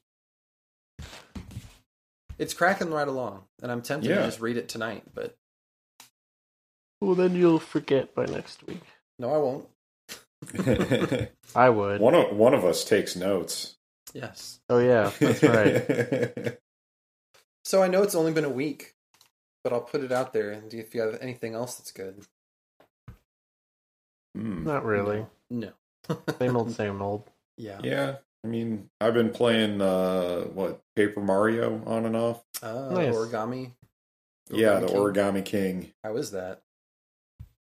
[2.39, 4.17] It's cracking right along, and I'm tempted Yeah.
[4.21, 5.37] to just read it tonight, but
[7.01, 8.81] Well, then you'll forget by next week.
[9.19, 9.69] no, I won't.
[11.55, 12.01] I would.
[12.01, 13.77] one of one of us takes notes.
[14.13, 14.61] Yes.
[14.69, 16.59] Oh yeah, that's right.
[17.67, 18.95] So I know it's only been a week,
[19.63, 20.51] but I'll put it out there.
[20.51, 22.27] And do if you have anything else that's good?
[24.35, 24.65] Hmm.
[24.65, 25.27] Not really.
[25.51, 25.71] No.
[26.39, 27.31] Same old, same old.
[27.57, 27.81] Yeah.
[27.83, 32.43] Yeah, I mean, I've been playing uh what Paper Mario on and off.
[32.63, 33.15] Uh, Nice.
[33.15, 33.73] Origami.
[34.51, 34.97] yeah, the King.
[34.97, 35.93] Origami King.
[36.03, 36.63] How is that?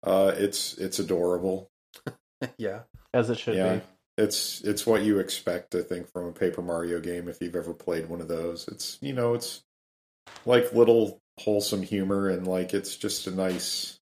[0.02, 1.70] Uh, it's it's adorable.
[2.58, 2.80] yeah.
[3.14, 3.82] As it should yeah, be.
[4.18, 7.72] it's it's what you expect, I think, from a Paper Mario game if you've ever
[7.72, 8.68] played one of those.
[8.68, 9.62] It's you know, it's
[10.44, 13.95] like little wholesome humor and like it's just a nice.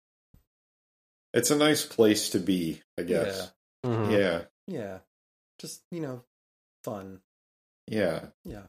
[1.33, 3.51] It's a nice place to be, I guess.
[3.85, 4.11] Mhm.
[4.11, 4.99] Yeah, Yeah.
[5.59, 6.23] Just, you know,
[6.83, 7.21] fun.
[7.87, 8.27] yeah.
[8.43, 8.63] Yeah.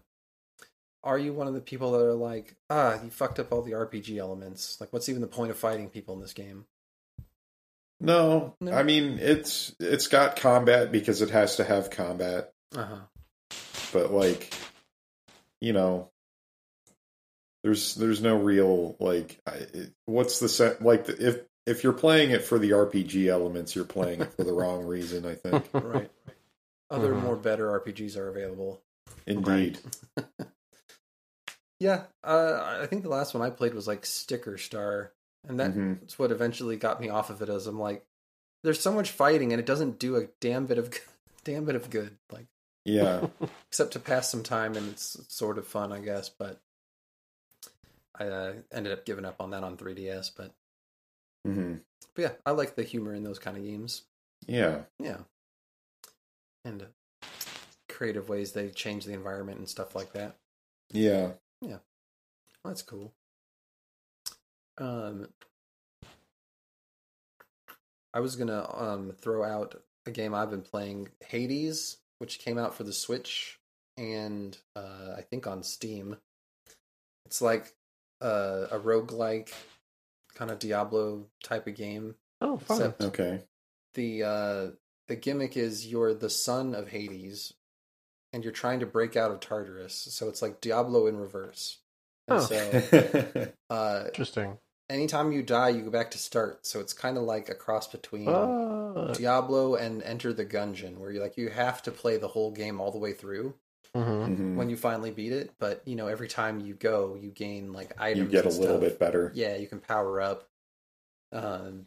[1.04, 3.72] Are you one of the people that are like, ah, you fucked up all the
[3.72, 4.80] RPG elements?
[4.80, 6.66] Like, what's even the point of fighting people in this game?
[8.00, 8.72] No, No?
[8.72, 12.52] I mean it's it's got combat because it has to have combat.
[12.74, 13.56] Uh huh.
[13.92, 14.52] but like
[15.60, 16.10] you know
[17.62, 21.92] there's there's no real like I- it- what's the set like the, if if you're
[21.92, 25.68] playing it for the RPG elements you're playing it for the wrong reason I think
[25.72, 26.10] Right.
[26.90, 27.22] Other Mhm.
[27.22, 28.80] more better RPGs are available.
[29.26, 29.78] indeed
[31.80, 32.04] Yeah.
[32.22, 35.12] Uh, I think the last one I played was like Sticker Star,
[35.48, 36.16] and that's Mhm.
[36.18, 37.48] what eventually got me off of it.
[37.48, 38.06] As I'm like,
[38.62, 40.90] there's so much fighting, and it doesn't do a damn bit of
[41.44, 42.16] damn bit of good.
[42.30, 42.46] Like,
[42.84, 43.26] yeah
[43.68, 46.28] except to pass some time, and it's sort of fun, I guess.
[46.28, 46.60] But
[48.14, 50.30] I uh, ended up giving up on that on 3DS.
[50.36, 50.52] But,
[51.44, 51.74] hmm
[52.14, 54.02] but yeah, I like the humor in those kind of games.
[54.46, 55.18] yeah Yeah,
[56.64, 56.86] and
[57.88, 60.36] creative ways they change the environment and stuff like that.
[60.90, 61.78] yeah Yeah.
[62.64, 63.12] That's cool.
[64.78, 65.28] Um,
[68.14, 72.74] I was gonna um throw out a game I've been playing, Hades, which came out
[72.74, 73.58] for the Switch
[73.96, 76.16] and uh, I think on Steam.
[77.26, 77.74] It's like
[78.20, 79.52] uh, a roguelike
[80.34, 82.14] kind of Diablo type of game.
[82.40, 82.76] Oh, fun.
[82.78, 83.42] Except okay
[83.94, 84.66] the uh,
[85.08, 87.52] the gimmick is you're the son of Hades,
[88.32, 89.94] and you're trying to break out of Tartarus.
[90.10, 91.78] So it's like Diablo in reverse.
[92.28, 92.42] And Oh.
[92.42, 94.58] so uh, Interesting.
[94.88, 96.64] anytime you die, you go back to start.
[96.66, 101.10] So it's kind of like a cross between Uh, Diablo and Enter the Gungeon, where
[101.10, 103.54] you like you have to play the whole game all the way through
[103.96, 104.36] mhm.
[104.36, 104.56] Mhm.
[104.56, 105.52] when you finally beat it.
[105.58, 108.18] But you know, every time you go, you gain like items.
[108.26, 110.48] you get a and little bit better Yeah, you can power up.
[111.32, 111.86] Um,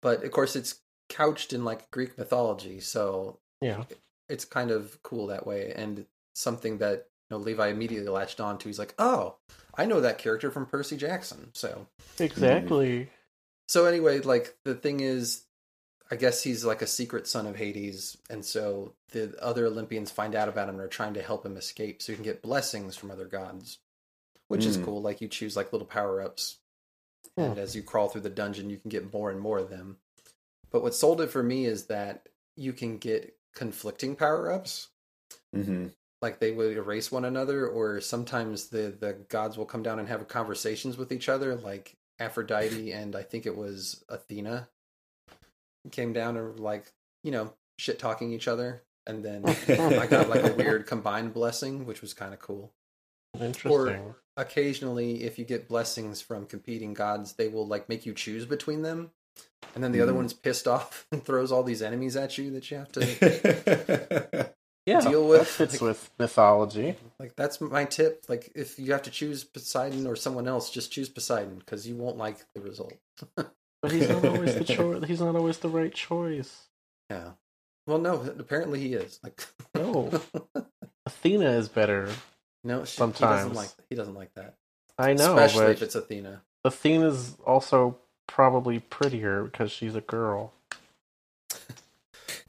[0.00, 3.84] but of course, it's couched in like Greek mythology, so Yeah.
[4.28, 8.58] it's kind of cool that way, and something that you know Levi immediately latched on
[8.58, 8.68] to.
[8.68, 9.36] He's like, "Oh,
[9.74, 11.86] I know that character from Percy Jackson." So,
[12.18, 13.10] Exactly.
[13.68, 15.42] so anyway, like the thing is,
[16.10, 20.34] I guess he's like a secret son of Hades, and so the other Olympians find
[20.34, 22.96] out about him and are trying to help him escape, so he can get blessings
[22.96, 23.78] from other gods,
[24.48, 24.84] which is Mm.
[24.84, 25.02] cool.
[25.02, 26.58] Like you choose like little power ups,
[27.36, 29.98] and as you crawl through the dungeon, you can get more and more of them.
[30.70, 34.88] But what sold it for me is that you can get conflicting power ups
[35.52, 35.88] hmm
[36.22, 40.08] like they would erase one another or sometimes the the gods will come down and
[40.08, 44.68] have conversations with each other like aphrodite and i think it was athena
[45.90, 46.92] came down and like
[47.24, 51.86] you know shit talking each other and then i got like a weird combined blessing
[51.86, 52.72] which was kind of cool
[53.40, 54.14] Interesting.
[54.36, 58.82] occasionally if you get blessings from competing gods they will like make you choose between
[58.82, 59.10] them
[59.74, 60.16] and then the other Mhm.
[60.16, 64.50] one's pissed off and throws all these enemies at you that you have to
[64.86, 65.00] yeah.
[65.00, 66.96] deal with, That fits like- with mythology.
[67.18, 68.24] Like that's my tip.
[68.28, 71.94] Like if you have to choose Poseidon or someone else, just choose Poseidon because you
[71.94, 72.94] won't like the result.
[73.82, 75.04] But he's not always the choice.
[75.06, 76.64] He's not always the right choice.
[77.10, 77.30] Yeah.
[77.86, 78.20] Well, no.
[78.38, 79.18] Apparently he is.
[79.22, 79.42] Like
[79.74, 80.10] No.
[81.06, 82.08] Athena is better.
[82.62, 82.84] no.
[82.84, 83.20] She, He Sometimes.
[83.42, 83.70] doesn't like.
[83.88, 84.54] He doesn't like that.
[84.98, 86.42] I know, Especially if it's Athena.
[86.64, 87.96] Athena's also
[88.28, 90.52] probably prettier because she's a girl.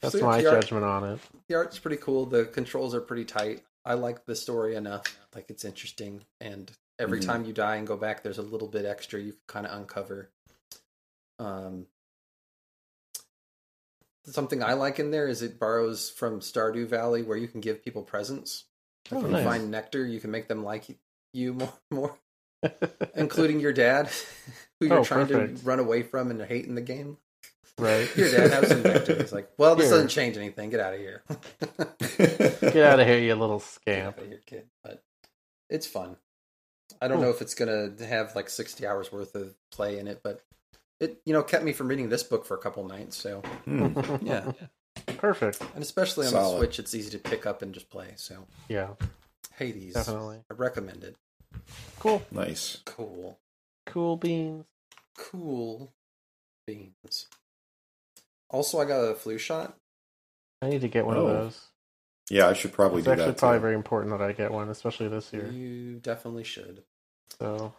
[0.00, 1.20] That's So, my the art- judgment on it.
[1.48, 2.26] The art's pretty cool.
[2.26, 3.62] The controls are pretty tight.
[3.84, 5.04] I like the story enough.
[5.34, 7.24] Like it's interesting, and every Mhm.
[7.26, 9.78] time you die and go back, there's a little bit extra you can kind of
[9.78, 10.28] uncover.
[11.44, 11.86] Um,
[14.24, 17.84] something I like in there is it borrows from Stardew Valley, where you can give
[17.84, 18.64] people presents.
[19.10, 19.42] Like Oh, if nice.
[19.42, 20.84] you find nectar, you can make them like
[21.32, 22.18] you more, more
[23.16, 24.08] including your dad,
[24.80, 25.58] who you're Oh, trying perfect.
[25.58, 27.18] to run away from and hate in the game.
[27.78, 28.06] Right.
[28.10, 29.16] Here, Dad, have some nectar.
[29.16, 29.94] He's like, well, this Here.
[29.94, 30.68] doesn't change anything.
[30.68, 31.22] Get out of here.
[32.18, 34.18] Get out of here, you little Get scamp.
[34.18, 34.66] out of here, kid.
[34.84, 35.02] But
[35.70, 36.16] it's fun.
[37.00, 40.20] I don't know if it's gonna have like sixty hours worth of play in it,
[40.22, 40.42] but
[41.02, 43.16] it you know kept me from reading this book for a couple nights.
[43.16, 43.98] So Hmm.
[44.22, 44.52] yeah,
[45.18, 45.60] Perfect.
[45.74, 48.12] and especially on the Switch, it's easy to pick up and just play.
[48.16, 48.88] So Yeah,
[49.56, 50.40] Hades, definitely.
[50.50, 51.16] I recommend it.
[51.98, 52.22] Cool.
[52.30, 52.78] Nice.
[52.86, 53.38] Cool,
[53.86, 54.64] Cool beans.
[55.16, 55.92] cool
[56.66, 57.26] beans.
[58.50, 59.76] Also, I got a flu shot.
[60.60, 61.60] I need to get one Oh, of those.
[62.30, 63.38] Yeah, I should probably It's do actually that.
[63.38, 63.62] probably too.
[63.62, 65.50] very important that I get one, especially this year.
[65.50, 66.82] You definitely should.
[67.38, 67.72] So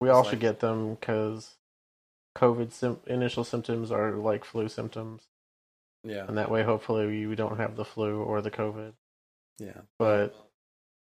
[0.00, 1.56] we all It's should get them because
[2.36, 5.22] COVID sim- initial symptoms are like flu symptoms,
[6.04, 8.92] Yeah, and that way, hopefully, you don't have the flu or the COVID.
[9.58, 9.80] yeah.
[9.98, 10.34] But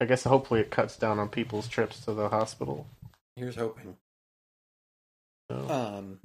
[0.01, 2.87] I guess hopefully it cuts down on people's trips to the hospital.
[3.35, 3.97] Here's hoping.
[5.51, 6.19] So, Um,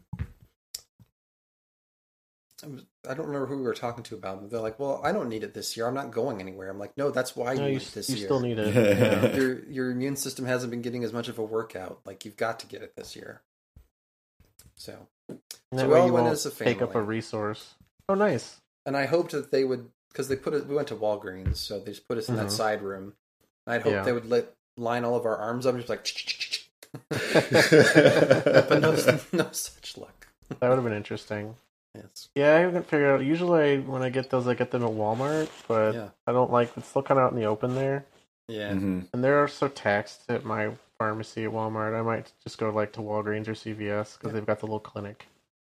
[3.08, 4.50] I don't remember who we were talking to about it.
[4.50, 5.86] They're like, "Well, I don't need it this year.
[5.86, 8.10] I'm not going anywhere." I'm like, "No, that's why you no, need you, it this
[8.10, 8.26] you year.
[8.26, 8.74] still need it.
[8.74, 9.36] Yeah.
[9.36, 12.00] your your immune system hasn't been getting as much of a workout.
[12.04, 13.42] Like you've got to get it this year."
[14.78, 15.38] So, And
[15.80, 16.74] So we all went as a family.
[16.74, 17.74] take up a resource.
[18.08, 18.60] Oh, nice.
[18.86, 20.66] and I hoped that they would because they put it.
[20.66, 22.38] We went to Walgreens, so they just put us in Mhm.
[22.38, 23.12] that side room.
[23.66, 24.02] And I'd hope Yeah.
[24.02, 26.06] they would let line all of our arms up and just like.
[27.10, 28.92] but no,
[29.32, 30.28] no such luck.
[30.48, 31.54] That would have been interesting.
[31.94, 32.28] Yes.
[32.34, 33.24] Yeah, I haven't figured out.
[33.26, 36.08] Usually, when I get those, I get them at Walmart, but Yeah.
[36.26, 38.06] I don't like it's still kind of out in the open there,
[38.48, 38.72] Yeah.
[38.72, 39.08] Mhm.
[39.12, 41.98] and they're so taxed at my pharmacy at Walmart.
[41.98, 44.32] I might just go like to Walgreens or CVS because Yeah.
[44.32, 45.26] they've got the little clinic.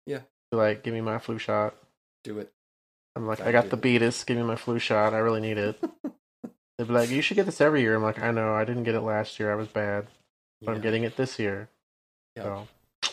[0.06, 0.22] Yeah.
[0.52, 1.76] To, like, give me my flu shot.
[2.24, 2.52] Do it.
[3.16, 3.82] I'm like, Gotta I got the it.
[3.82, 4.24] beatus.
[4.24, 5.14] Give me my flu shot.
[5.14, 5.82] I really need it.
[6.78, 7.96] They'd be like, you should get this every year.
[7.96, 8.54] I'm like, I know.
[8.54, 9.52] I didn't get it last year.
[9.52, 10.06] I was bad,
[10.62, 11.68] but I'm getting it this year.
[12.36, 12.44] Yeah.
[13.04, 13.12] So,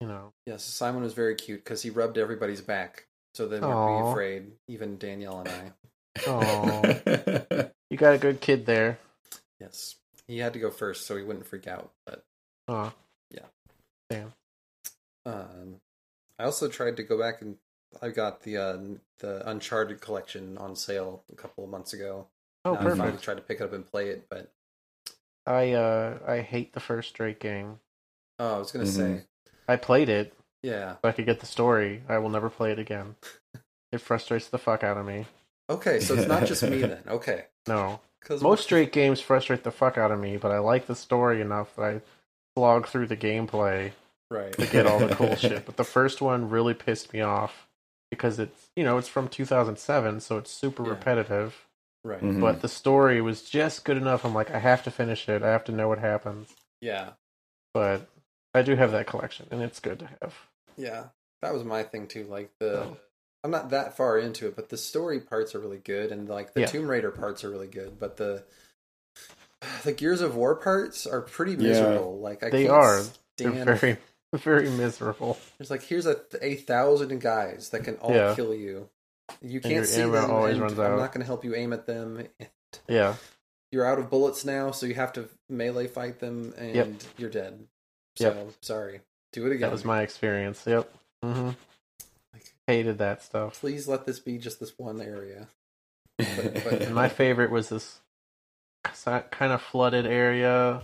[0.00, 3.72] you know, Yes, Simon was very cute because he rubbed everybody's back so they wouldn't
[3.72, 4.04] Aw.
[4.04, 5.72] be afraid, even Danielle and I.
[6.28, 8.98] oh, you got a good kid there.
[9.60, 9.96] Yes.
[10.26, 11.92] He had to go first so he wouldn't freak out.
[12.06, 12.24] But
[12.66, 12.90] uh,
[13.30, 13.46] yeah.
[14.08, 14.32] Damn.
[15.26, 15.76] um,
[16.38, 17.56] I also tried to go back and
[18.00, 18.78] I got the uh,
[19.18, 22.26] the Uncharted collection on sale a couple of months ago.
[22.64, 23.24] oh, And I finally perfect.
[23.24, 24.50] tried to pick it up and play it, but
[25.46, 27.78] I uh, I hate the first Drake game.
[28.38, 28.88] oh, I was gonna Mhm.
[28.88, 29.24] say,
[29.68, 30.32] I played it
[30.62, 30.94] yeah.
[31.02, 32.02] so I could get the story.
[32.08, 33.16] I will never play it again.
[33.92, 35.26] It frustrates the fuck out of me.
[35.74, 37.02] Okay, so it's not just me then.
[37.08, 40.86] Okay, No, because most straight games frustrate the fuck out of me, but I like
[40.86, 42.00] the story enough that I
[42.56, 43.92] slog through the gameplay
[44.30, 44.52] right.
[44.52, 45.64] to get all the cool shit.
[45.66, 47.68] But the first one really pissed me off
[48.10, 50.90] because it's you know it's from 2007, so it's super Yeah.
[50.90, 51.66] repetitive.
[52.04, 52.20] Right.
[52.20, 52.40] Mhm.
[52.40, 54.24] But the story was just good enough.
[54.24, 55.42] I'm like, I have to finish it.
[55.42, 56.48] I have to know what happens.
[56.80, 57.10] Yeah.
[57.72, 58.08] But
[58.54, 60.34] I do have that collection, and it's good to have.
[60.76, 61.04] Yeah,
[61.42, 62.24] that was my thing too.
[62.24, 62.96] Like the, Oh.
[63.44, 66.54] I'm not that far into it, but the story parts are really good, and like
[66.54, 66.66] the Yeah.
[66.66, 67.98] Tomb Raider parts are really good.
[67.98, 68.44] But the
[69.84, 71.58] the Gears of War parts are pretty Yeah.
[71.68, 72.18] miserable.
[72.18, 73.02] Like I They can't are.
[73.36, 73.66] stand.
[73.66, 73.98] They're very,
[74.34, 75.38] very miserable.
[75.60, 78.34] It's like here's a a thousand guys that can all Yeah.
[78.34, 78.88] kill you.
[79.40, 80.30] You can't your see ammo them.
[80.30, 80.98] always and runs I'm out.
[80.98, 82.26] not going to help you aim at them.
[82.88, 83.16] Yeah,
[83.70, 86.88] You're out of bullets now, so you have to melee fight them, and Yep.
[87.16, 87.66] you're dead.
[88.16, 88.52] So Yep.
[88.60, 89.00] sorry.
[89.32, 89.60] Do it again.
[89.62, 90.62] that was my experience.
[90.66, 90.92] Yep.
[91.22, 91.56] hmm Like,
[92.66, 93.60] Hated that stuff.
[93.60, 95.48] please let this be just this one area.
[96.18, 96.28] but-
[96.82, 97.98] And my favorite was this
[99.04, 100.82] kind of flooded area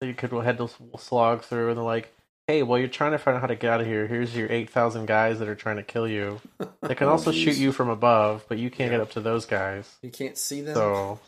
[0.00, 0.68] that you could head to
[0.98, 2.12] slog through, and they're like,
[2.48, 4.06] "Hey, well, you're trying to find out how to get out of here.
[4.06, 6.40] Here's your eight thousand guys that are trying to kill you.
[6.82, 7.42] They can Oh, also geez.
[7.42, 8.98] shoot you from above, but you can't Yeah.
[8.98, 9.96] get up to those guys.
[10.02, 10.74] You can't see them.
[10.74, 11.20] So,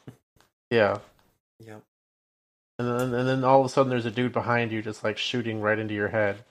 [0.71, 0.99] yeah."
[1.65, 1.81] Yep.
[2.79, 5.17] And then, and then all of a sudden, there's a dude behind you just like
[5.17, 6.45] shooting right into your head.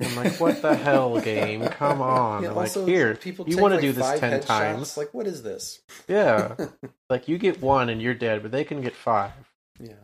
[0.00, 1.62] I'm like, what the hell, game?
[1.68, 2.42] Come on!
[2.42, 4.96] Yeah, like, here, people you want to like, do this ten times?
[4.96, 5.80] Like, what is this?
[6.08, 6.54] Yeah,
[7.10, 9.32] like you get one and you're dead, but they can get five.
[9.80, 9.94] yeah.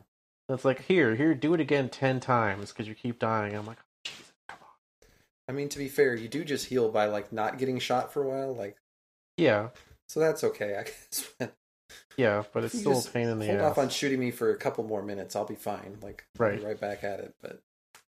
[0.48, 3.54] that's like here, here, do it again ten times because you keep dying.
[3.54, 5.08] I'm like, oh, Jesus, come on.
[5.48, 8.22] I mean, to be fair, you do just heal by like not getting shot for
[8.22, 8.76] a while, like
[9.36, 9.68] Yeah,
[10.08, 10.76] so that's okay.
[10.78, 10.82] I
[11.40, 11.50] guess.
[12.16, 13.70] yeah, but it's you still a pain in the hold ass.
[13.72, 15.36] off on shooting me for a couple more minutes.
[15.36, 15.98] I'll be fine.
[16.02, 16.62] Like, Right.
[16.62, 17.34] right back at it.
[17.42, 17.60] But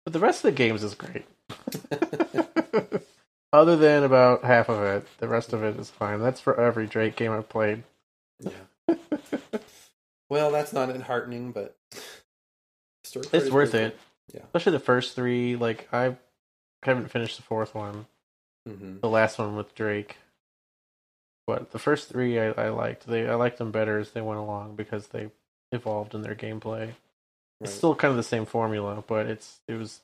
[0.05, 1.27] But the rest of the games is great.
[3.53, 6.21] Other than about half of it, the rest of it is fine.
[6.21, 7.83] That's for every Drake game I've played.
[8.41, 8.97] yeah.
[10.31, 11.77] well, that's not enheartening, but
[13.05, 13.99] It's worth it.
[14.33, 14.41] Yeah.
[14.45, 15.57] Especially the first three.
[15.57, 16.17] Like I
[16.83, 18.07] haven't finished the fourth one.
[18.69, 19.01] Mhm.
[19.01, 20.17] the last one with Drake.
[21.49, 23.07] But the first three I, I liked.
[23.07, 25.31] They I liked them better as they went along because they
[25.73, 26.93] evolved in their gameplay.
[27.63, 30.01] It's still kind of the same formula, but it's it was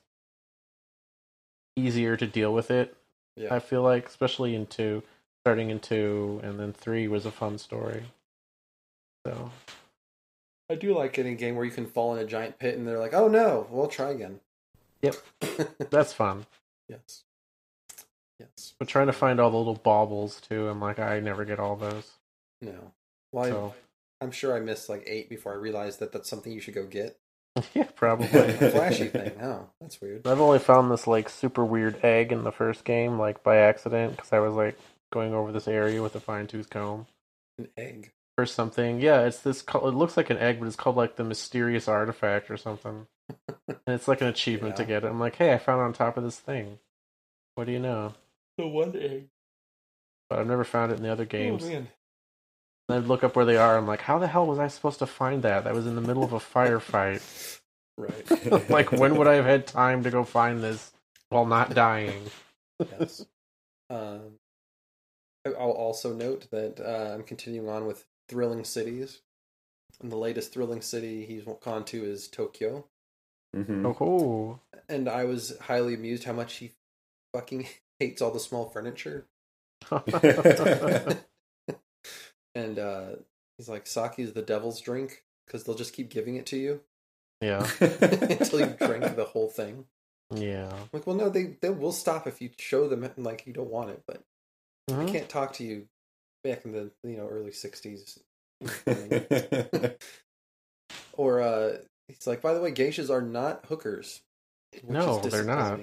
[1.76, 2.97] easier to deal with it
[3.36, 3.55] Yeah.
[3.55, 5.02] I feel like, especially in two,
[5.44, 8.02] starting in two, and then three was a fun story.
[9.24, 9.51] So
[10.70, 12.86] I do like it in game where you can fall in a giant pit and
[12.86, 14.40] they're like, "Oh no, we'll try again."
[15.02, 15.16] Yep.
[15.90, 16.47] that's fun.
[16.89, 17.22] yes.
[18.40, 18.74] Yes.
[18.78, 21.76] But trying to find all the little baubles too, I'm like, I never get all
[21.76, 22.12] those.
[22.60, 22.93] No.
[23.32, 23.74] Well, So
[24.20, 26.86] I'm sure I missed like eight before I realized that that's something you should go
[26.86, 27.18] get.
[27.74, 28.26] yeah, probably.
[28.26, 29.32] Flashy thing.
[29.43, 30.26] Oh, that's weird.
[30.26, 34.16] I've only found this like super weird egg in the first game, like by accident,
[34.16, 34.78] because I was like
[35.12, 37.06] going over this area with a fine tooth comb
[37.59, 38.12] An egg.
[38.36, 39.01] or something.
[39.01, 39.62] Yeah, it's this.
[39.62, 43.06] It looks like an egg, but it's called like the mysterious artifact or something.
[43.48, 45.09] and it's like an achievement to get it.
[45.09, 46.78] I'm like, hey, I found it on top of this thing.
[47.55, 48.14] What do you know?
[48.56, 49.28] The one egg.
[50.30, 51.64] But I've never found it in the other games.
[51.64, 51.89] Oh man.
[52.89, 53.77] And I'd look up where they are.
[53.77, 55.65] I'm like, how the hell was I supposed to find that?
[55.65, 57.59] That was in the middle of a firefight.
[57.98, 58.70] Right.
[58.70, 60.93] like, when would I have had time to go find this
[61.28, 62.23] while not dying?
[62.81, 63.27] yes.
[63.90, 64.36] Um,
[65.47, 69.20] I- I'll also note that uh, I'm continuing on with Thrilling Cities.
[70.01, 72.85] And the latest Thrilling City he's gone to is Tokyo.
[73.56, 73.85] Mhm.
[73.86, 74.60] Oh, cool.
[74.89, 76.73] And I was highly amused how much he
[77.35, 77.66] fucking
[77.98, 79.27] hates all the small furniture.
[82.54, 83.08] and uh,
[83.56, 86.80] he's like, sake is the devil's drink because they'll just keep giving it to you
[87.40, 89.84] yeah, until you drink the whole thing.
[90.34, 90.68] yeah.
[90.72, 93.70] I'm like, well, no, they they will stop if you show them like you don't
[93.70, 94.22] want it, but
[94.90, 95.12] I Mhm.
[95.12, 95.86] can't talk to you
[96.42, 98.18] back in the you know early '60s.
[101.12, 101.76] or uh,
[102.08, 104.20] he's like, by the way, geishas are not hookers.
[104.86, 105.80] No, they're not.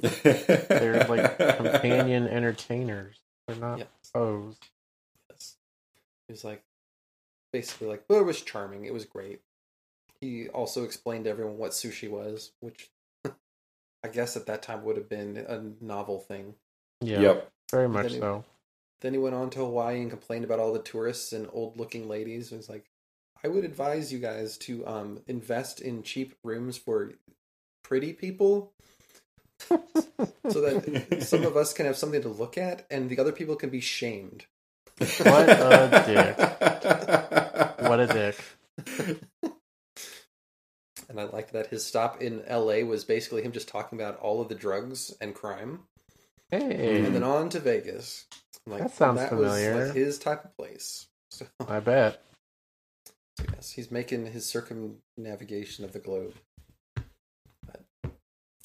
[0.00, 3.16] They're like companion entertainers.
[3.46, 3.80] They're not
[4.12, 4.56] foes.
[6.28, 6.28] Yes.
[6.28, 6.62] He was like,
[7.52, 8.84] basically like, well, it was charming.
[8.84, 9.40] It was great.
[10.20, 12.88] He also explained to everyone what sushi was, which
[13.24, 16.54] I guess at that time would have been a novel thing.
[17.00, 17.50] Yeah, Yep.
[17.70, 18.44] very much Then he- so.
[19.02, 22.08] Then he went on to Hawaii and complained about all the tourists and old looking
[22.08, 22.50] ladies.
[22.50, 22.86] It was like,
[23.44, 27.12] I would advise you guys to um, invest in cheap rooms for
[27.84, 28.72] pretty people
[29.68, 29.76] so
[30.62, 33.68] that some of us can have something to look at and the other people can
[33.68, 34.46] be shamed.
[34.98, 36.36] What a dick.
[37.88, 38.36] What a dick.
[41.08, 44.40] And I liked that his stop in LA was basically him just talking about all
[44.40, 45.80] of the drugs and crime.
[46.50, 48.24] Hey, And then on to Vegas.
[48.66, 49.86] I'm like, That sounds was familiar.
[49.86, 51.06] like his type of place.
[51.30, 52.22] So, I bet.
[53.52, 56.34] yes, he's making his circumnavigation of the globe.
[57.66, 57.82] But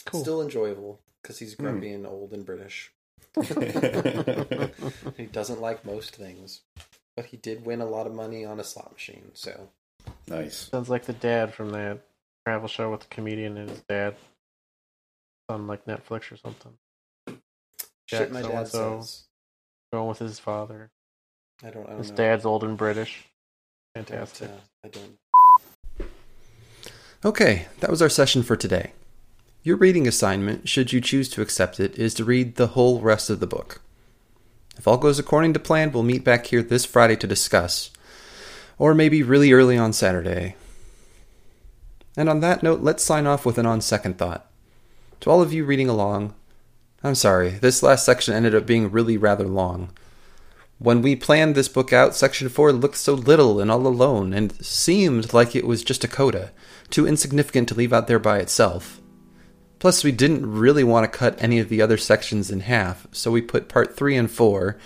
[0.06, 0.22] Cool.
[0.22, 1.64] Still enjoyable because he's Hmm.
[1.64, 2.92] grumpy and old and British.
[5.18, 6.62] he doesn't like most things.
[7.16, 9.70] But he did win a lot of money on a slot machine, so
[10.28, 10.70] nice.
[10.72, 12.00] Sounds like the dad from that
[12.46, 14.16] travel show with the comedian and his dad
[15.50, 16.72] on like Netflix or something.
[18.08, 19.00] shit my dad so-and-so.
[19.02, 19.24] says.
[19.94, 20.90] Going with his father.
[21.64, 22.16] I don't, I don't His know.
[22.16, 23.26] dad's old and British.
[23.94, 24.50] Don't, Fantastic.
[24.50, 26.10] uh, I don't.
[27.26, 28.94] Okay, that was our session for today.
[29.64, 33.30] Your reading assignment, should you choose to accept it, is to read the whole rest
[33.30, 33.80] of the book.
[34.76, 37.92] If all goes according to plan, we'll meet back here this Friday to discuss.
[38.80, 40.56] Or maybe really early on Saturday.
[42.18, 44.50] And on that note, let's sign off with an on second thought.
[45.20, 46.34] To all of you reading along,
[47.04, 49.92] I'm sorry, this last section ended up being really rather long.
[50.80, 54.54] When we planned this book out, section 4 looked so little and all alone, and
[54.66, 56.52] seemed like it was just a coda,
[56.90, 59.01] too insignificant to leave out there by itself.
[59.82, 63.32] Plus, we didn't really want to cut any of the other sections in half, so
[63.32, 64.78] we put part 3 and 4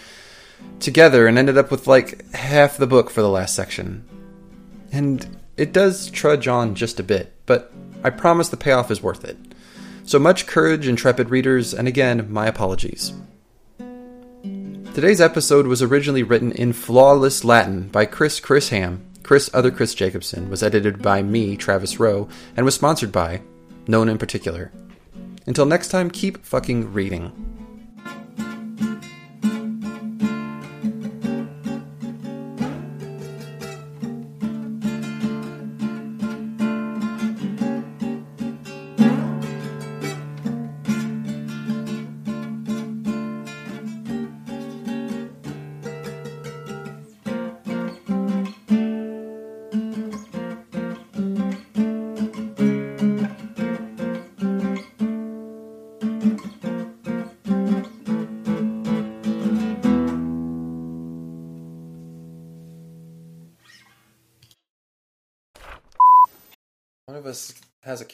[0.80, 4.08] together and ended up with like half the book for the last section.
[4.94, 7.74] And it does trudge on just a bit, but
[8.06, 9.36] I promise the payoff is worth it.
[10.06, 13.12] So much courage, intrepid readers, and again, my apologies.
[14.94, 19.06] Today's episode was originally written in flawless Latin by Chris Chris Ham.
[19.24, 23.42] Chris Other Chris Jacobson was edited by me, Travis Rowe, and was sponsored by
[23.90, 24.72] no one in particular.
[25.48, 27.55] Until next time, keep fucking reading.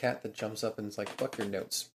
[0.02, 1.90] Cat that jumps up and is like, fuck your notes.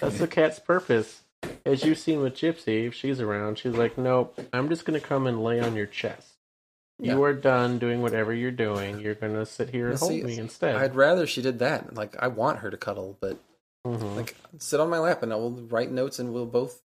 [0.00, 1.22] That's the cat's purpose.
[1.64, 5.26] as you've seen with Gypsy, if she's around, she's like, "Nope, I'm just gonna come
[5.26, 6.34] and lay on your chest.
[6.98, 7.24] You Yeah.
[7.24, 8.98] are done doing whatever you're doing.
[9.00, 11.94] You're gonna sit here and Well, hold see, me instead." I'd rather she did that.
[11.94, 13.38] Like I want her to cuddle, but
[13.86, 14.16] Mhm.
[14.16, 16.82] like sit on my lap and I will write notes and we'll both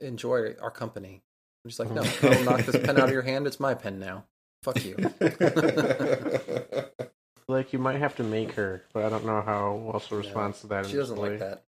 [0.00, 1.22] enjoy our company.
[1.64, 3.46] I'm just like, no, I'll knock this pen out of your hand.
[3.46, 4.24] It's my pen now.
[4.64, 4.96] Fuck you.
[7.48, 10.54] like you might have to make her, but I don't know how well she'll respond
[10.56, 10.86] to that.
[10.86, 11.62] She doesn't like that.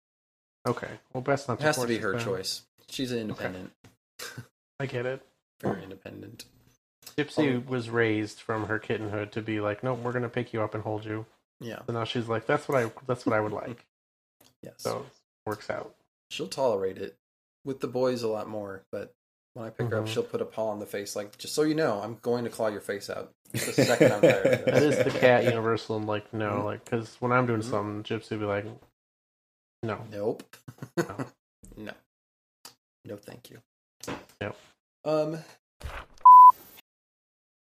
[0.68, 2.62] Okay, well, best not It to has to be her choice.
[2.90, 3.72] She's an independent,
[4.80, 5.22] I get it.
[5.62, 6.46] very independent.
[7.18, 10.62] Gypsy um, was raised from her kittenhood to be like, nope, we're gonna pick you
[10.62, 11.26] up and hold you.
[11.60, 11.80] Yeah.
[11.88, 13.86] So now she's like, that's what I, that's what I would like.
[14.64, 14.76] Yes.
[14.78, 15.08] So
[15.48, 15.96] works out.
[16.30, 17.18] she'll tolerate it
[17.66, 19.16] with the boys a lot more, but
[19.54, 20.08] when I pick her up, Mhm.
[20.08, 22.50] she'll put a paw on the face, like just so you know, I'm going to
[22.50, 24.66] claw your face out the second I'm tired.
[24.66, 25.98] That is the cat universal.
[25.98, 26.64] And like, no, Mhm.
[26.66, 27.70] like, because when I'm doing Mhm.
[27.70, 28.66] something, Gypsy would be like,
[29.84, 30.00] no.
[30.10, 30.44] Nope.
[30.98, 31.26] No.
[31.78, 31.94] no.
[33.04, 33.62] No, thank you.
[34.42, 34.56] Yep.
[35.04, 35.40] Um,